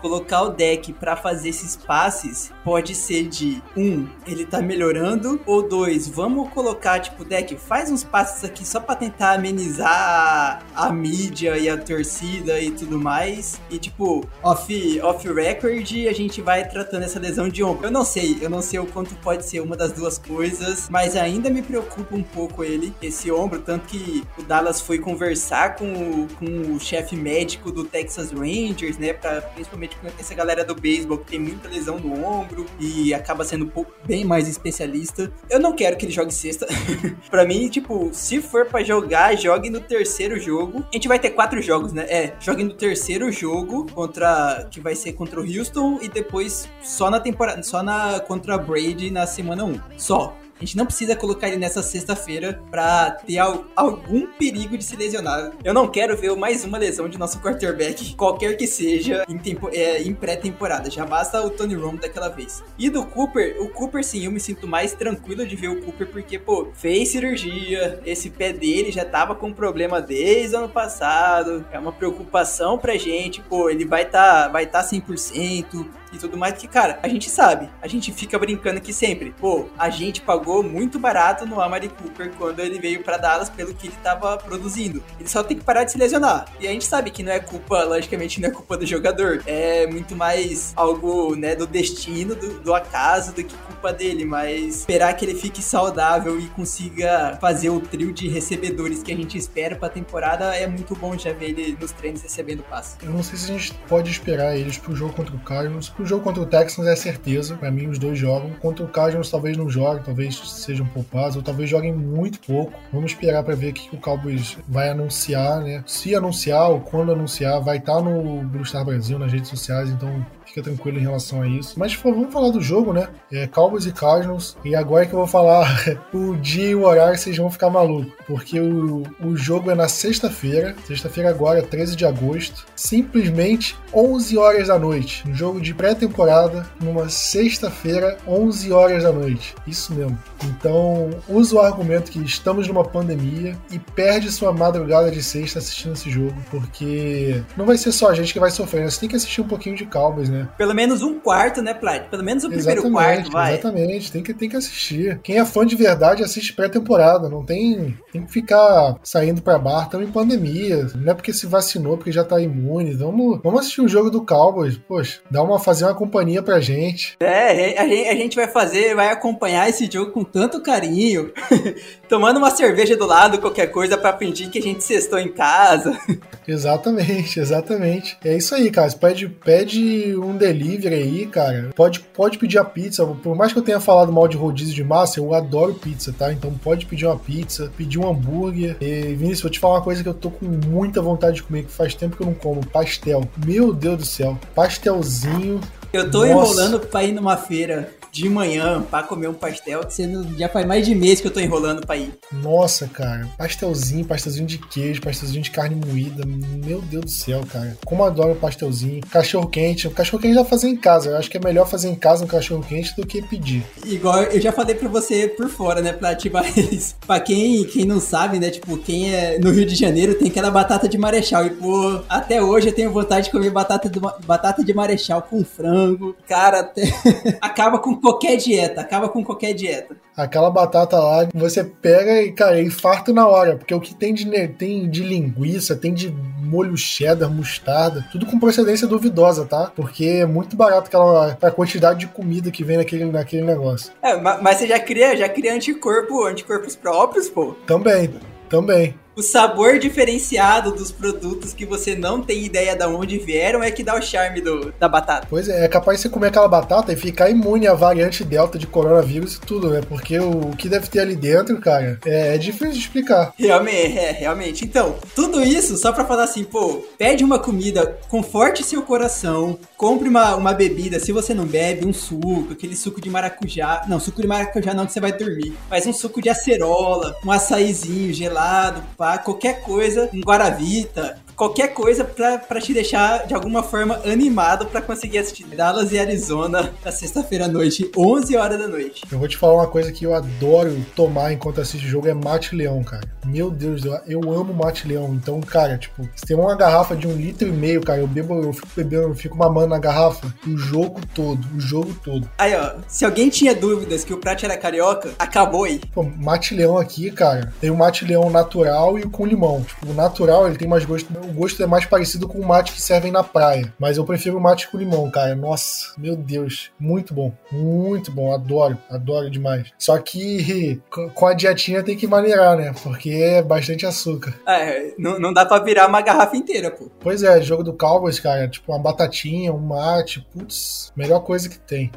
colocar 0.00 0.42
o 0.42 0.50
deck 0.50 0.92
para 0.92 1.16
fazer 1.16 1.50
esses 1.50 1.76
passes 1.76 2.52
pode 2.64 2.94
ser 2.94 3.28
de 3.28 3.62
um, 3.76 4.06
ele 4.26 4.44
tá 4.44 4.60
melhorando, 4.60 5.40
ou 5.46 5.66
dois, 5.66 6.08
vamos 6.08 6.48
colocar 6.50 7.00
tipo 7.00 7.24
deck, 7.24 7.56
faz 7.56 7.90
uns 7.90 8.04
passes 8.04 8.44
aqui 8.44 8.66
só 8.66 8.80
para 8.80 8.96
tentar 8.96 9.32
amenizar 9.32 10.62
a, 10.74 10.86
a, 10.86 10.92
mídia 10.92 11.56
e 11.58 11.68
a 11.68 11.76
torcida 11.76 12.60
e 12.60 12.70
tudo 12.70 12.98
mais. 12.98 13.60
E 13.70 13.78
tipo, 13.78 14.24
off, 14.42 15.00
off 15.02 15.32
record, 15.32 15.90
a 16.08 16.12
gente 16.12 16.40
vai 16.40 16.68
tratando 16.68 17.04
essa 17.04 17.18
lesão 17.18 17.48
de 17.48 17.62
ombro. 17.62 17.86
Eu 17.86 17.90
não 17.90 18.04
sei, 18.04 18.38
eu 18.40 18.50
não 18.50 18.62
sei 18.62 18.78
o 18.78 18.86
quanto 18.86 19.14
pode 19.16 19.44
ser 19.44 19.60
uma 19.60 19.76
das 19.76 19.92
duas 19.92 20.18
coisas, 20.18 20.88
mas 20.90 21.16
ainda 21.16 21.50
me 21.50 21.62
preocupa 21.62 22.14
um 22.14 22.22
pouco 22.22 22.62
ele, 22.64 22.94
esse 23.02 23.30
ombro, 23.30 23.60
tanto 23.60 23.86
que 23.86 24.24
o 24.38 24.42
Dallas 24.42 24.80
foi 24.80 24.98
conversar 24.98 25.76
com 25.76 25.92
o, 25.92 26.28
com 26.38 26.74
o 26.74 26.80
chefe 26.80 27.16
médico 27.16 27.70
do 27.70 27.84
Texas 27.84 28.30
Rangers, 28.30 28.69
né, 28.98 29.12
pra, 29.12 29.40
principalmente 29.42 29.96
com 29.96 30.06
essa 30.18 30.34
galera 30.34 30.64
do 30.64 30.74
beisebol 30.74 31.18
que 31.18 31.26
tem 31.26 31.38
muita 31.38 31.68
lesão 31.68 31.98
no 31.98 32.24
ombro 32.24 32.66
e 32.78 33.12
acaba 33.12 33.44
sendo 33.44 33.64
um 33.64 33.68
pouco, 33.68 33.92
bem 34.04 34.24
mais 34.24 34.48
especialista. 34.48 35.32
Eu 35.48 35.60
não 35.60 35.74
quero 35.74 35.96
que 35.96 36.06
ele 36.06 36.12
jogue 36.12 36.32
sexta. 36.32 36.66
pra 37.30 37.44
mim, 37.44 37.68
tipo, 37.68 38.10
se 38.12 38.40
for 38.40 38.66
para 38.66 38.84
jogar, 38.84 39.36
jogue 39.36 39.70
no 39.70 39.80
terceiro 39.80 40.38
jogo. 40.38 40.84
A 40.90 40.96
gente 40.96 41.08
vai 41.08 41.18
ter 41.18 41.30
quatro 41.30 41.60
jogos, 41.60 41.92
né? 41.92 42.06
É, 42.08 42.34
jogue 42.40 42.64
no 42.64 42.74
terceiro 42.74 43.30
jogo 43.30 43.86
contra 43.92 44.66
que 44.70 44.80
vai 44.80 44.94
ser 44.94 45.12
contra 45.12 45.40
o 45.40 45.44
Houston 45.44 45.98
e 46.02 46.08
depois 46.08 46.68
só 46.82 47.10
na 47.10 47.20
temporada, 47.20 47.62
só 47.62 47.82
na 47.82 48.20
contra 48.20 48.54
a 48.54 48.58
Brady 48.58 49.10
na 49.10 49.26
semana 49.26 49.64
1. 49.64 49.80
Só. 49.96 50.36
A 50.60 50.64
gente 50.64 50.76
não 50.76 50.84
precisa 50.84 51.16
colocar 51.16 51.48
ele 51.48 51.56
nessa 51.56 51.82
sexta-feira 51.82 52.62
para 52.70 53.12
ter 53.12 53.38
algum 53.38 54.26
perigo 54.26 54.76
de 54.76 54.84
se 54.84 54.94
lesionar. 54.94 55.52
Eu 55.64 55.72
não 55.72 55.88
quero 55.88 56.14
ver 56.18 56.36
mais 56.36 56.66
uma 56.66 56.76
lesão 56.76 57.08
de 57.08 57.16
nosso 57.16 57.40
quarterback, 57.40 58.14
qualquer 58.14 58.58
que 58.58 58.66
seja, 58.66 59.24
em, 59.26 59.40
é, 59.72 60.02
em 60.02 60.12
pré-temporada. 60.12 60.90
Já 60.90 61.06
basta 61.06 61.40
o 61.40 61.48
Tony 61.48 61.74
Romo 61.74 61.96
daquela 61.96 62.28
vez. 62.28 62.62
E 62.78 62.90
do 62.90 63.06
Cooper, 63.06 63.56
o 63.58 63.70
Cooper 63.70 64.04
sim, 64.04 64.26
eu 64.26 64.30
me 64.30 64.38
sinto 64.38 64.68
mais 64.68 64.92
tranquilo 64.92 65.46
de 65.46 65.56
ver 65.56 65.68
o 65.68 65.80
Cooper 65.80 66.06
porque, 66.08 66.38
pô, 66.38 66.68
fez 66.74 67.08
cirurgia, 67.08 67.98
esse 68.04 68.28
pé 68.28 68.52
dele 68.52 68.92
já 68.92 69.06
tava 69.06 69.34
com 69.34 69.54
problema 69.54 69.98
desde 70.02 70.54
o 70.56 70.58
ano 70.58 70.68
passado. 70.68 71.64
É 71.72 71.78
uma 71.78 71.92
preocupação 71.92 72.76
pra 72.76 72.98
gente, 72.98 73.40
pô, 73.40 73.70
ele 73.70 73.86
vai 73.86 74.04
tá, 74.04 74.48
vai 74.48 74.66
tá 74.66 74.82
100% 74.82 75.99
e 76.12 76.18
tudo 76.18 76.36
mais, 76.36 76.54
que, 76.54 76.66
cara, 76.66 76.98
a 77.02 77.08
gente 77.08 77.30
sabe, 77.30 77.68
a 77.80 77.88
gente 77.88 78.12
fica 78.12 78.38
brincando 78.38 78.78
aqui 78.78 78.92
sempre. 78.92 79.34
Pô, 79.38 79.66
a 79.78 79.90
gente 79.90 80.20
pagou 80.20 80.62
muito 80.62 80.98
barato 80.98 81.46
no 81.46 81.60
Amari 81.60 81.88
Cooper 81.88 82.32
quando 82.36 82.60
ele 82.60 82.78
veio 82.78 83.02
para 83.02 83.16
Dallas 83.16 83.48
pelo 83.48 83.74
que 83.74 83.86
ele 83.88 83.96
estava 83.96 84.36
produzindo. 84.36 85.02
Ele 85.18 85.28
só 85.28 85.42
tem 85.42 85.56
que 85.56 85.64
parar 85.64 85.84
de 85.84 85.92
se 85.92 85.98
lesionar. 85.98 86.46
E 86.58 86.66
a 86.66 86.70
gente 86.70 86.84
sabe 86.84 87.10
que 87.10 87.22
não 87.22 87.32
é 87.32 87.40
culpa, 87.40 87.84
logicamente, 87.84 88.40
não 88.40 88.48
é 88.48 88.52
culpa 88.52 88.76
do 88.76 88.86
jogador. 88.86 89.42
É 89.46 89.86
muito 89.86 90.16
mais 90.16 90.72
algo, 90.76 91.34
né, 91.36 91.54
do 91.54 91.66
destino, 91.66 92.34
do, 92.34 92.60
do 92.60 92.74
acaso, 92.74 93.32
do 93.32 93.44
que 93.44 93.54
culpa 93.54 93.92
dele. 93.92 94.24
Mas 94.24 94.80
esperar 94.80 95.14
que 95.14 95.24
ele 95.24 95.34
fique 95.34 95.62
saudável 95.62 96.38
e 96.38 96.46
consiga 96.48 97.38
fazer 97.40 97.70
o 97.70 97.80
trio 97.80 98.12
de 98.12 98.28
recebedores 98.28 99.02
que 99.02 99.12
a 99.12 99.16
gente 99.16 99.36
espera 99.38 99.76
para 99.76 99.88
a 99.88 99.90
temporada 99.90 100.54
é 100.54 100.66
muito 100.66 100.94
bom 100.94 101.16
já 101.16 101.32
ver 101.32 101.50
ele 101.50 101.76
nos 101.80 101.92
treinos 101.92 102.22
recebendo 102.22 102.62
passe. 102.62 102.96
Eu 103.02 103.10
não 103.10 103.22
sei 103.22 103.38
se 103.38 103.50
a 103.50 103.58
gente 103.58 103.74
pode 103.88 104.10
esperar 104.10 104.56
eles 104.56 104.78
pro 104.78 104.94
jogo 104.94 105.12
contra 105.14 105.34
o 105.34 105.38
Cardinals. 105.40 105.88
Pro 106.00 106.06
jogo 106.06 106.24
contra 106.24 106.42
o 106.42 106.46
Texans 106.46 106.86
é 106.86 106.96
certeza. 106.96 107.56
Para 107.56 107.70
mim, 107.70 107.86
os 107.86 107.98
dois 107.98 108.18
jogam. 108.18 108.52
Contra 108.54 108.82
o 108.82 108.88
Cardinals 108.88 109.30
talvez 109.30 109.54
não 109.54 109.68
jogue, 109.68 110.02
talvez 110.02 110.34
sejam 110.48 110.86
poupados 110.86 111.36
ou 111.36 111.42
talvez 111.42 111.68
joguem 111.68 111.92
muito 111.92 112.40
pouco. 112.40 112.72
Vamos 112.90 113.12
esperar 113.12 113.44
para 113.44 113.54
ver 113.54 113.68
o 113.68 113.74
que 113.74 113.94
o 113.94 113.98
Cowboys 114.00 114.56
vai 114.66 114.88
anunciar, 114.88 115.60
né? 115.60 115.84
Se 115.86 116.14
anunciar 116.14 116.70
ou 116.70 116.80
quando 116.80 117.12
anunciar, 117.12 117.60
vai 117.60 117.76
estar 117.76 117.96
tá 117.96 118.02
no 118.02 118.42
Blue 118.44 118.64
Star 118.64 118.82
Brasil 118.82 119.18
nas 119.18 119.30
redes 119.30 119.50
sociais, 119.50 119.90
então 119.90 120.24
fica 120.50 120.62
tranquilo 120.62 120.98
em 120.98 121.02
relação 121.02 121.42
a 121.42 121.48
isso. 121.48 121.78
Mas 121.78 121.94
vamos 121.94 122.32
falar 122.32 122.50
do 122.50 122.60
jogo, 122.60 122.92
né? 122.92 123.08
É, 123.32 123.46
Cowboys 123.46 123.86
e 123.86 123.92
Cardinals. 123.92 124.56
E 124.64 124.74
agora 124.74 125.06
que 125.06 125.12
eu 125.12 125.18
vou 125.18 125.28
falar 125.28 125.82
o 126.12 126.36
dia 126.36 126.70
e 126.70 126.74
o 126.74 126.84
horário, 126.84 127.16
vocês 127.16 127.36
vão 127.36 127.50
ficar 127.50 127.70
malucos. 127.70 128.12
Porque 128.26 128.60
o, 128.60 129.02
o 129.24 129.36
jogo 129.36 129.70
é 129.70 129.74
na 129.74 129.88
sexta-feira, 129.88 130.74
sexta-feira 130.86 131.30
agora, 131.30 131.62
13 131.62 131.96
de 131.96 132.04
agosto. 132.04 132.66
Simplesmente 132.76 133.76
11 133.94 134.36
horas 134.36 134.68
da 134.68 134.78
noite. 134.78 135.24
Um 135.28 135.34
jogo 135.34 135.60
de 135.60 135.72
pré-temporada, 135.72 136.66
numa 136.80 137.08
sexta-feira, 137.08 138.18
11 138.26 138.72
horas 138.72 139.02
da 139.02 139.12
noite. 139.12 139.54
Isso 139.66 139.94
mesmo. 139.94 140.18
Então, 140.44 141.10
usa 141.28 141.56
o 141.56 141.60
argumento 141.60 142.10
que 142.10 142.20
estamos 142.20 142.66
numa 142.66 142.84
pandemia 142.84 143.56
e 143.70 143.78
perde 143.78 144.30
sua 144.30 144.52
madrugada 144.52 145.10
de 145.10 145.22
sexta 145.22 145.58
assistindo 145.58 145.92
esse 145.92 146.10
jogo, 146.10 146.34
porque 146.50 147.42
não 147.56 147.66
vai 147.66 147.76
ser 147.76 147.92
só 147.92 148.10
a 148.10 148.14
gente 148.14 148.32
que 148.32 148.40
vai 148.40 148.50
sofrer, 148.50 148.82
né? 148.82 148.90
você 148.90 149.00
tem 149.00 149.08
que 149.08 149.16
assistir 149.16 149.40
um 149.40 149.48
pouquinho 149.48 149.76
de 149.76 149.86
Cowboys, 149.86 150.28
né? 150.28 150.39
Pelo 150.56 150.74
menos 150.74 151.02
um 151.02 151.18
quarto, 151.18 151.62
né, 151.62 151.74
Plat? 151.74 152.08
Pelo 152.08 152.22
menos 152.22 152.44
o 152.44 152.48
primeiro 152.48 152.80
exatamente, 152.80 152.92
quarto, 152.92 153.32
vai. 153.32 153.52
Exatamente, 153.52 154.12
tem 154.12 154.22
que, 154.22 154.34
tem 154.34 154.48
que 154.48 154.56
assistir. 154.56 155.20
Quem 155.22 155.38
é 155.38 155.44
fã 155.44 155.64
de 155.64 155.76
verdade 155.76 156.22
assiste 156.22 156.52
pré-temporada, 156.52 157.28
não 157.28 157.44
tem, 157.44 157.98
tem 158.12 158.24
que 158.24 158.32
ficar 158.32 158.96
saindo 159.02 159.42
pra 159.42 159.58
bar, 159.58 159.84
estamos 159.84 160.08
em 160.08 160.12
pandemia, 160.12 160.86
não 160.94 161.12
é 161.12 161.14
porque 161.14 161.32
se 161.32 161.46
vacinou, 161.46 161.96
porque 161.96 162.12
já 162.12 162.24
tá 162.24 162.40
imune, 162.40 162.94
vamos, 162.94 163.40
vamos 163.42 163.60
assistir 163.60 163.80
o 163.80 163.88
jogo 163.88 164.10
do 164.10 164.24
Cowboys, 164.24 164.78
poxa, 164.78 165.20
dá 165.30 165.42
uma, 165.42 165.58
fazer 165.58 165.84
uma 165.84 165.94
companhia 165.94 166.42
pra 166.42 166.60
gente. 166.60 167.16
É, 167.20 167.78
a 167.78 167.86
gente, 167.86 168.08
a 168.08 168.14
gente 168.14 168.36
vai 168.36 168.48
fazer, 168.48 168.94
vai 168.94 169.08
acompanhar 169.08 169.68
esse 169.68 169.90
jogo 169.90 170.12
com 170.12 170.24
tanto 170.24 170.62
carinho, 170.62 171.32
tomando 172.08 172.38
uma 172.38 172.50
cerveja 172.50 172.96
do 172.96 173.06
lado, 173.06 173.40
qualquer 173.40 173.66
coisa, 173.68 173.96
para 173.96 174.16
fingir 174.16 174.50
que 174.50 174.58
a 174.58 174.62
gente 174.62 174.84
cestou 174.84 175.18
em 175.18 175.32
casa. 175.32 175.98
Exatamente, 176.46 177.38
exatamente. 177.38 178.18
É 178.24 178.36
isso 178.36 178.54
aí, 178.54 178.70
cara. 178.70 178.90
Pede, 178.92 179.28
pede 179.28 180.16
um 180.16 180.29
delivery 180.36 180.94
aí, 180.94 181.26
cara. 181.26 181.70
Pode, 181.74 182.00
pode 182.00 182.38
pedir 182.38 182.58
a 182.58 182.64
pizza. 182.64 183.04
Por 183.06 183.36
mais 183.36 183.52
que 183.52 183.58
eu 183.58 183.62
tenha 183.62 183.80
falado 183.80 184.12
mal 184.12 184.28
de 184.28 184.36
rodízio 184.36 184.74
de 184.74 184.84
massa, 184.84 185.20
eu 185.20 185.34
adoro 185.34 185.74
pizza, 185.74 186.14
tá? 186.16 186.32
Então 186.32 186.52
pode 186.52 186.86
pedir 186.86 187.06
uma 187.06 187.18
pizza, 187.18 187.70
pedir 187.76 187.98
um 187.98 188.08
hambúrguer. 188.08 188.76
E, 188.80 189.14
Vinícius, 189.14 189.42
vou 189.42 189.50
te 189.50 189.60
falar 189.60 189.74
uma 189.74 189.82
coisa 189.82 190.02
que 190.02 190.08
eu 190.08 190.14
tô 190.14 190.30
com 190.30 190.46
muita 190.46 191.00
vontade 191.00 191.36
de 191.36 191.42
comer, 191.42 191.64
que 191.64 191.72
faz 191.72 191.94
tempo 191.94 192.16
que 192.16 192.22
eu 192.22 192.26
não 192.26 192.34
como. 192.34 192.64
Pastel. 192.66 193.22
Meu 193.44 193.72
Deus 193.72 193.98
do 193.98 194.04
céu. 194.04 194.38
Pastelzinho. 194.54 195.60
Eu 195.92 196.10
tô 196.10 196.18
Nossa. 196.18 196.30
enrolando 196.30 196.80
pra 196.80 197.02
ir 197.02 197.12
numa 197.12 197.36
feira 197.36 197.90
de 198.12 198.28
manhã 198.28 198.82
pra 198.82 199.02
comer 199.02 199.28
um 199.28 199.34
pastel, 199.34 199.82
sendo 199.88 200.36
já 200.38 200.48
faz 200.48 200.66
mais 200.66 200.86
de 200.86 200.94
mês 200.94 201.20
que 201.20 201.26
eu 201.26 201.30
tô 201.30 201.40
enrolando 201.40 201.86
pra 201.86 201.96
ir. 201.96 202.12
Nossa, 202.32 202.86
cara, 202.88 203.28
pastelzinho, 203.38 204.04
pastelzinho 204.04 204.46
de 204.46 204.58
queijo, 204.58 205.00
pastelzinho 205.00 205.42
de 205.42 205.50
carne 205.50 205.74
moída, 205.74 206.24
meu 206.26 206.80
Deus 206.80 207.04
do 207.04 207.10
céu, 207.10 207.42
cara. 207.50 207.76
Como 207.84 208.04
adoro 208.04 208.34
pastelzinho. 208.34 209.00
Cachorro 209.10 209.48
quente, 209.48 209.86
o 209.86 209.90
cachorro 209.90 210.22
quente 210.22 210.34
já 210.34 210.44
fazer 210.44 210.68
em 210.68 210.76
casa. 210.76 211.10
Eu 211.10 211.16
acho 211.16 211.30
que 211.30 211.36
é 211.36 211.40
melhor 211.40 211.66
fazer 211.66 211.88
em 211.88 211.94
casa 211.94 212.24
um 212.24 212.28
cachorro 212.28 212.64
quente 212.66 212.94
do 212.96 213.06
que 213.06 213.22
pedir. 213.22 213.64
Igual 213.84 214.22
eu 214.24 214.40
já 214.40 214.52
falei 214.52 214.74
pra 214.74 214.88
você 214.88 215.28
por 215.28 215.48
fora, 215.48 215.80
né, 215.80 215.92
Plat? 215.92 216.24
Mas 216.26 216.96
pra 217.06 217.20
quem, 217.20 217.64
quem 217.64 217.84
não 217.84 218.00
sabe, 218.00 218.38
né, 218.38 218.50
tipo, 218.50 218.76
quem 218.78 219.14
é 219.14 219.38
no 219.38 219.50
Rio 219.50 219.66
de 219.66 219.74
Janeiro 219.74 220.14
tem 220.14 220.28
aquela 220.28 220.50
batata 220.50 220.88
de 220.88 220.98
marechal. 220.98 221.46
E, 221.46 221.50
pô, 221.50 222.00
até 222.08 222.42
hoje 222.42 222.68
eu 222.68 222.74
tenho 222.74 222.92
vontade 222.92 223.26
de 223.26 223.32
comer 223.32 223.50
batata 223.50 223.88
de, 223.88 224.00
batata 224.00 224.64
de 224.64 224.74
marechal 224.74 225.22
com 225.22 225.44
frango. 225.44 226.16
Cara, 226.28 226.60
até... 226.60 226.82
acaba 227.40 227.78
com 227.78 227.99
qualquer 228.00 228.36
dieta, 228.36 228.80
acaba 228.80 229.08
com 229.08 229.24
qualquer 229.24 229.52
dieta. 229.52 229.96
Aquela 230.16 230.50
batata 230.50 230.98
lá, 230.98 231.28
você 231.34 231.64
pega 231.64 232.22
e, 232.22 232.32
cara, 232.32 232.60
infarto 232.60 233.12
na 233.12 233.26
hora, 233.26 233.56
porque 233.56 233.74
o 233.74 233.80
que 233.80 233.94
tem 233.94 234.12
de, 234.12 234.26
tem 234.48 234.88
de 234.88 235.02
linguiça, 235.02 235.76
tem 235.76 235.94
de 235.94 236.10
molho 236.10 236.76
cheddar, 236.76 237.30
mostarda, 237.30 238.04
tudo 238.10 238.26
com 238.26 238.38
procedência 238.38 238.86
duvidosa, 238.86 239.46
tá? 239.46 239.72
Porque 239.74 240.04
é 240.04 240.26
muito 240.26 240.56
barato 240.56 240.88
aquela 240.88 241.38
a 241.40 241.50
quantidade 241.50 242.00
de 242.00 242.06
comida 242.08 242.50
que 242.50 242.64
vem 242.64 242.76
naquele, 242.76 243.04
naquele 243.04 243.42
negócio. 243.42 243.92
É, 244.02 244.16
mas 244.16 244.58
você 244.58 244.66
já 244.66 244.80
cria, 244.80 245.16
já 245.16 245.28
cria 245.28 245.54
anticorpo, 245.54 246.24
anticorpos 246.24 246.74
próprios, 246.74 247.28
pô? 247.28 247.54
Também, 247.66 248.10
também 248.48 248.94
o 249.20 249.22
sabor 249.22 249.78
diferenciado 249.78 250.72
dos 250.72 250.90
produtos 250.90 251.52
que 251.52 251.66
você 251.66 251.94
não 251.94 252.22
tem 252.22 252.42
ideia 252.42 252.74
de 252.74 252.86
onde 252.86 253.18
vieram 253.18 253.62
é 253.62 253.70
que 253.70 253.84
dá 253.84 253.94
o 253.94 254.00
charme 254.00 254.40
do, 254.40 254.72
da 254.80 254.88
batata. 254.88 255.26
Pois 255.28 255.46
é, 255.46 255.66
é 255.66 255.68
capaz 255.68 255.98
de 255.98 256.02
você 256.02 256.08
comer 256.08 256.28
aquela 256.28 256.48
batata 256.48 256.90
e 256.90 256.96
ficar 256.96 257.28
imune 257.28 257.66
à 257.66 257.74
variante 257.74 258.24
delta 258.24 258.58
de 258.58 258.66
coronavírus 258.66 259.34
e 259.34 259.40
tudo, 259.42 259.68
né? 259.68 259.82
Porque 259.86 260.18
o, 260.18 260.30
o 260.30 260.56
que 260.56 260.70
deve 260.70 260.88
ter 260.88 261.00
ali 261.00 261.14
dentro, 261.14 261.60
cara, 261.60 261.98
é, 262.06 262.34
é, 262.34 262.38
difícil 262.38 262.72
de 262.72 262.78
explicar. 262.78 263.34
Realmente, 263.36 263.98
é, 263.98 264.10
realmente. 264.10 264.64
Então, 264.64 264.96
tudo 265.14 265.42
isso 265.42 265.76
só 265.76 265.92
pra 265.92 266.06
falar 266.06 266.24
assim, 266.24 266.42
pô, 266.42 266.82
pede 266.96 267.22
uma 267.22 267.38
comida, 267.38 267.98
conforte 268.08 268.64
seu 268.64 268.80
coração, 268.80 269.58
compre 269.76 270.08
uma, 270.08 270.34
uma 270.34 270.54
bebida, 270.54 270.98
se 270.98 271.12
você 271.12 271.34
não 271.34 271.44
bebe, 271.44 271.86
um 271.86 271.92
suco, 271.92 272.52
aquele 272.52 272.74
suco 272.74 273.02
de 273.02 273.10
maracujá. 273.10 273.84
Não, 273.86 274.00
suco 274.00 274.22
de 274.22 274.26
maracujá 274.26 274.72
não, 274.72 274.86
que 274.86 274.94
você 274.94 275.00
vai 275.00 275.12
dormir. 275.12 275.54
Mas 275.68 275.86
um 275.86 275.92
suco 275.92 276.22
de 276.22 276.30
acerola, 276.30 277.14
um 277.22 277.30
açaizinho 277.30 278.14
gelado, 278.14 278.82
pá, 278.96 279.09
qualquer 279.18 279.60
coisa, 279.60 280.08
um 280.12 280.20
Guaravita, 280.20 281.18
qualquer 281.40 281.68
coisa 281.68 282.04
para 282.04 282.60
te 282.60 282.74
deixar 282.74 283.26
de 283.26 283.32
alguma 283.32 283.62
forma 283.62 283.98
animado 284.04 284.66
para 284.66 284.82
conseguir 284.82 285.16
assistir 285.16 285.44
Dallas 285.46 285.90
e 285.90 285.98
Arizona 285.98 286.70
na 286.84 286.92
sexta-feira 286.92 287.46
à 287.46 287.48
noite, 287.48 287.90
11 287.96 288.36
horas 288.36 288.58
da 288.58 288.68
noite. 288.68 289.04
Eu 289.10 289.18
vou 289.18 289.26
te 289.26 289.38
falar 289.38 289.54
uma 289.54 289.66
coisa 289.66 289.90
que 289.90 290.04
eu 290.04 290.14
adoro 290.14 290.84
tomar 290.94 291.32
enquanto 291.32 291.58
assisto 291.58 291.86
o 291.86 291.90
jogo 291.90 292.08
é 292.08 292.12
mate 292.12 292.54
leão, 292.54 292.84
cara. 292.84 293.08
Meu 293.24 293.50
Deus, 293.50 293.86
eu, 293.86 293.98
eu 294.06 294.20
amo 294.30 294.52
mate 294.52 294.86
leão. 294.86 295.14
Então, 295.14 295.40
cara, 295.40 295.78
tipo, 295.78 296.06
se 296.14 296.26
tem 296.26 296.36
uma 296.36 296.54
garrafa 296.54 296.94
de 296.94 297.08
um 297.08 297.16
litro 297.16 297.48
e 297.48 297.52
meio, 297.52 297.80
cara, 297.80 298.00
eu 298.00 298.06
bebo, 298.06 298.34
eu 298.42 298.52
fico 298.52 298.68
bebendo, 298.76 299.04
eu 299.04 299.14
fico 299.14 299.38
mamando 299.38 299.68
na 299.68 299.78
garrafa 299.78 300.30
o 300.46 300.58
jogo 300.58 301.00
todo, 301.14 301.40
o 301.56 301.60
jogo 301.60 301.94
todo. 302.04 302.28
Aí, 302.36 302.54
ó, 302.54 302.74
se 302.86 303.02
alguém 303.02 303.30
tinha 303.30 303.54
dúvidas 303.54 304.04
que 304.04 304.12
o 304.12 304.18
prato 304.18 304.44
era 304.44 304.58
carioca, 304.58 305.10
acabou 305.18 305.64
aí. 305.64 305.80
Pô, 305.94 306.02
mate 306.02 306.54
leão 306.54 306.76
aqui, 306.76 307.10
cara, 307.10 307.50
tem 307.62 307.70
o 307.70 307.76
mate 307.76 308.04
leão 308.04 308.28
natural 308.28 308.98
e 308.98 309.02
o 309.04 309.10
com 309.10 309.24
limão. 309.24 309.62
Tipo, 309.62 309.90
o 309.90 309.94
natural, 309.94 310.46
ele 310.46 310.58
tem 310.58 310.68
mais 310.68 310.84
gosto 310.84 311.10
o 311.30 311.34
gosto 311.34 311.62
é 311.62 311.66
mais 311.66 311.84
parecido 311.84 312.26
com 312.26 312.38
o 312.38 312.46
mate 312.46 312.72
que 312.72 312.82
servem 312.82 313.12
na 313.12 313.22
praia. 313.22 313.72
Mas 313.78 313.96
eu 313.96 314.04
prefiro 314.04 314.36
o 314.36 314.40
mate 314.40 314.68
com 314.68 314.76
limão, 314.76 315.10
cara. 315.10 315.34
Nossa, 315.34 315.94
meu 315.96 316.16
Deus. 316.16 316.70
Muito 316.78 317.14
bom. 317.14 317.32
Muito 317.50 318.10
bom. 318.10 318.34
Adoro. 318.34 318.76
Adoro 318.90 319.30
demais. 319.30 319.68
Só 319.78 319.96
que 319.98 320.80
com 321.14 321.26
a 321.26 321.34
dietinha 321.34 321.82
tem 321.82 321.96
que 321.96 322.06
maneirar, 322.06 322.56
né? 322.56 322.74
Porque 322.82 323.10
é 323.10 323.42
bastante 323.42 323.86
açúcar. 323.86 324.34
É, 324.46 324.92
não, 324.98 325.18
não 325.18 325.32
dá 325.32 325.46
pra 325.46 325.58
virar 325.60 325.86
uma 325.86 326.02
garrafa 326.02 326.36
inteira, 326.36 326.70
pô. 326.70 326.90
Pois 327.00 327.22
é, 327.22 327.40
jogo 327.40 327.62
do 327.62 327.72
Cowboys, 327.72 328.18
cara. 328.18 328.48
Tipo, 328.48 328.72
uma 328.72 328.78
batatinha, 328.78 329.52
um 329.52 329.58
mate. 329.58 330.26
Putz, 330.32 330.92
melhor 330.96 331.20
coisa 331.20 331.48
que 331.48 331.58
tem. 331.58 331.90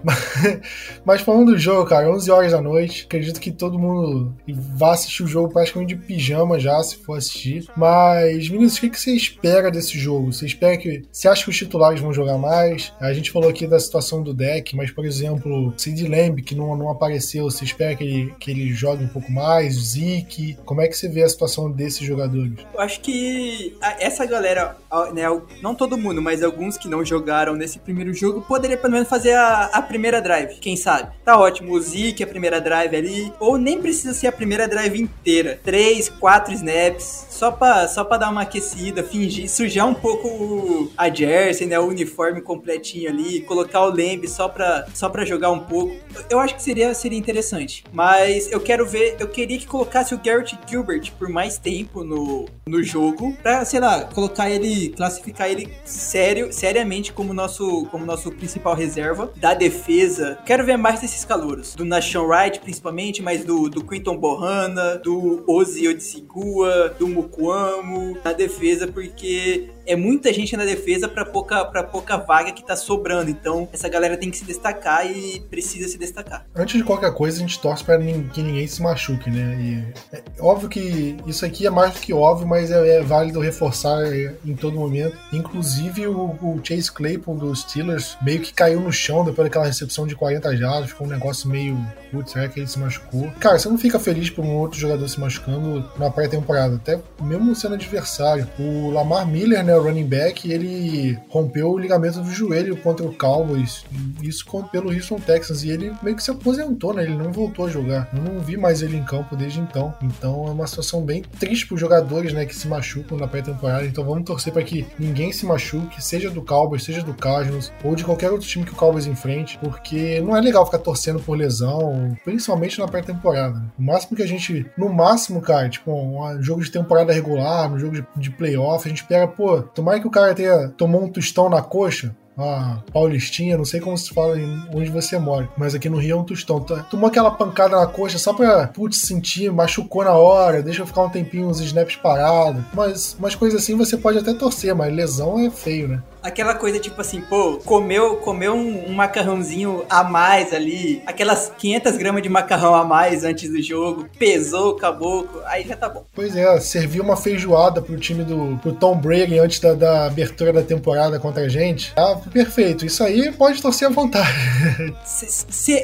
Mas 1.04 1.22
falando 1.22 1.52
do 1.52 1.58
jogo, 1.58 1.90
cara, 1.90 2.10
11 2.10 2.32
horas 2.32 2.52
da 2.52 2.62
noite. 2.62 3.06
Acredito 3.06 3.40
que 3.40 3.52
todo 3.52 3.80
mundo 3.80 4.36
vá 4.78 4.94
assistir 4.94 5.24
o 5.24 5.28
jogo 5.28 5.52
praticamente 5.52 5.96
de 5.96 6.02
pijama 6.02 6.60
já, 6.60 6.82
se 6.84 6.98
for 6.98 7.18
assistir. 7.18 7.68
Mas, 7.76 8.50
meninos, 8.50 8.78
o 8.78 8.82
que 8.82 9.00
vocês 9.00 9.23
espera 9.24 9.72
desse 9.72 9.98
jogo? 9.98 10.32
Você 10.32 10.46
espera 10.46 10.78
que. 10.78 11.04
Você 11.12 11.28
acha 11.28 11.44
que 11.44 11.50
os 11.50 11.58
titulares 11.58 12.02
vão 12.02 12.14
jogar 12.14 12.38
mais? 12.38 12.94
A 13.00 13.14
gente 13.14 13.32
falou 13.32 13.50
aqui 13.50 13.68
da 13.68 13.80
situação 13.80 14.22
do 14.22 14.34
deck, 14.34 14.76
mas, 14.76 14.92
por 14.92 15.06
exemplo, 15.06 15.74
Sid 15.78 16.08
Lamb, 16.08 16.42
que 16.42 16.56
não, 16.56 16.76
não 16.76 16.90
apareceu, 16.90 17.46
você 17.46 17.64
espera 17.64 17.96
que 17.96 18.04
ele, 18.04 18.34
que 18.40 18.52
ele 18.52 18.74
jogue 18.74 19.04
um 19.04 19.08
pouco 19.08 19.32
mais? 19.32 19.74
Zeke? 19.74 20.58
Como 20.66 20.82
é 20.82 20.88
que 20.88 20.98
você 20.98 21.08
vê 21.08 21.24
a 21.24 21.30
situação 21.30 21.72
desses 21.72 22.06
jogadores? 22.06 22.54
Eu 22.74 22.80
acho 22.80 23.02
que 23.02 23.76
essa 24.00 24.26
galera, 24.26 24.78
né, 25.14 25.24
não 25.62 25.76
todo 25.76 25.98
mundo, 25.98 26.22
mas 26.22 26.44
alguns 26.44 26.78
que 26.78 26.88
não 26.88 27.04
jogaram 27.06 27.56
nesse 27.56 27.80
primeiro 27.80 28.14
jogo, 28.14 28.42
poderia 28.42 28.78
pelo 28.78 28.94
menos 28.94 29.08
fazer 29.08 29.34
a, 29.34 29.66
a 29.66 29.82
primeira 29.82 30.22
drive, 30.22 30.60
quem 30.60 30.76
sabe? 30.76 31.14
Tá 31.24 31.38
ótimo, 31.38 31.74
o 31.74 31.82
Zeke, 31.82 32.24
a 32.24 32.28
primeira 32.28 32.60
drive 32.60 32.96
ali, 32.96 33.34
ou 33.40 33.58
nem 33.58 33.82
precisa 33.82 34.14
ser 34.14 34.28
a 34.28 34.32
primeira 34.32 34.68
drive 34.68 35.00
inteira. 35.00 35.60
Três, 35.64 36.10
quatro 36.10 36.54
snaps, 36.54 37.28
só 37.30 37.52
pra, 37.52 37.88
só 37.88 38.04
pra 38.04 38.18
dar 38.18 38.30
uma 38.30 38.42
aquecida, 38.42 39.04
fingir, 39.14 39.48
sujar 39.48 39.88
um 39.88 39.94
pouco 39.94 40.92
a 40.98 41.14
jersey, 41.14 41.68
né, 41.68 41.80
o 41.80 41.86
uniforme 41.86 42.42
completinho 42.42 43.10
ali, 43.10 43.42
colocar 43.42 43.82
o 43.82 43.92
Lembe 43.92 44.28
só 44.28 44.50
pra, 44.50 44.88
só 44.94 45.08
pra 45.08 45.24
jogar 45.24 45.52
um 45.52 45.60
pouco. 45.60 45.96
Eu 46.30 46.40
acho 46.40 46.56
que 46.56 46.64
seria, 46.64 46.94
seria 46.96 47.18
interessante. 47.18 47.84
Mas 47.94 48.52
eu 48.52 48.60
quero 48.60 48.86
ver, 48.86 49.18
eu 49.20 49.28
queria 49.28 49.58
que 49.60 49.68
colocasse 49.68 50.16
o 50.16 50.18
Garrett 50.18 50.58
Gilbert 50.68 51.12
por 51.20 51.30
mais 51.30 51.58
tempo 51.60 52.04
no, 52.04 52.46
no 52.66 52.82
jogo, 52.82 53.38
pra, 53.44 53.64
sei 53.64 53.80
lá, 53.80 54.06
colocar 54.06 54.50
ele, 54.50 54.90
classificar 54.90 55.50
ele 55.50 55.70
sério, 55.86 56.52
seriamente 56.52 57.14
como 57.14 57.34
nosso, 57.34 57.86
como 57.92 58.06
nosso 58.06 58.32
principal 58.32 58.74
reserva 58.74 59.32
da 59.36 59.54
defesa. 59.54 60.40
Quero 60.46 60.66
ver 60.66 60.78
mais 60.78 61.02
desses 61.02 61.24
calouros, 61.24 61.76
do 61.76 61.86
Nashon 61.86 62.26
Wright 62.26 62.60
principalmente, 62.60 63.22
mas 63.22 63.46
do, 63.46 63.70
do 63.70 63.84
Quinton 63.84 64.18
Bohanna, 64.18 64.98
do 64.98 65.44
Ozzy 65.48 65.88
Odsigua, 65.88 66.96
do 66.98 67.08
Mukwamo 67.08 68.18
na 68.24 68.34
defesa, 68.34 68.88
porque 68.94 69.72
é 69.86 69.96
muita 69.96 70.34
gente 70.34 70.56
na 70.56 70.66
defesa 70.66 71.08
para 71.08 71.26
pouca, 71.26 71.66
pra 71.66 71.84
pouca 71.84 72.18
vaga 72.18 72.52
que 72.52 72.66
tá 72.66 72.76
sobrando. 72.76 73.30
Então, 73.30 73.68
essa 73.72 73.90
galera 73.90 74.18
tem 74.18 74.30
que 74.30 74.38
se 74.38 74.46
destacar 74.46 75.10
e 75.10 75.40
precisa 75.50 75.88
se 75.88 75.98
destacar. 75.98 76.46
Antes 76.56 76.78
de 76.78 76.84
qualquer 76.84 77.14
coisa, 77.14 77.38
a 77.38 77.40
gente 77.40 77.60
torce 77.60 77.84
para 77.84 77.98
que 77.98 78.42
ninguém 78.42 78.68
se 78.68 78.82
machuque, 78.82 79.30
né? 79.30 79.58
E 79.60 80.16
é 80.16 80.24
óbvio 80.40 80.70
que 80.70 81.18
isso 81.28 81.46
aqui 81.46 81.66
é 81.66 81.70
mais 81.70 81.94
do 81.94 82.00
que 82.00 82.14
óbvio, 82.14 82.48
mas 82.48 82.72
é, 82.72 82.98
é 82.98 83.02
válido 83.02 83.40
reforçar 83.40 84.06
é, 84.06 84.34
em 84.46 84.56
todo 84.56 84.80
momento. 84.80 85.18
Inclusive, 85.32 86.08
o, 86.08 86.38
o, 86.42 86.60
Chase 86.64 86.92
Claypool 86.92 87.36
dos 87.36 87.62
Steelers 87.62 88.18
meio 88.22 88.42
que 88.42 88.54
caiu 88.54 88.80
no 88.80 88.92
chão 88.92 89.26
depois 89.26 89.48
daquela 89.48 89.66
recepção 89.66 90.08
de 90.08 90.16
40 90.16 90.56
jardas. 90.56 90.90
Ficou 90.90 91.08
um 91.08 91.10
negócio 91.10 91.50
meio. 91.50 91.78
Putz, 92.12 92.32
será 92.32 92.48
que 92.48 92.60
ele 92.60 92.68
se 92.68 92.80
machucou? 92.80 93.32
Cara, 93.40 93.58
você 93.58 93.68
não 93.68 93.78
fica 93.78 94.00
feliz 94.00 94.30
por 94.30 94.46
um 94.46 94.56
outro 94.56 94.80
jogador 94.80 95.08
se 95.08 95.20
machucando 95.20 95.84
na 95.98 96.10
pré-temporada, 96.10 96.76
até 96.76 97.00
mesmo 97.22 97.56
sendo 97.56 97.76
adversário. 97.76 98.48
O 98.60 98.92
Lamar 98.92 99.28
Miller, 99.28 99.64
né? 99.64 99.73
Né, 99.74 99.80
o 99.80 99.84
running 99.84 100.06
back, 100.06 100.52
ele 100.52 101.18
rompeu 101.30 101.72
o 101.72 101.78
ligamento 101.78 102.22
do 102.22 102.32
joelho 102.32 102.78
contra 102.78 103.06
o 103.06 103.14
Cowboys, 103.14 103.84
isso 104.22 104.46
pelo 104.72 104.92
Houston 104.92 105.20
Texans, 105.20 105.64
e 105.64 105.70
ele 105.70 105.92
meio 106.02 106.16
que 106.16 106.24
se 106.24 106.32
aposentou, 106.32 106.94
né, 106.94 107.04
ele 107.04 107.16
não 107.18 107.32
voltou 107.32 107.66
a 107.66 107.70
jogar. 107.70 108.10
Eu 108.14 108.22
não 108.22 108.40
vi 108.40 108.56
mais 108.56 108.82
ele 108.82 108.98
em 108.98 109.04
campo 109.04 109.36
desde 109.36 109.60
então. 109.60 109.94
Então 110.02 110.48
é 110.48 110.52
uma 110.52 110.68
situação 110.68 111.02
bem 111.02 111.24
triste 111.40 111.68
para 111.68 111.76
os 111.76 111.82
jogadores, 111.82 112.34
né, 112.34 112.46
que 112.46 112.56
se 112.56 112.68
machucam 112.68 113.18
na 113.18 113.28
pré-temporada. 113.28 113.86
Então 113.86 114.04
vamos 114.04 114.26
torcer 114.26 114.54
para 114.54 114.64
que 114.64 114.86
ninguém 115.00 115.32
se 115.32 115.46
machuque, 115.46 116.04
seja 116.04 116.30
do 116.30 116.42
Cowboys, 116.42 116.84
seja 116.84 117.02
do 117.02 117.14
Cardinals, 117.14 117.72
ou 117.84 117.96
de 117.96 118.04
qualquer 118.04 118.32
outro 118.32 118.48
time 118.48 118.66
que 118.66 118.74
o 118.74 118.76
Cowboys 118.76 119.08
enfrente, 119.08 119.58
porque 119.60 120.22
não 120.22 120.38
é 120.38 120.42
legal 120.42 120.66
ficar 120.66 120.80
torcendo 120.80 121.20
por 121.20 121.38
lesão, 121.38 122.16
principalmente 122.24 122.80
na 122.80 122.88
pré-temporada. 122.88 123.64
O 123.78 123.82
máximo 123.82 124.16
que 124.16 124.24
a 124.24 124.28
gente, 124.28 124.66
no 124.78 124.94
máximo, 124.94 125.42
cara, 125.42 125.70
tipo, 125.70 125.92
um 125.92 126.42
jogo 126.42 126.64
de 126.64 126.72
temporada 126.72 127.14
regular, 127.14 127.70
no 127.70 127.80
jogo 127.80 127.94
de, 127.94 128.06
de 128.16 128.30
playoff, 128.30 128.86
a 128.86 128.90
gente 128.90 129.04
pega, 129.04 129.28
pô, 129.28 129.63
tomara 129.64 130.00
que 130.00 130.08
o 130.08 130.12
cara 130.12 130.34
tenha 130.34 130.70
tomou 130.70 131.04
um 131.04 131.12
tostão 131.12 131.50
na 131.50 131.62
coxa, 131.62 132.16
a 132.38 132.80
Paulistinha, 132.92 133.58
não 133.58 133.66
sei 133.66 133.80
como 133.80 133.98
se 133.98 134.14
fala 134.14 134.36
onde 134.74 134.90
você 134.90 135.18
mora, 135.18 135.50
mas 135.58 135.76
aqui 135.76 135.90
no 135.90 135.98
Rio 135.98 136.18
é 136.18 136.20
um 136.20 136.24
tostão. 136.24 136.60
Tomou 136.60 137.08
aquela 137.08 137.32
pancada 137.32 137.78
na 137.78 137.88
coxa 137.88 138.18
só 138.18 138.34
pra, 138.34 138.68
putz, 138.68 139.02
sentir, 139.02 139.52
machucou 139.52 140.04
na 140.04 140.14
hora, 140.14 140.62
deixa 140.62 140.82
eu 140.82 140.88
ficar 140.88 141.04
um 141.04 141.10
tempinho 141.10 141.48
os 141.48 141.60
snaps 141.60 141.96
parados. 141.96 142.64
Mas 142.74 143.16
umas 143.20 143.36
coisas 143.36 143.62
assim 143.62 143.76
você 143.76 143.98
pode 143.98 144.18
até 144.18 144.34
torcer, 144.34 144.74
mas 144.76 144.94
lesão 144.94 145.40
é 145.40 145.50
feio, 145.50 145.88
né? 145.88 146.02
aquela 146.24 146.56
coisa 146.56 146.80
tipo 146.80 147.00
assim, 147.02 147.20
pô, 147.20 147.60
comeu, 147.66 148.16
comeu 148.16 148.54
um, 148.54 148.90
um, 148.90 148.94
macarrãozinho 148.94 149.84
a 149.90 150.04
mais 150.04 150.54
ali, 150.54 151.04
aquelas 151.06 151.52
500 151.58 151.98
gramas 151.98 152.24
de 152.24 152.30
macarrão 152.30 152.74
a 152.74 152.86
mais 152.86 153.26
antes 153.26 153.52
do 153.52 153.62
jogo, 153.62 154.08
pesou 154.18 154.70
o 154.70 154.76
caboclo, 154.78 155.42
aí 155.46 155.68
já 155.68 155.76
tá 155.76 155.90
bom. 155.90 156.06
Pois 156.16 156.36
é, 156.36 156.60
serviu 156.62 157.04
uma 157.04 157.18
feijoada 157.18 157.82
pro 157.82 157.98
time 157.98 158.24
do 158.24 158.58
pro 158.62 158.72
Tom 158.72 158.96
Brady 158.96 159.38
antes 159.38 159.60
da, 159.60 159.74
da 159.74 160.06
abertura 160.06 160.54
da 160.54 160.64
temporada 160.64 161.20
contra 161.20 161.44
a 161.44 161.50
gente. 161.50 161.92
Ah, 161.98 162.18
perfeito, 162.32 162.86
isso 162.86 163.04
aí 163.04 163.32
pode 163.32 163.62
torcer 163.62 163.88
à 163.88 163.92
vontade. 163.92 164.30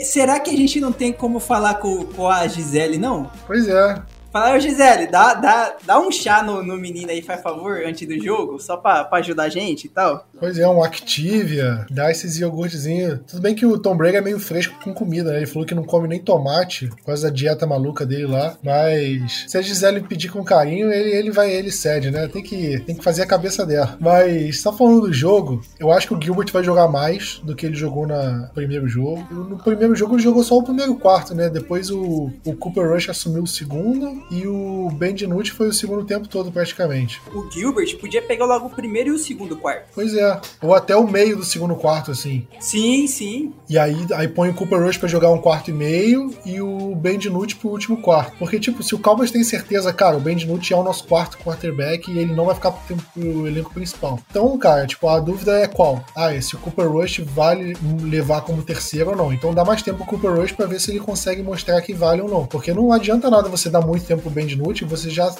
será 0.03 0.39
que 0.39 0.49
a 0.49 0.57
gente 0.57 0.79
não 0.79 0.91
tem 0.91 1.11
como 1.11 1.39
falar 1.39 1.75
com, 1.75 2.05
com 2.05 2.27
a 2.27 2.47
Gisele, 2.47 2.97
não? 2.97 3.29
Pois 3.45 3.67
é. 3.67 4.01
Fala, 4.31 4.59
Gisele, 4.59 5.07
dá, 5.07 5.33
dá, 5.33 5.75
dá 5.83 5.99
um 5.99 6.11
chá 6.11 6.43
no, 6.43 6.63
no 6.63 6.77
menino 6.77 7.09
aí, 7.09 7.21
faz 7.21 7.41
favor, 7.41 7.81
antes 7.83 8.07
do 8.07 8.23
jogo, 8.23 8.59
só 8.59 8.77
pra, 8.77 9.03
pra 9.03 9.19
ajudar 9.19 9.43
a 9.43 9.49
gente 9.49 9.85
e 9.85 9.89
tal. 9.89 10.27
Pois 10.39 10.59
é, 10.59 10.67
um 10.67 10.83
Activia, 10.83 11.85
dá 11.89 12.11
esses 12.11 12.37
iogurtezinhos. 12.37 13.21
Tudo 13.27 13.41
bem 13.41 13.55
que 13.55 13.65
o 13.65 13.79
Tom 13.79 13.97
Brady 13.97 14.17
é 14.17 14.21
meio 14.21 14.39
fresco 14.39 14.79
com 14.83 14.93
comida, 14.93 15.31
né? 15.31 15.37
Ele 15.37 15.47
falou 15.47 15.65
que 15.65 15.73
não 15.73 15.83
come 15.83 16.07
nem 16.07 16.19
tomate, 16.19 16.87
por 16.87 17.05
causa 17.05 17.27
da 17.27 17.35
dieta 17.35 17.65
maluca 17.65 18.05
dele 18.05 18.27
lá. 18.27 18.55
Mas 18.63 19.45
se 19.47 19.57
a 19.57 19.61
Gisele 19.61 20.01
pedir 20.01 20.29
com 20.29 20.43
carinho, 20.43 20.91
ele, 20.91 21.09
ele 21.09 21.31
vai, 21.31 21.51
ele 21.51 21.71
cede, 21.71 22.11
né? 22.11 22.27
Tem 22.27 22.43
que, 22.43 22.79
tem 22.81 22.95
que 22.95 23.03
fazer 23.03 23.23
a 23.23 23.27
cabeça 23.27 23.65
dela. 23.65 23.97
Mas, 23.99 24.61
só 24.61 24.71
falando 24.71 25.01
do 25.01 25.13
jogo, 25.13 25.61
eu 25.79 25.91
acho 25.91 26.07
que 26.07 26.13
o 26.13 26.21
Gilbert 26.21 26.51
vai 26.51 26.63
jogar 26.63 26.87
mais 26.87 27.41
do 27.43 27.55
que 27.55 27.65
ele 27.65 27.75
jogou 27.75 28.07
no 28.07 28.47
primeiro 28.53 28.87
jogo. 28.87 29.25
No 29.31 29.57
primeiro 29.57 29.95
jogo 29.95 30.15
ele 30.15 30.23
jogou 30.23 30.43
só 30.43 30.55
o 30.55 30.63
primeiro 30.63 30.95
quarto, 30.95 31.33
né? 31.33 31.49
Depois 31.49 31.89
o, 31.89 32.31
o 32.45 32.55
Cooper 32.55 32.91
Rush 32.91 33.09
assumiu 33.09 33.43
o 33.43 33.47
segundo 33.47 34.18
e 34.29 34.47
o 34.47 34.89
Ben 34.93 35.13
DiNucci 35.13 35.51
foi 35.51 35.67
o 35.67 35.73
segundo 35.73 36.03
tempo 36.05 36.27
todo 36.27 36.51
praticamente. 36.51 37.21
O 37.33 37.49
Gilbert 37.51 37.97
podia 37.97 38.21
pegar 38.21 38.45
logo 38.45 38.67
o 38.67 38.69
primeiro 38.69 39.09
e 39.09 39.11
o 39.11 39.19
segundo 39.19 39.55
quarto. 39.55 39.89
Pois 39.93 40.13
é, 40.13 40.39
ou 40.61 40.73
até 40.73 40.95
o 40.95 41.07
meio 41.07 41.37
do 41.37 41.43
segundo 41.43 41.75
quarto, 41.75 42.11
assim. 42.11 42.47
Sim, 42.59 43.07
sim. 43.07 43.53
E 43.69 43.77
aí, 43.77 43.95
aí 44.13 44.27
põe 44.27 44.49
o 44.49 44.53
Cooper 44.53 44.81
Rush 44.81 44.97
pra 44.97 45.07
jogar 45.07 45.31
um 45.31 45.39
quarto 45.39 45.69
e 45.69 45.73
meio 45.73 46.33
e 46.45 46.61
o 46.61 46.95
Ben 46.95 47.17
DiNucci 47.17 47.55
pro 47.55 47.69
último 47.69 48.01
quarto. 48.01 48.37
Porque, 48.37 48.59
tipo, 48.59 48.83
se 48.83 48.95
o 48.95 48.99
Cowboys 48.99 49.31
tem 49.31 49.43
certeza, 49.43 49.93
cara, 49.93 50.17
o 50.17 50.19
Ben 50.19 50.35
DiNucci 50.35 50.73
é 50.73 50.77
o 50.77 50.83
nosso 50.83 51.05
quarto 51.05 51.37
quarterback 51.37 52.11
e 52.11 52.17
ele 52.17 52.33
não 52.33 52.45
vai 52.45 52.55
ficar 52.55 52.71
pro, 52.71 52.87
tempo, 52.87 53.03
pro 53.13 53.47
elenco 53.47 53.73
principal. 53.73 54.19
Então, 54.29 54.57
cara, 54.57 54.85
tipo, 54.85 55.07
a 55.07 55.19
dúvida 55.19 55.59
é 55.59 55.67
qual? 55.67 56.03
Ah, 56.15 56.33
é 56.33 56.41
se 56.41 56.55
o 56.55 56.59
Cooper 56.59 56.89
Rush 56.89 57.19
vale 57.19 57.75
levar 58.01 58.41
como 58.41 58.63
terceiro 58.63 59.11
ou 59.11 59.15
não. 59.15 59.33
Então 59.33 59.53
dá 59.53 59.63
mais 59.63 59.81
tempo 59.81 59.99
pro 59.99 60.07
Cooper 60.07 60.39
Rush 60.39 60.51
pra 60.51 60.65
ver 60.65 60.79
se 60.79 60.91
ele 60.91 60.99
consegue 60.99 61.41
mostrar 61.41 61.81
que 61.81 61.93
vale 61.93 62.21
ou 62.21 62.29
não. 62.29 62.45
Porque 62.45 62.73
não 62.73 62.91
adianta 62.91 63.29
nada 63.29 63.49
você 63.49 63.69
dar 63.69 63.81
muito 63.81 64.05
tempo 64.09 64.23
pro 64.23 64.31
Ben 64.31 64.45
DiNucci 64.45 64.83
você 64.85 65.09
já 65.09 65.33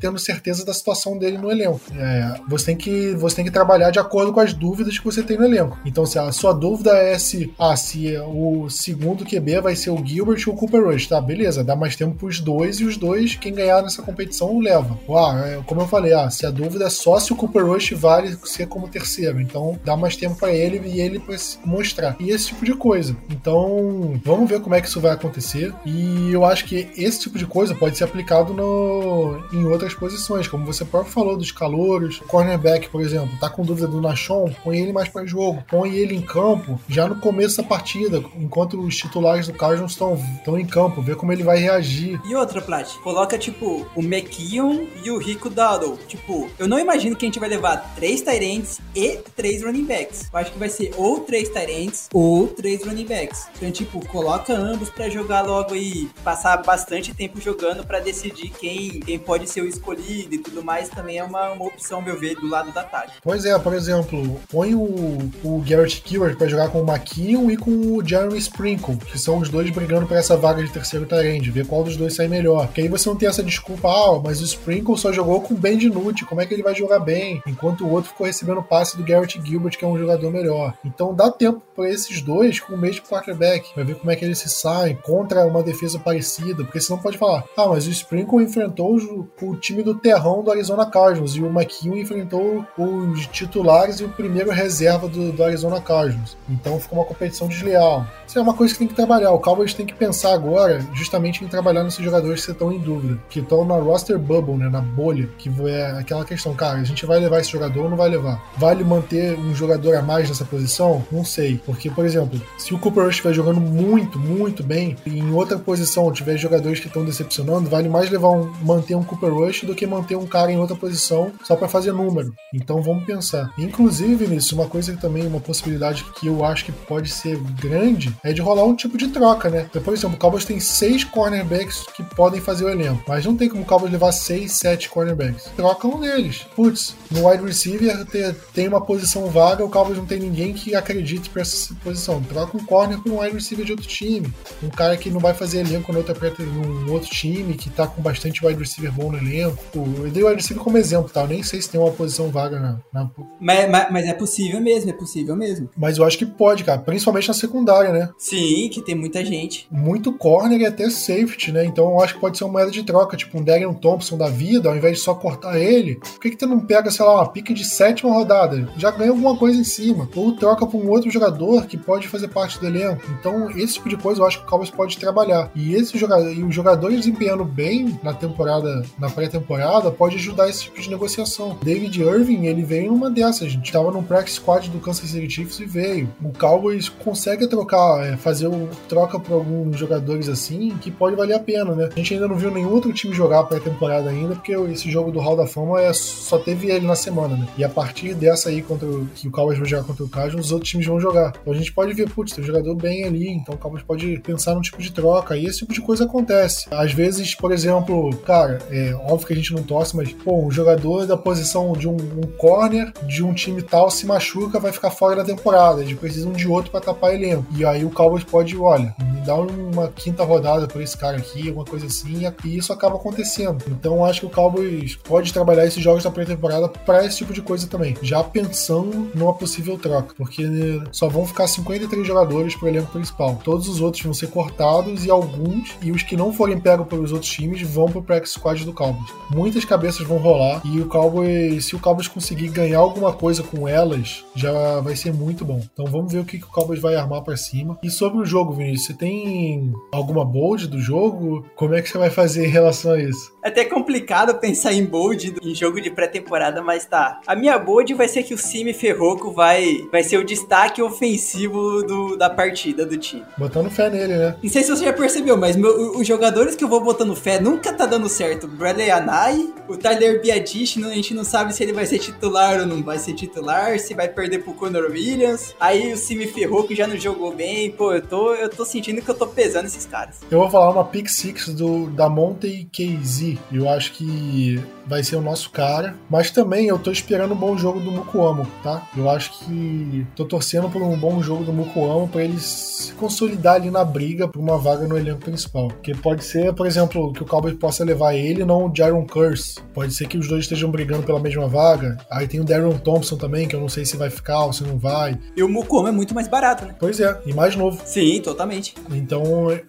tendo 0.00 0.18
certeza 0.18 0.64
da 0.64 0.72
situação 0.72 1.18
dele 1.18 1.38
no 1.38 1.50
elenco. 1.50 1.80
É, 1.94 2.40
você, 2.48 2.66
tem 2.66 2.76
que, 2.76 3.14
você 3.14 3.36
tem 3.36 3.44
que 3.44 3.50
trabalhar 3.50 3.90
de 3.90 3.98
acordo 3.98 4.32
com 4.32 4.40
as 4.40 4.54
dúvidas 4.54 4.98
que 4.98 5.04
você 5.04 5.22
tem 5.22 5.36
no 5.36 5.44
elenco. 5.44 5.78
Então, 5.84 6.06
se 6.06 6.18
a 6.18 6.30
sua 6.32 6.52
dúvida 6.52 6.96
é 6.96 7.18
se, 7.18 7.52
ah, 7.58 7.76
se 7.76 8.16
o 8.18 8.68
segundo 8.70 9.24
QB 9.24 9.60
vai 9.60 9.76
ser 9.76 9.90
o 9.90 10.04
Gilbert 10.04 10.42
ou 10.46 10.54
o 10.54 10.56
Cooper 10.56 10.84
Rush, 10.84 11.08
tá? 11.08 11.20
Beleza, 11.20 11.64
dá 11.64 11.74
mais 11.74 11.96
tempo 11.96 12.14
pros 12.14 12.40
dois 12.40 12.80
e 12.80 12.84
os 12.84 12.96
dois, 12.96 13.34
quem 13.34 13.54
ganhar 13.54 13.82
nessa 13.82 14.02
competição, 14.02 14.60
leva. 14.60 14.98
Ah, 15.10 15.42
é, 15.46 15.62
como 15.66 15.80
eu 15.80 15.88
falei, 15.88 16.12
ah, 16.12 16.30
se 16.30 16.46
a 16.46 16.50
dúvida 16.50 16.86
é 16.86 16.90
só 16.90 17.18
se 17.18 17.32
o 17.32 17.36
Cooper 17.36 17.66
Rush 17.66 17.92
vale 17.92 18.36
ser 18.44 18.66
como 18.66 18.88
terceiro, 18.88 19.40
então 19.40 19.78
dá 19.84 19.96
mais 19.96 20.16
tempo 20.16 20.36
para 20.36 20.52
ele 20.52 20.80
e 20.86 21.00
ele 21.00 21.18
pra 21.18 21.36
mostrar. 21.64 22.16
E 22.20 22.30
esse 22.30 22.48
tipo 22.48 22.64
de 22.64 22.74
coisa. 22.74 23.16
Então, 23.30 24.20
vamos 24.24 24.48
ver 24.48 24.60
como 24.60 24.74
é 24.74 24.80
que 24.80 24.88
isso 24.88 25.00
vai 25.00 25.12
acontecer. 25.12 25.72
E 25.84 26.30
eu 26.32 26.44
acho 26.44 26.64
que 26.64 26.88
esse 26.96 27.20
tipo 27.20 27.38
de 27.38 27.46
coisa 27.46 27.74
pode 27.74 27.96
ser 27.96 28.04
aplicado 28.12 28.52
no, 28.52 29.42
em 29.52 29.64
outras 29.64 29.94
posições, 29.94 30.46
como 30.46 30.66
você 30.66 30.84
próprio 30.84 31.12
falou 31.12 31.36
dos 31.36 31.50
calouros, 31.50 32.20
cornerback, 32.28 32.90
por 32.90 33.00
exemplo, 33.00 33.30
tá 33.40 33.48
com 33.48 33.64
dúvida 33.64 33.88
do 33.88 34.00
Nachon, 34.00 34.52
põe 34.62 34.78
ele 34.78 34.92
mais 34.92 35.08
para 35.08 35.24
jogo, 35.24 35.64
põe 35.68 35.94
ele 35.94 36.14
em 36.14 36.20
campo 36.20 36.78
já 36.88 37.08
no 37.08 37.16
começo 37.16 37.56
da 37.56 37.62
partida, 37.62 38.22
enquanto 38.36 38.78
os 38.78 38.96
titulares 38.96 39.46
do 39.46 39.54
Cardinals 39.54 39.92
estão 39.92 40.12
estão 40.36 40.58
em 40.58 40.66
campo, 40.66 41.00
ver 41.00 41.16
como 41.16 41.32
ele 41.32 41.42
vai 41.42 41.58
reagir. 41.58 42.20
E 42.24 42.34
outra, 42.34 42.60
Plat, 42.60 42.88
coloca 42.98 43.38
tipo 43.38 43.86
o 43.94 44.00
McKeon 44.00 44.86
e 45.02 45.10
o 45.10 45.18
Rico 45.18 45.48
Dowdle. 45.48 45.98
Tipo, 46.06 46.50
eu 46.58 46.68
não 46.68 46.78
imagino 46.78 47.16
que 47.16 47.24
a 47.24 47.28
gente 47.28 47.40
vai 47.40 47.48
levar 47.48 47.94
três 47.94 48.20
Tyrants 48.20 48.80
e 48.94 49.18
três 49.34 49.62
running 49.62 49.84
backs. 49.84 50.28
Eu 50.32 50.38
acho 50.38 50.52
que 50.52 50.58
vai 50.58 50.68
ser 50.68 50.92
ou 50.96 51.20
três 51.20 51.48
Tyrants 51.48 52.08
ou 52.12 52.48
três 52.48 52.84
running 52.84 53.06
backs. 53.06 53.48
Então, 53.56 53.70
tipo, 53.70 54.06
coloca 54.08 54.52
ambos 54.52 54.90
para 54.90 55.08
jogar 55.08 55.42
logo 55.42 55.74
e 55.74 56.10
passar 56.22 56.58
bastante 56.58 57.14
tempo 57.14 57.40
jogando 57.40 57.86
para 57.86 58.01
decidir 58.02 58.50
quem, 58.50 59.00
quem 59.00 59.18
pode 59.18 59.48
ser 59.48 59.62
o 59.62 59.66
escolhido 59.66 60.34
e 60.34 60.38
tudo 60.38 60.62
mais. 60.62 60.88
Também 60.88 61.18
é 61.18 61.24
uma, 61.24 61.52
uma 61.52 61.66
opção, 61.66 62.02
meu 62.02 62.18
ver, 62.18 62.34
do 62.36 62.48
lado 62.48 62.72
da 62.72 62.82
tática. 62.82 63.18
Pois 63.22 63.44
é, 63.44 63.58
por 63.58 63.74
exemplo, 63.74 64.40
põe 64.50 64.74
o, 64.74 65.30
o 65.42 65.64
Garrett 65.66 66.00
Killard 66.02 66.36
para 66.36 66.48
jogar 66.48 66.68
com 66.70 66.82
o 66.82 66.88
McKeon 66.88 67.50
e 67.50 67.56
com 67.56 67.70
o 67.70 68.06
Jeremy 68.06 68.38
Sprinkle, 68.38 68.96
que 68.96 69.18
são 69.18 69.38
os 69.38 69.48
dois 69.48 69.70
brigando 69.70 70.06
por 70.06 70.16
essa 70.16 70.36
vaga 70.36 70.62
de 70.62 70.70
terceiro 70.70 71.06
Tyrande, 71.06 71.50
ver 71.50 71.66
qual 71.66 71.84
dos 71.84 71.96
dois 71.96 72.14
sai 72.14 72.28
melhor. 72.28 72.68
Que 72.72 72.82
aí 72.82 72.88
você 72.88 73.08
não 73.08 73.16
tem 73.16 73.28
essa 73.28 73.42
desculpa, 73.42 73.88
ah, 73.88 74.20
mas 74.22 74.40
o 74.40 74.44
Sprinkle 74.44 74.96
só 74.96 75.12
jogou 75.12 75.40
com 75.40 75.54
o 75.54 75.56
Ben 75.56 75.78
DiNucci, 75.78 76.24
como 76.24 76.40
é 76.40 76.46
que 76.46 76.54
ele 76.54 76.62
vai 76.62 76.74
jogar 76.74 76.98
bem? 76.98 77.42
Enquanto 77.46 77.84
o 77.84 77.90
outro 77.90 78.10
ficou 78.10 78.26
recebendo 78.26 78.62
passe 78.62 78.96
do 78.96 79.04
Garrett 79.04 79.40
Gilbert, 79.44 79.76
que 79.76 79.84
é 79.84 79.88
um 79.88 79.98
jogador 79.98 80.30
melhor. 80.30 80.74
Então 80.84 81.14
dá 81.14 81.30
tempo 81.30 81.62
para 81.74 81.88
esses 81.88 82.20
dois 82.20 82.60
com 82.60 82.74
o 82.74 82.78
mesmo 82.78 83.06
quarterback, 83.06 83.72
pra 83.74 83.84
ver 83.84 83.96
como 83.96 84.10
é 84.10 84.16
que 84.16 84.24
eles 84.24 84.38
se 84.38 84.48
saem 84.48 84.96
contra 84.96 85.46
uma 85.46 85.62
defesa 85.62 85.98
parecida, 85.98 86.64
porque 86.64 86.80
senão 86.80 87.00
pode 87.00 87.18
falar, 87.18 87.44
ah, 87.56 87.68
mas 87.68 87.86
o 87.86 87.90
Sprinkle 87.92 88.42
enfrentou 88.42 88.96
o, 89.40 89.56
time 89.56 89.82
do 89.82 89.94
terrão 89.94 90.42
do 90.42 90.50
Arizona 90.50 90.86
Cardinals 90.86 91.34
e 91.36 91.42
o 91.42 91.46
McKeon 91.46 91.96
enfrentou 91.96 92.64
os 92.76 93.26
titulares 93.28 94.00
e 94.00 94.04
o 94.04 94.08
primeiro 94.08 94.50
reserva 94.50 95.08
do, 95.08 95.32
do 95.32 95.44
Arizona 95.44 95.80
Cardinals. 95.80 96.36
Então 96.48 96.80
ficou 96.80 96.98
uma 96.98 97.04
competição 97.04 97.48
desleal. 97.48 98.06
Isso 98.26 98.38
é 98.38 98.42
uma 98.42 98.54
coisa 98.54 98.72
que 98.72 98.78
tem 98.78 98.88
que 98.88 98.94
trabalhar. 98.94 99.30
O 99.32 99.38
Cowboys 99.38 99.74
tem 99.74 99.86
que 99.86 99.94
pensar 99.94 100.32
agora 100.32 100.80
justamente 100.94 101.44
em 101.44 101.48
trabalhar 101.48 101.84
nesses 101.84 102.04
jogadores 102.04 102.44
que 102.44 102.52
estão 102.52 102.72
em 102.72 102.78
dúvida, 102.78 103.18
que 103.28 103.40
estão 103.40 103.64
na 103.64 103.76
roster 103.76 104.18
bubble, 104.18 104.56
né, 104.56 104.68
na 104.68 104.80
bolha, 104.80 105.28
que 105.38 105.50
é 105.68 105.98
aquela 105.98 106.24
questão, 106.24 106.54
cara, 106.54 106.78
a 106.78 106.84
gente 106.84 107.04
vai 107.06 107.20
levar 107.20 107.40
esse 107.40 107.50
jogador 107.50 107.84
ou 107.84 107.90
não 107.90 107.96
vai 107.96 108.08
levar? 108.08 108.42
Vale 108.56 108.82
manter 108.84 109.38
um 109.38 109.54
jogador 109.54 109.96
a 109.96 110.02
mais 110.02 110.28
nessa 110.28 110.44
posição? 110.44 111.04
Não 111.10 111.24
sei. 111.24 111.60
Porque, 111.64 111.90
por 111.90 112.04
exemplo, 112.04 112.40
se 112.58 112.74
o 112.74 112.78
Cooper 112.78 113.04
Rush 113.04 113.16
estiver 113.16 113.34
jogando 113.34 113.60
muito, 113.60 114.18
muito 114.18 114.62
bem, 114.62 114.96
e 115.04 115.18
em 115.18 115.32
outra 115.32 115.58
posição 115.58 116.10
tiver 116.12 116.36
jogadores 116.36 116.80
que 116.80 116.86
estão 116.86 117.04
decepcionando, 117.04 117.68
vale 117.68 117.81
mais 117.88 118.10
levar 118.10 118.30
um, 118.30 118.50
manter 118.62 118.94
um 118.94 119.04
Cooper 119.04 119.32
Rush 119.32 119.62
do 119.62 119.74
que 119.74 119.86
manter 119.86 120.16
um 120.16 120.26
cara 120.26 120.52
em 120.52 120.58
outra 120.58 120.76
posição 120.76 121.32
só 121.44 121.56
para 121.56 121.68
fazer 121.68 121.92
número. 121.92 122.34
Então 122.54 122.82
vamos 122.82 123.04
pensar. 123.04 123.52
Inclusive, 123.58 124.14
Vinícius, 124.14 124.52
uma 124.52 124.68
coisa 124.68 124.92
que 124.92 125.00
também, 125.00 125.26
uma 125.26 125.40
possibilidade 125.40 126.04
que 126.18 126.26
eu 126.26 126.44
acho 126.44 126.64
que 126.64 126.72
pode 126.72 127.10
ser 127.10 127.38
grande 127.60 128.14
é 128.22 128.32
de 128.32 128.40
rolar 128.40 128.64
um 128.64 128.76
tipo 128.76 128.96
de 128.96 129.08
troca, 129.08 129.50
né? 129.50 129.66
Então, 129.68 129.82
por 129.82 129.94
exemplo, 129.94 130.16
o 130.16 130.18
Cowboys 130.18 130.44
tem 130.44 130.60
seis 130.60 131.04
cornerbacks 131.04 131.84
que 131.94 132.02
podem 132.02 132.40
fazer 132.40 132.64
o 132.64 132.68
elenco, 132.68 133.02
mas 133.06 133.24
não 133.24 133.36
tem 133.36 133.48
como 133.48 133.62
o 133.62 133.66
Cowboys 133.66 133.92
levar 133.92 134.12
seis, 134.12 134.52
sete 134.52 134.88
cornerbacks. 134.88 135.50
Troca 135.56 135.86
um 135.86 136.00
deles. 136.00 136.46
Putz, 136.54 136.94
no 137.10 137.28
wide 137.28 137.44
receiver 137.44 138.06
tem 138.52 138.68
uma 138.68 138.80
posição 138.80 139.26
vaga, 139.26 139.64
o 139.64 139.70
Cowboys 139.70 139.98
não 139.98 140.06
tem 140.06 140.18
ninguém 140.18 140.52
que 140.52 140.74
acredite 140.74 141.30
para 141.30 141.42
essa 141.42 141.74
posição. 141.82 142.22
Troca 142.22 142.56
um 142.56 142.64
corner 142.64 142.98
por 143.00 143.12
um 143.12 143.20
wide 143.20 143.34
receiver 143.34 143.64
de 143.64 143.72
outro 143.72 143.86
time. 143.86 144.32
Um 144.62 144.68
cara 144.68 144.96
que 144.96 145.10
não 145.10 145.20
vai 145.20 145.34
fazer 145.34 145.60
elenco 145.60 145.92
no 145.92 145.98
outro, 145.98 146.14
num 146.44 146.92
outro 146.92 147.10
time, 147.10 147.54
que 147.62 147.70
tá 147.70 147.86
com 147.86 148.02
bastante 148.02 148.44
wide 148.44 148.58
receiver 148.58 148.92
bom 148.92 149.12
no 149.12 149.18
elenco. 149.18 149.62
Eu 149.74 150.10
dei 150.10 150.22
o 150.22 150.26
wide 150.26 150.40
receiver 150.40 150.62
como 150.62 150.78
exemplo, 150.78 151.10
tá? 151.10 151.22
Eu 151.22 151.28
nem 151.28 151.42
sei 151.42 151.60
se 151.62 151.70
tem 151.70 151.80
uma 151.80 151.92
posição 151.92 152.28
vaga 152.28 152.58
na. 152.58 152.78
na... 152.92 153.10
Mas, 153.40 153.70
mas, 153.70 153.86
mas, 153.90 154.06
é 154.06 154.14
possível 154.14 154.60
mesmo, 154.60 154.90
é 154.90 154.92
possível 154.92 155.36
mesmo. 155.36 155.70
Mas 155.76 155.98
eu 155.98 156.04
acho 156.04 156.18
que 156.18 156.26
pode, 156.26 156.64
cara. 156.64 156.80
Principalmente 156.80 157.28
na 157.28 157.34
secundária, 157.34 157.92
né? 157.92 158.10
Sim, 158.18 158.68
que 158.72 158.82
tem 158.82 158.94
muita 158.94 159.24
gente. 159.24 159.66
Muito 159.70 160.12
corner 160.12 160.60
e 160.60 160.66
até 160.66 160.90
safety, 160.90 161.52
né? 161.52 161.64
Então 161.64 161.90
eu 161.90 162.00
acho 162.00 162.14
que 162.14 162.20
pode 162.20 162.36
ser 162.36 162.44
uma 162.44 162.52
moeda 162.52 162.70
de 162.70 162.82
troca, 162.82 163.16
tipo 163.16 163.38
um 163.38 163.44
Darian 163.44 163.72
Thompson 163.74 164.16
da 164.16 164.28
vida, 164.28 164.68
ao 164.68 164.76
invés 164.76 164.98
de 164.98 165.02
só 165.02 165.14
cortar 165.14 165.58
ele, 165.58 165.96
por 165.96 166.20
que, 166.20 166.30
que 166.30 166.36
tu 166.36 166.46
não 166.46 166.60
pega, 166.60 166.90
sei 166.90 167.04
lá, 167.04 167.16
uma 167.16 167.28
pique 167.28 167.54
de 167.54 167.64
sétima 167.64 168.12
rodada? 168.12 168.68
Já 168.76 168.90
ganha 168.90 169.10
alguma 169.10 169.36
coisa 169.36 169.58
em 169.58 169.64
cima. 169.64 170.08
Ou 170.14 170.32
troca 170.32 170.66
pra 170.66 170.78
um 170.78 170.88
outro 170.90 171.10
jogador 171.10 171.66
que 171.66 171.76
pode 171.76 172.08
fazer 172.08 172.28
parte 172.28 172.58
do 172.58 172.66
elenco. 172.66 173.02
Então, 173.18 173.50
esse 173.50 173.74
tipo 173.74 173.88
de 173.88 173.96
coisa 173.96 174.20
eu 174.20 174.26
acho 174.26 174.38
que 174.38 174.44
o 174.44 174.48
Cowboys 174.48 174.70
pode 174.70 174.98
trabalhar. 174.98 175.50
E 175.54 175.74
esse 175.74 175.96
jogador, 175.98 176.32
e 176.32 176.42
os 176.42 176.54
jogadores 176.54 176.98
desempenhando 176.98 177.44
bem 177.52 177.98
na 178.02 178.12
temporada, 178.12 178.82
na 178.98 179.10
pré-temporada, 179.10 179.90
pode 179.90 180.16
ajudar 180.16 180.48
esse 180.48 180.64
tipo 180.64 180.80
de 180.80 180.90
negociação. 180.90 181.58
David 181.62 182.00
Irving, 182.00 182.46
ele 182.46 182.62
veio 182.62 182.90
numa 182.90 183.10
dessas. 183.10 183.42
A 183.42 183.50
gente 183.50 183.70
tava 183.70 183.90
num 183.90 184.02
practice 184.02 184.36
squad 184.36 184.70
do 184.70 184.78
Kansas 184.78 185.10
City 185.10 185.28
Chiefs 185.28 185.60
e 185.60 185.66
veio. 185.66 186.08
O 186.22 186.32
Cowboys 186.32 186.88
consegue 186.88 187.46
trocar, 187.46 188.04
é, 188.06 188.16
fazer 188.16 188.46
o 188.46 188.68
troca 188.88 189.18
por 189.18 189.34
alguns 189.34 189.76
jogadores 189.78 190.28
assim, 190.28 190.76
que 190.80 190.90
pode 190.90 191.16
valer 191.16 191.34
a 191.34 191.40
pena, 191.40 191.74
né? 191.74 191.88
A 191.92 191.96
gente 191.96 192.14
ainda 192.14 192.28
não 192.28 192.36
viu 192.36 192.50
nenhum 192.50 192.70
outro 192.70 192.92
time 192.92 193.14
jogar 193.14 193.44
pré-temporada 193.44 194.10
ainda, 194.10 194.34
porque 194.34 194.52
esse 194.52 194.90
jogo 194.90 195.10
do 195.10 195.20
Hall 195.20 195.36
da 195.36 195.46
Fama 195.46 195.80
é, 195.80 195.92
só 195.92 196.38
teve 196.38 196.70
ele 196.70 196.86
na 196.86 196.96
semana, 196.96 197.36
né? 197.36 197.46
E 197.56 197.64
a 197.64 197.68
partir 197.68 198.14
dessa 198.14 198.48
aí, 198.48 198.62
contra 198.62 198.86
o, 198.88 199.06
que 199.14 199.28
o 199.28 199.30
Cowboys 199.30 199.58
vai 199.58 199.68
jogar 199.68 199.84
contra 199.84 200.04
o 200.04 200.08
Cardinals, 200.08 200.46
os 200.46 200.52
outros 200.52 200.70
times 200.70 200.86
vão 200.86 201.00
jogar. 201.00 201.32
Então 201.40 201.52
a 201.52 201.56
gente 201.56 201.72
pode 201.72 201.92
ver, 201.92 202.08
putz, 202.10 202.32
tem 202.32 202.42
um 202.42 202.46
jogador 202.46 202.74
bem 202.74 203.04
ali, 203.04 203.28
então 203.28 203.54
o 203.54 203.58
Cowboys 203.58 203.82
pode 203.82 204.18
pensar 204.20 204.54
num 204.54 204.60
tipo 204.60 204.80
de 204.80 204.92
troca, 204.92 205.36
e 205.36 205.46
esse 205.46 205.58
tipo 205.58 205.72
de 205.72 205.80
coisa 205.80 206.04
acontece. 206.04 206.66
Às 206.70 206.92
vezes, 206.92 207.34
por 207.42 207.50
exemplo, 207.50 208.16
cara, 208.18 208.60
é 208.70 208.94
óbvio 208.94 209.26
que 209.26 209.32
a 209.32 209.36
gente 209.36 209.52
não 209.52 209.64
torce, 209.64 209.96
mas, 209.96 210.12
pô, 210.12 210.46
um 210.46 210.50
jogador 210.50 211.08
da 211.08 211.16
posição 211.16 211.72
de 211.72 211.88
um, 211.88 211.96
um 211.96 212.22
corner 212.38 212.92
de 213.04 213.24
um 213.24 213.34
time 213.34 213.60
tal 213.60 213.90
se 213.90 214.06
machuca, 214.06 214.60
vai 214.60 214.70
ficar 214.70 214.92
fora 214.92 215.16
da 215.16 215.24
temporada. 215.24 215.82
Eles 215.82 215.98
precisam 215.98 216.30
de 216.30 216.46
outro 216.46 216.70
para 216.70 216.80
tapar 216.80 217.12
elenco. 217.12 217.44
E 217.56 217.64
aí 217.64 217.84
o 217.84 217.90
Cowboys 217.90 218.22
pode, 218.22 218.56
olha, 218.56 218.94
dá 219.26 219.34
uma 219.34 219.88
quinta 219.88 220.22
rodada 220.22 220.68
por 220.68 220.80
esse 220.80 220.96
cara 220.96 221.16
aqui, 221.16 221.48
alguma 221.48 221.64
coisa 221.64 221.86
assim, 221.86 222.22
e 222.44 222.56
isso 222.56 222.72
acaba 222.72 222.94
acontecendo. 222.94 223.64
Então 223.68 224.04
acho 224.04 224.20
que 224.20 224.26
o 224.26 224.30
Cowboys 224.30 224.94
pode 224.96 225.32
trabalhar 225.32 225.66
esses 225.66 225.82
jogos 225.82 226.04
da 226.04 226.12
pré-temporada 226.12 226.68
para 226.68 227.04
esse 227.04 227.18
tipo 227.18 227.32
de 227.32 227.42
coisa 227.42 227.66
também, 227.66 227.96
já 228.02 228.22
pensando 228.22 229.10
numa 229.14 229.34
possível 229.34 229.76
troca, 229.76 230.14
porque 230.16 230.44
só 230.92 231.08
vão 231.08 231.26
ficar 231.26 231.48
53 231.48 232.06
jogadores 232.06 232.54
pro 232.54 232.68
elenco 232.68 232.92
principal. 232.92 233.40
Todos 233.42 233.68
os 233.68 233.80
outros 233.80 234.02
vão 234.04 234.14
ser 234.14 234.28
cortados 234.28 235.04
e 235.04 235.10
alguns, 235.10 235.76
e 235.82 235.90
os 235.90 236.04
que 236.04 236.16
não 236.16 236.32
forem 236.32 236.60
pegos 236.60 236.86
pelos 236.86 237.12
outros 237.12 237.31
times, 237.32 237.62
vão 237.62 237.86
pro 237.86 238.02
practice 238.02 238.34
squad 238.34 238.64
do 238.64 238.72
Cowboys. 238.72 239.12
Muitas 239.30 239.64
cabeças 239.64 240.06
vão 240.06 240.18
rolar 240.18 240.60
e 240.64 240.80
o 240.80 240.86
Cowboys, 240.86 241.64
se 241.64 241.76
o 241.76 241.78
Cowboys 241.78 242.08
conseguir 242.08 242.48
ganhar 242.48 242.78
alguma 242.78 243.12
coisa 243.12 243.42
com 243.42 243.68
elas, 243.68 244.24
já 244.34 244.80
vai 244.80 244.96
ser 244.96 245.12
muito 245.12 245.44
bom. 245.44 245.62
Então 245.72 245.86
vamos 245.86 246.12
ver 246.12 246.20
o 246.20 246.24
que, 246.24 246.38
que 246.38 246.44
o 246.44 246.48
Cowboys 246.48 246.80
vai 246.80 246.94
armar 246.94 247.22
para 247.22 247.36
cima. 247.36 247.78
E 247.82 247.90
sobre 247.90 248.20
o 248.20 248.24
jogo, 248.24 248.52
Vinícius, 248.52 248.86
você 248.86 248.94
tem 248.94 249.72
alguma 249.92 250.24
bold 250.24 250.66
do 250.68 250.80
jogo? 250.80 251.46
Como 251.54 251.74
é 251.74 251.82
que 251.82 251.88
você 251.88 251.98
vai 251.98 252.10
fazer 252.10 252.46
em 252.46 252.50
relação 252.50 252.92
a 252.92 253.02
isso? 253.02 253.32
É 253.44 253.48
até 253.48 253.64
complicado 253.64 254.34
pensar 254.38 254.72
em 254.72 254.84
bold 254.84 255.34
em 255.42 255.54
jogo 255.54 255.80
de 255.80 255.90
pré-temporada, 255.90 256.62
mas 256.62 256.84
tá. 256.84 257.20
A 257.26 257.34
minha 257.34 257.58
bold 257.58 257.92
vai 257.94 258.08
ser 258.08 258.22
que 258.22 258.34
o 258.34 258.38
Cime 258.38 258.72
Ferroco 258.72 259.32
vai, 259.32 259.86
vai 259.90 260.02
ser 260.02 260.18
o 260.18 260.24
destaque 260.24 260.80
ofensivo 260.80 261.82
do, 261.82 262.16
da 262.16 262.30
partida 262.30 262.86
do 262.86 262.96
time. 262.96 263.24
Botando 263.36 263.70
fé 263.70 263.90
nele, 263.90 264.16
né? 264.16 264.36
Não 264.42 264.50
sei 264.50 264.62
se 264.62 264.70
você 264.70 264.84
já 264.84 264.92
percebeu, 264.92 265.36
mas 265.36 265.56
meu, 265.56 265.98
os 265.98 266.06
jogadores 266.06 266.54
que 266.54 266.64
eu 266.64 266.68
vou 266.68 266.80
botando 266.80 267.14
fé 267.22 267.40
nunca 267.40 267.72
tá 267.72 267.86
dando 267.86 268.08
certo. 268.08 268.48
Bradley 268.48 268.90
Anai, 268.90 269.48
o 269.68 269.76
Tyler 269.76 270.20
Biadish, 270.20 270.76
a 270.84 270.94
gente 270.94 271.14
não 271.14 271.24
sabe 271.24 271.54
se 271.54 271.62
ele 271.62 271.72
vai 271.72 271.86
ser 271.86 271.98
titular 271.98 272.60
ou 272.60 272.66
não 272.66 272.82
vai 272.82 272.98
ser 272.98 273.14
titular, 273.14 273.78
se 273.78 273.94
vai 273.94 274.08
perder 274.08 274.40
pro 274.40 274.52
Conor 274.54 274.90
Williams. 274.90 275.54
Aí 275.60 275.92
o 275.92 275.96
Cime 275.96 276.26
Ferroco 276.26 276.74
já 276.74 276.86
não 276.86 276.96
jogou 276.96 277.32
bem. 277.32 277.70
Pô, 277.70 277.92
eu 277.92 278.02
tô, 278.02 278.34
eu 278.34 278.48
tô 278.48 278.64
sentindo 278.64 279.00
que 279.00 279.08
eu 279.08 279.14
tô 279.14 279.26
pesando 279.28 279.66
esses 279.66 279.86
caras. 279.86 280.20
Eu 280.30 280.40
vou 280.40 280.50
falar 280.50 280.70
uma 280.70 280.84
pick 280.84 281.08
six 281.08 281.48
do, 281.48 281.88
da 281.90 282.08
Monte 282.08 282.68
KZ. 282.72 283.38
Eu 283.52 283.68
acho 283.68 283.92
que 283.92 284.60
vai 284.86 285.02
ser 285.02 285.16
o 285.16 285.22
nosso 285.22 285.50
cara. 285.50 285.94
Mas 286.10 286.30
também 286.30 286.66
eu 286.66 286.78
tô 286.78 286.90
esperando 286.90 287.34
um 287.34 287.36
bom 287.36 287.56
jogo 287.56 287.80
do 287.80 287.90
Mukuamo, 287.90 288.46
tá? 288.62 288.86
Eu 288.96 289.08
acho 289.08 289.38
que 289.38 290.06
tô 290.14 290.24
torcendo 290.24 290.68
por 290.68 290.82
um 290.82 290.96
bom 290.96 291.22
jogo 291.22 291.44
do 291.44 291.52
Mukuamo 291.52 292.08
para 292.08 292.24
ele 292.24 292.38
se 292.38 292.92
consolidar 292.94 293.54
ali 293.54 293.70
na 293.70 293.84
briga 293.84 294.28
por 294.28 294.40
uma 294.40 294.58
vaga 294.58 294.86
no 294.86 294.98
elenco 294.98 295.20
principal. 295.20 295.68
Porque 295.68 295.94
pode 295.94 296.24
ser, 296.24 296.52
por 296.54 296.66
exemplo, 296.66 297.11
que 297.12 297.22
o 297.22 297.26
Cowboys 297.26 297.54
possa 297.54 297.84
levar 297.84 298.14
ele 298.14 298.44
não 298.44 298.66
o 298.66 298.72
Jaron 298.74 299.06
Curse. 299.06 299.60
Pode 299.74 299.94
ser 299.94 300.06
que 300.06 300.18
os 300.18 300.28
dois 300.28 300.44
estejam 300.44 300.70
brigando 300.70 301.02
pela 301.02 301.20
mesma 301.20 301.48
vaga. 301.48 301.96
Aí 302.10 302.26
tem 302.26 302.40
o 302.40 302.44
Darren 302.44 302.76
Thompson 302.78 303.16
também, 303.16 303.46
que 303.46 303.54
eu 303.54 303.60
não 303.60 303.68
sei 303.68 303.84
se 303.84 303.96
vai 303.96 304.10
ficar 304.10 304.44
ou 304.44 304.52
se 304.52 304.64
não 304.64 304.78
vai. 304.78 305.18
E 305.36 305.42
o 305.42 305.48
Mukuamo 305.48 305.88
é 305.88 305.92
muito 305.92 306.14
mais 306.14 306.28
barato, 306.28 306.64
né? 306.64 306.74
Pois 306.78 307.00
é, 307.00 307.20
e 307.26 307.32
mais 307.32 307.56
novo. 307.56 307.80
Sim, 307.84 308.20
totalmente. 308.20 308.74
Então, 308.90 309.24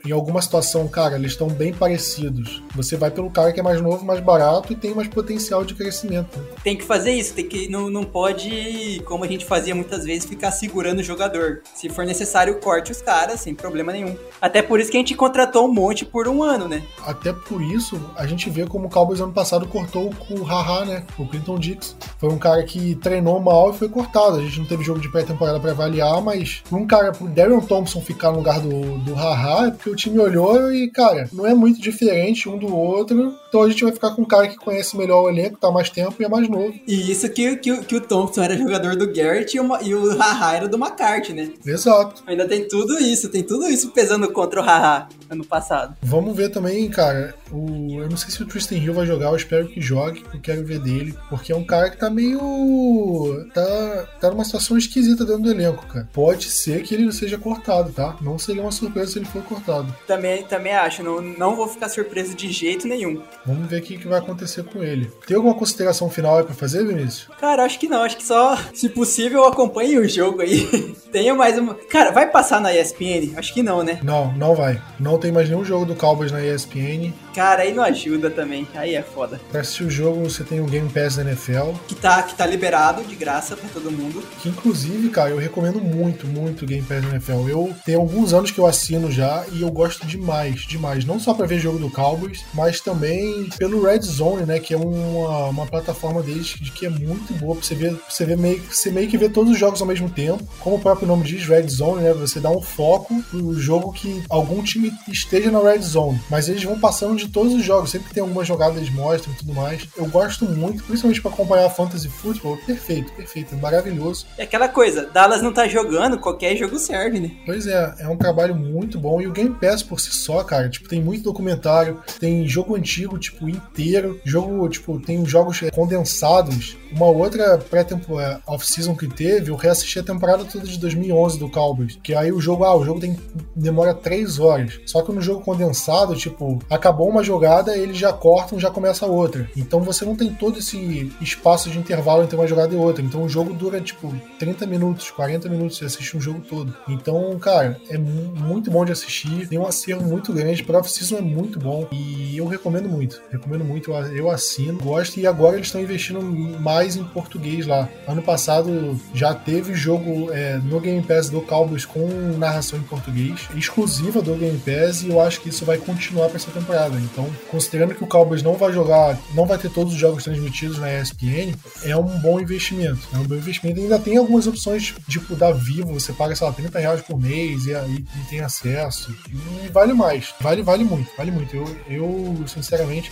em 0.06 0.12
alguma 0.12 0.41
situação, 0.41 0.88
cara, 0.88 1.16
eles 1.16 1.32
estão 1.32 1.48
bem 1.48 1.74
parecidos. 1.74 2.62
Você 2.76 2.96
vai 2.96 3.12
pelo 3.12 3.30
cara 3.30 3.52
que 3.52 3.60
é 3.60 3.64
mais 3.64 3.82
novo, 3.82 4.06
mais 4.06 4.20
barato 4.20 4.72
e 4.72 4.76
tem 4.76 4.94
mais 4.94 5.08
potencial 5.08 5.64
de 5.64 5.74
crescimento. 5.74 6.39
Tem 6.64 6.78
que 6.78 6.84
fazer 6.84 7.12
isso, 7.12 7.34
tem 7.34 7.48
que 7.48 7.70
não, 7.70 7.89
não 7.89 8.04
pode, 8.04 9.02
como 9.06 9.24
a 9.24 9.28
gente 9.28 9.46
fazia 9.46 9.76
muitas 9.76 10.06
vezes, 10.06 10.26
ficar 10.26 10.52
segurando 10.52 11.00
o 11.00 11.04
jogador. 11.04 11.62
Se 11.76 11.89
for 11.89 12.06
necessário, 12.06 12.60
corte 12.60 12.91
os 12.91 13.02
caras 13.02 13.41
sem 13.41 13.54
problema 13.54 13.91
nenhum. 13.91 14.16
Até 14.41 14.62
por 14.62 14.80
isso 14.80 14.91
que 14.91 14.98
a 14.98 15.00
gente 15.00 15.16
contratou 15.16 15.66
um 15.66 15.74
monte 15.74 16.06
por 16.06 16.28
um 16.28 16.44
ano, 16.44 16.68
né? 16.68 16.84
Até 17.06 17.32
por 17.34 17.61
isso, 17.61 17.99
a 18.15 18.25
gente 18.25 18.49
vê 18.49 18.65
como 18.65 18.88
o 18.88 18.89
Cowboys 18.89 19.19
ano 19.19 19.34
passado 19.34 19.67
cortou 19.67 20.13
o 20.29 20.43
Haha, 20.43 20.86
né? 20.86 21.03
O 21.17 21.27
Clinton 21.27 21.57
Dix. 21.57 21.95
Foi 22.17 22.29
um 22.29 22.38
cara 22.38 22.63
que 22.63 22.95
treinou 22.95 23.39
mal 23.39 23.71
e 23.71 23.77
foi 23.77 23.89
cortado. 23.89 24.38
A 24.38 24.41
gente 24.41 24.59
não 24.59 24.65
teve 24.65 24.84
jogo 24.84 24.99
de 24.99 25.09
pré-temporada 25.09 25.59
para 25.59 25.71
avaliar, 25.71 26.21
mas 26.21 26.63
um 26.71 26.86
cara, 26.86 27.11
pro 27.11 27.27
Darren 27.27 27.59
Thompson 27.61 28.01
ficar 28.01 28.31
no 28.31 28.38
lugar 28.38 28.59
do, 28.59 28.97
do 28.99 29.13
Haha, 29.13 29.67
é 29.67 29.71
porque 29.71 29.89
o 29.89 29.95
time 29.95 30.19
olhou 30.19 30.73
e, 30.73 30.89
cara, 30.89 31.29
não 31.34 31.45
é 31.45 31.53
muito 31.53 31.81
diferente 31.81 32.49
um 32.49 32.57
do 32.57 32.75
outro. 32.75 33.36
Então 33.54 33.62
a 33.62 33.70
gente 33.70 33.84
vai 33.84 33.93
ficar 33.93 34.10
com 34.16 34.24
um 34.24 34.26
cara 34.26 34.47
que 34.47 34.56
conhece 34.56 34.97
melhor 34.97 35.26
o 35.26 35.30
elenco, 35.30 35.60
tá 35.60 35.70
mais 35.70 35.88
tempo 35.88 36.16
e 36.20 36.26
é 36.26 36.28
mais 36.28 36.49
novo. 36.49 36.74
E 36.88 37.12
isso 37.12 37.30
que, 37.30 37.56
que, 37.58 37.84
que 37.84 37.95
o 37.95 38.01
Thompson 38.01 38.41
era 38.41 38.58
jogador 38.58 38.95
do 38.95 39.14
Garrett 39.14 39.56
e 39.56 39.60
o, 39.60 39.82
e 39.84 39.93
o 39.93 40.18
Haha 40.18 40.56
era 40.56 40.68
do 40.68 40.76
McCarthy, 40.76 41.34
né? 41.34 41.54
Exato. 41.64 42.24
Ainda 42.26 42.47
tem 42.47 42.68
tudo 42.68 42.97
isso, 42.97 43.30
tem 43.30 43.43
tudo 43.43 43.68
isso 43.68 43.91
pesando 43.91 44.28
contra 44.32 44.60
o 44.60 44.64
Haha 44.64 45.08
ano 45.30 45.45
passado. 45.45 45.95
Vamos 46.01 46.36
ver 46.36 46.49
também, 46.49 46.89
cara, 46.89 47.36
o, 47.54 48.01
eu 48.01 48.10
não 48.10 48.18
sei 48.18 48.32
se 48.32 48.41
o 48.41 48.47
Tristan 48.47 48.76
Hill 48.76 48.93
vai 48.93 49.06
jogar, 49.06 49.28
eu 49.28 49.36
espero 49.36 49.68
que 49.68 49.80
jogue, 49.80 50.24
eu 50.34 50.39
quero 50.41 50.66
ver 50.66 50.80
dele, 50.80 51.16
porque 51.30 51.51
é 51.51 51.56
um 51.56 51.64
cara 51.64 51.89
que 51.89 51.97
tá 51.97 52.10
meio. 52.10 53.47
tá, 53.54 54.08
tá 54.20 54.32
numa 54.32 54.43
situação 54.43 54.78
esquisita 54.78 55.24
dentro 55.24 55.43
do 55.43 55.51
elenco, 55.51 55.86
cara. 55.88 56.08
Pode 56.12 56.49
ser 56.49 56.82
que 56.82 56.95
ele 56.95 57.12
seja 57.12 57.38
cortado, 57.38 57.91
tá? 57.91 58.18
Não 58.22 58.39
seria 58.39 58.62
uma 58.62 58.72
surpresa 58.72 59.12
se 59.12 59.20
ele 59.20 59.26
for 59.26 59.43
cortado. 59.43 59.93
Também, 60.08 60.43
também 60.43 60.74
acho, 60.74 61.04
não, 61.04 61.22
não 61.22 61.56
vou 61.56 61.68
ficar 61.68 61.89
surpreso 61.89 62.34
de 62.34 62.51
jeito 62.51 62.88
nenhum. 62.88 63.22
Vamos 63.45 63.70
ver 63.70 63.80
o 63.80 63.84
que, 63.84 63.97
que 63.97 64.08
vai 64.08 64.20
acontecer 64.20 64.64
com 64.64 64.84
ele. 64.84 65.12
Tem 65.28 65.38
alguma 65.38 65.54
consideração 65.54 66.10
final 66.10 66.38
aí 66.38 66.43
pra 66.43 66.56
fazer, 66.56 66.86
Vinícius? 66.86 67.28
Cara, 67.39 67.64
acho 67.64 67.80
que 67.80 67.88
não, 67.88 68.01
acho 68.01 68.18
que 68.18 68.26
só, 68.26 68.58
se 68.74 68.89
possível, 68.89 69.45
acompanhe 69.45 69.97
o 69.99 70.10
jogo 70.10 70.41
aí. 70.41 70.68
Tenha 71.12 71.36
mais 71.36 71.58
uma. 71.58 71.76
Cara, 71.76 72.12
vai 72.12 72.30
passar 72.30 72.60
na 72.60 72.74
ESPN? 72.74 73.38
Acho 73.38 73.54
que 73.54 73.62
não, 73.62 73.84
né? 73.84 73.99
Não, 74.01 74.34
não 74.34 74.56
vai. 74.56 74.82
Não 74.99 75.20
tem 75.20 75.32
mais 75.32 75.47
nenhum 75.47 75.64
jogo 75.64 75.86
do 75.86 75.95
Cowboys 75.95 76.32
na 76.32 76.43
ESPN. 76.43 77.14
Cara, 77.36 77.43
aí 77.52 77.74
não 77.74 77.84
ajuda 77.84 78.30
também. 78.30 78.68
Aí 78.74 78.96
é 78.96 79.02
foda. 79.02 79.39
Pra 79.52 79.62
assistir 79.62 79.84
o 79.84 79.89
jogo, 79.89 80.24
você 80.24 80.44
tem 80.44 80.60
o 80.60 80.66
Game 80.66 80.89
Pass 80.89 81.16
da 81.16 81.24
NFL. 81.24 81.72
Que 81.88 81.96
tá, 81.96 82.24
que 82.24 82.36
tá 82.36 82.46
liberado 82.46 83.04
de 83.04 83.16
graça 83.16 83.56
pra 83.56 83.70
todo 83.70 83.91
mundo. 83.91 84.24
Que 84.41 84.50
inclusive, 84.50 85.10
cara, 85.10 85.30
eu 85.30 85.38
recomendo 85.38 85.80
muito, 85.80 86.28
muito 86.28 86.64
o 86.64 86.68
Game 86.68 86.86
Pass 86.86 87.02
da 87.02 87.10
NFL. 87.10 87.50
Eu 87.50 87.76
tenho 87.86 88.00
alguns 88.00 88.34
anos 88.34 88.52
que 88.52 88.60
eu 88.60 88.66
assino 88.66 89.12
já 89.12 89.46
e 89.52 89.62
eu 89.62 89.72
gosto 89.72 90.06
demais, 90.06 90.62
demais. 90.62 91.06
Não 91.06 91.20
só 91.20 91.34
pra 91.34 91.46
ver 91.46 91.60
jogo 91.60 91.80
do 91.80 91.89
Cowboys, 91.89 92.44
mas 92.54 92.80
também 92.80 93.50
pelo 93.58 93.84
Red 93.84 94.02
Zone, 94.02 94.46
né? 94.46 94.60
Que 94.60 94.74
é 94.74 94.78
uma, 94.78 95.48
uma 95.48 95.66
plataforma 95.66 96.22
deles 96.22 96.54
que 96.74 96.86
é 96.86 96.89
muito 96.89 97.34
boa 97.34 97.56
pra 97.56 97.64
você 97.64 97.76
ver, 97.76 97.96
pra 97.96 98.10
você 98.10 98.26
ver 98.26 98.38
meio, 98.38 98.62
você 98.64 98.91
meio 98.91 99.08
que 99.08 99.18
ver 99.18 99.30
todos 99.30 99.52
os 99.52 99.60
jogos 99.60 99.82
ao 99.82 99.88
mesmo 99.88 100.10
tempo. 100.10 100.44
Como 100.60 100.76
o 100.76 100.80
próprio 100.80 101.08
nome 101.08 101.24
diz, 101.24 101.46
Red 101.46 101.68
Zone, 101.68 102.04
né? 102.04 102.14
Você 102.14 102.39
dá 102.39 102.50
um 102.50 102.62
foco 102.62 103.22
pro 103.30 103.54
jogo 103.60 103.91
que 103.91 104.24
algum 104.30 104.62
time 104.64 104.91
esteja 105.08 105.52
na 105.52 105.60
Red 105.60 105.82
Zone. 105.82 106.20
Mas 106.30 106.50
eles 106.50 106.64
vão 106.64 106.80
passando 106.80 107.16
de 107.16 107.28
todos 107.34 107.53
os 107.53 107.63
jogos. 107.63 107.91
Sempre 107.91 108.09
que 108.09 108.13
tem 108.13 108.21
alguma 108.21 108.45
jogada, 108.45 108.77
eles 108.77 108.93
mostram 108.93 109.34
e 109.34 109.38
tudo 109.38 109.53
mais. 109.53 109.88
Eu 109.97 110.05
gosto 110.05 110.45
muito, 110.45 110.84
principalmente 110.84 111.21
para 111.21 111.31
acompanhar 111.31 111.69
Fantasy 111.69 112.07
Football. 112.07 112.57
Perfeito, 112.65 113.11
perfeito, 113.13 113.55
maravilhoso. 113.57 114.25
É 114.38 114.43
aquela 114.43 114.69
coisa, 114.69 115.07
Dallas 115.07 115.41
não 115.41 115.51
tá 115.51 115.67
jogando, 115.67 116.19
qualquer 116.19 116.55
jogo 116.55 116.77
serve, 116.79 117.19
né? 117.19 117.31
Pois 117.45 117.67
é, 117.67 117.95
é 117.99 118.07
um 118.07 118.15
trabalho 118.15 118.55
muito 118.55 118.99
bom. 118.99 119.19
E 119.19 119.27
o 119.27 119.31
Game 119.31 119.53
Pass 119.55 119.81
por 119.81 119.99
si 119.99 120.11
só, 120.11 120.43
cara, 120.43 120.69
tipo, 120.69 120.88
tem 120.88 121.01
muito 121.01 121.23
documentário, 121.23 122.01
tem 122.19 122.47
jogo 122.47 122.75
antigo, 122.75 123.17
tipo, 123.17 123.49
inteiro. 123.49 124.21
Jogo, 124.23 124.69
tipo, 124.69 124.99
tem 124.99 125.25
jogos 125.25 125.59
condensados. 125.73 126.77
Uma 126.91 127.07
outra 127.07 127.57
pré-temporada 127.57 128.41
off-season 128.45 128.95
que 128.95 129.07
teve, 129.07 129.49
eu 129.49 129.55
reassisti 129.55 129.99
a 129.99 130.03
temporada 130.03 130.45
toda 130.45 130.65
de 130.65 130.77
2011 130.77 131.39
do 131.39 131.49
Cowboys. 131.49 131.97
Que 132.03 132.13
aí 132.13 132.31
o 132.31 132.39
jogo, 132.39 132.63
ah, 132.63 132.75
o 132.75 132.86
jogo 132.86 132.99
tem, 132.99 133.17
demora 133.55 133.93
3 133.93 134.39
horas. 134.39 134.79
Só 134.86 135.01
que 135.01 135.11
no 135.11 135.21
jogo 135.21 135.41
condensado, 135.41 136.15
tipo, 136.15 136.59
acabou 136.69 137.11
uma 137.14 137.24
jogada, 137.24 137.78
eles 137.78 137.97
já 137.97 138.11
cortam, 138.11 138.59
já 138.59 138.70
começa 138.70 139.05
outra. 139.05 139.49
Então 139.55 139.82
você 139.82 140.03
não 140.03 140.16
tem 140.16 140.34
todo 140.34 140.59
esse 140.59 141.11
espaço 141.22 141.70
de 141.70 141.78
intervalo 141.78 142.24
entre 142.24 142.36
uma 142.36 142.47
jogada 142.47 142.74
e 142.74 142.78
outra. 142.78 143.03
Então 143.03 143.24
o 143.24 143.30
jogo 143.30 143.53
dura, 143.53 143.80
tipo, 143.80 144.14
30 144.39 144.66
minutos, 144.66 145.11
40 145.11 145.47
minutos, 145.47 145.78
você 145.78 145.86
assiste 145.86 146.18
um 146.18 146.22
jogo 146.22 146.41
todo. 146.41 146.76
Então, 146.88 147.38
cara, 147.39 147.80
é 147.89 147.97
muito 147.97 148.72
bom 148.72 148.84
de 148.84 148.91
assistir. 148.91 149.47
Tem 149.47 149.59
um 149.59 149.68
acervo 149.68 150.03
muito 150.03 150.34
grande. 150.34 150.64
Para 150.64 150.80
off-season 150.80 151.18
é 151.18 151.22
muito 151.22 151.59
bom. 151.59 151.88
E 151.91 152.36
eu 152.36 152.47
recomendo 152.47 152.89
muito. 152.89 153.22
Recomendo 153.32 153.64
muito. 153.64 153.91
Eu 153.91 154.30
assino, 154.30 154.80
gosto. 154.80 155.20
E 155.20 155.28
agora 155.28 155.55
eles 155.55 155.68
estão 155.68 155.82
investindo 155.82 156.22
mais 156.59 156.95
em 156.95 157.03
português 157.03 157.68
lá. 157.68 157.88
Ano 158.07 158.22
passado 158.22 158.99
já 159.14 159.34
teve 159.36 159.76
jogo 159.76 160.32
é, 160.32 160.57
no 160.57 160.80
Game 160.80 161.01
Pass 161.03 161.30
do 161.30 161.41
Cowboys 161.41 161.86
com 161.86 162.07
narração 162.38 162.80
em 162.80 162.84
português, 162.84 163.47
exclusiva 163.55 164.22
do 164.22 164.34
Game 164.36 164.57
Pass. 164.59 165.03
E 165.03 165.09
eu 165.09 165.22
acho 165.22 165.41
que 165.41 165.49
isso 165.49 165.64
vai 165.64 165.78
continuar 165.78 166.28
para 166.28 166.38
essa 166.38 166.51
temporada. 166.51 167.03
Então, 167.04 167.30
considerando 167.49 167.93
que 167.93 168.04
o 168.04 168.08
Cowboys 168.08 168.41
não 168.41 168.54
vai 168.54 168.72
jogar, 168.72 169.18
não 169.34 169.45
vai 169.45 169.58
ter 169.58 169.70
todos 169.70 169.93
os 169.93 169.99
jogos 169.99 170.24
transmitidos 170.24 170.78
na 170.78 170.91
ESPN, 170.99 171.54
é 171.84 171.95
um 171.95 172.20
bom 172.20 172.39
investimento. 172.39 173.01
É 173.14 173.18
um 173.18 173.24
bom 173.24 173.36
investimento. 173.36 173.80
Ainda 173.80 173.99
tem 173.99 174.18
algumas 174.18 174.47
opções, 174.47 174.93
tipo, 175.08 175.36
da 175.36 175.51
Vivo, 175.51 175.93
você 175.93 176.14
paga, 176.14 176.36
sei 176.36 176.47
lá, 176.47 176.54
30 176.54 176.80
reais 176.80 177.01
por 177.01 177.20
mês 177.20 177.66
e, 177.66 177.72
e 177.72 178.30
tem 178.30 178.39
acesso. 178.39 179.16
E 179.30 179.70
vale 179.70 179.93
mais. 179.93 180.34
Vale, 180.39 180.62
vale 180.62 180.84
muito, 180.84 181.10
vale 181.18 181.32
muito. 181.32 181.56
Eu, 181.56 181.78
eu 181.88 182.47
sinceramente. 182.47 183.12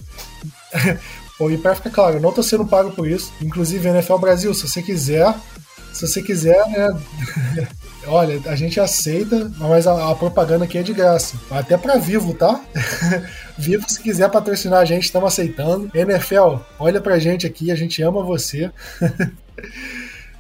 e 1.49 1.57
pra 1.57 1.75
ficar 1.75 1.89
claro, 1.89 2.17
eu 2.17 2.21
não 2.21 2.31
tô 2.31 2.43
sendo 2.43 2.65
pago 2.65 2.91
por 2.91 3.07
isso. 3.07 3.33
Inclusive, 3.41 3.87
NFL 3.87 4.17
Brasil, 4.17 4.53
se 4.53 4.67
você 4.67 4.81
quiser, 4.81 5.33
se 5.93 6.07
você 6.07 6.21
quiser, 6.21 6.65
né? 6.69 7.01
Olha, 8.07 8.41
a 8.45 8.55
gente 8.55 8.79
aceita, 8.79 9.51
mas 9.57 9.85
a, 9.85 10.11
a, 10.11 10.15
propaganda 10.15 10.65
aqui 10.65 10.77
é 10.77 10.83
de 10.83 10.93
graça. 10.93 11.37
Até 11.51 11.77
pra 11.77 11.97
Vivo, 11.97 12.33
tá? 12.33 12.59
Vivo, 13.57 13.87
se 13.87 14.01
quiser 14.01 14.29
patrocinar 14.29 14.79
a 14.79 14.85
gente, 14.85 15.03
estamos 15.03 15.31
aceitando. 15.31 15.91
NFL, 15.93 16.57
olha 16.79 16.99
pra 16.99 17.19
gente 17.19 17.45
aqui, 17.45 17.71
a 17.71 17.75
gente 17.75 18.01
ama 18.01 18.23
você. 18.23 18.71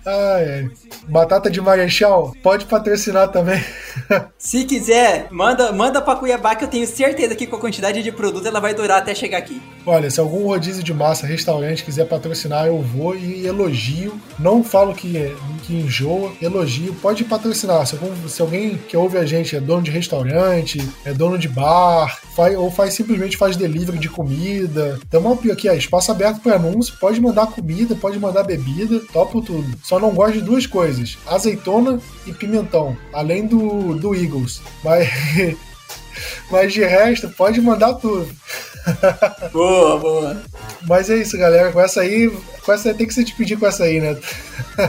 Ai. 0.05 0.69
Batata 1.07 1.49
de 1.49 1.59
Marechal, 1.61 2.33
pode 2.41 2.65
patrocinar 2.65 3.29
também. 3.29 3.61
Se 4.37 4.63
quiser, 4.65 5.27
manda, 5.29 5.71
manda 5.71 6.01
pra 6.01 6.15
Cuiabá 6.15 6.55
que 6.55 6.63
eu 6.63 6.67
tenho 6.67 6.87
certeza 6.87 7.35
que 7.35 7.47
com 7.47 7.55
a 7.55 7.59
quantidade 7.59 8.01
de 8.01 8.11
produto 8.11 8.47
ela 8.47 8.59
vai 8.59 8.73
durar 8.73 8.99
até 8.99 9.13
chegar 9.13 9.37
aqui. 9.37 9.61
Olha, 9.85 10.09
se 10.09 10.19
algum 10.19 10.45
rodízio 10.45 10.83
de 10.83 10.93
massa, 10.93 11.25
restaurante 11.25 11.83
quiser 11.83 12.05
patrocinar, 12.05 12.67
eu 12.67 12.79
vou 12.81 13.15
e 13.15 13.45
elogio. 13.45 14.19
Não 14.37 14.63
falo 14.63 14.93
que, 14.93 15.35
que 15.63 15.75
enjoa, 15.75 16.31
elogio. 16.41 16.93
Pode 16.95 17.23
patrocinar. 17.23 17.85
Se, 17.85 17.95
algum, 17.95 18.27
se 18.27 18.41
alguém 18.41 18.77
que 18.77 18.95
ouve 18.95 19.17
a 19.17 19.25
gente 19.25 19.55
é 19.55 19.59
dono 19.59 19.81
de 19.81 19.91
restaurante, 19.91 20.87
é 21.03 21.13
dono 21.13 21.37
de 21.37 21.47
bar, 21.47 22.19
faz, 22.35 22.55
ou 22.57 22.69
faz 22.71 22.93
simplesmente 22.93 23.37
faz 23.37 23.57
delivery 23.57 23.97
de 23.97 24.09
comida. 24.09 24.99
Tamo 25.09 25.39
aqui, 25.51 25.69
ó, 25.69 25.73
espaço 25.73 26.11
aberto 26.11 26.41
para 26.41 26.55
anúncio. 26.55 26.95
Pode 26.99 27.19
mandar 27.19 27.47
comida, 27.47 27.95
pode 27.95 28.19
mandar 28.19 28.43
bebida, 28.43 29.01
topo 29.11 29.41
tudo. 29.41 29.67
Só 29.91 29.99
não 29.99 30.11
gosto 30.11 30.35
de 30.35 30.41
duas 30.41 30.65
coisas: 30.65 31.17
azeitona 31.27 31.99
e 32.25 32.31
pimentão, 32.31 32.97
além 33.11 33.45
do, 33.45 33.93
do 33.93 34.15
Eagles. 34.15 34.61
Mas, 34.81 35.09
mas 36.49 36.71
de 36.71 36.81
resto, 36.81 37.27
pode 37.27 37.59
mandar 37.59 37.95
tudo. 37.95 38.33
Boa, 39.51 39.99
boa. 39.99 40.41
Mas 40.87 41.09
é 41.09 41.17
isso, 41.17 41.37
galera. 41.37 41.71
Com 41.71 41.81
essa 41.81 42.01
aí, 42.01 42.31
com 42.65 42.71
essa 42.71 42.93
tem 42.93 43.05
que 43.05 43.13
se 43.13 43.23
despedir 43.23 43.59
com 43.59 43.67
essa 43.67 43.83
aí, 43.83 43.99
né? 43.99 44.17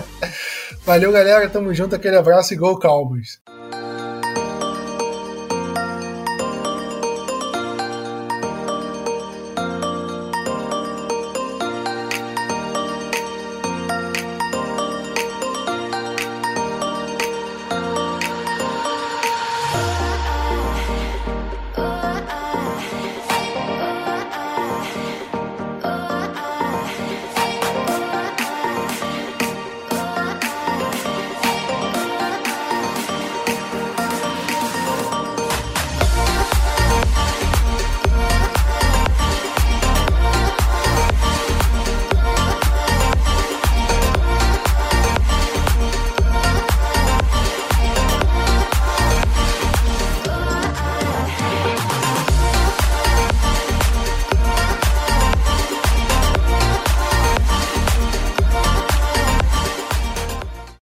Valeu, 0.87 1.13
galera. 1.13 1.47
Tamo 1.51 1.75
junto. 1.75 1.95
Aquele 1.95 2.17
abraço 2.17 2.55
e 2.55 2.57
Go 2.57 2.79
Cowboys. 2.79 3.39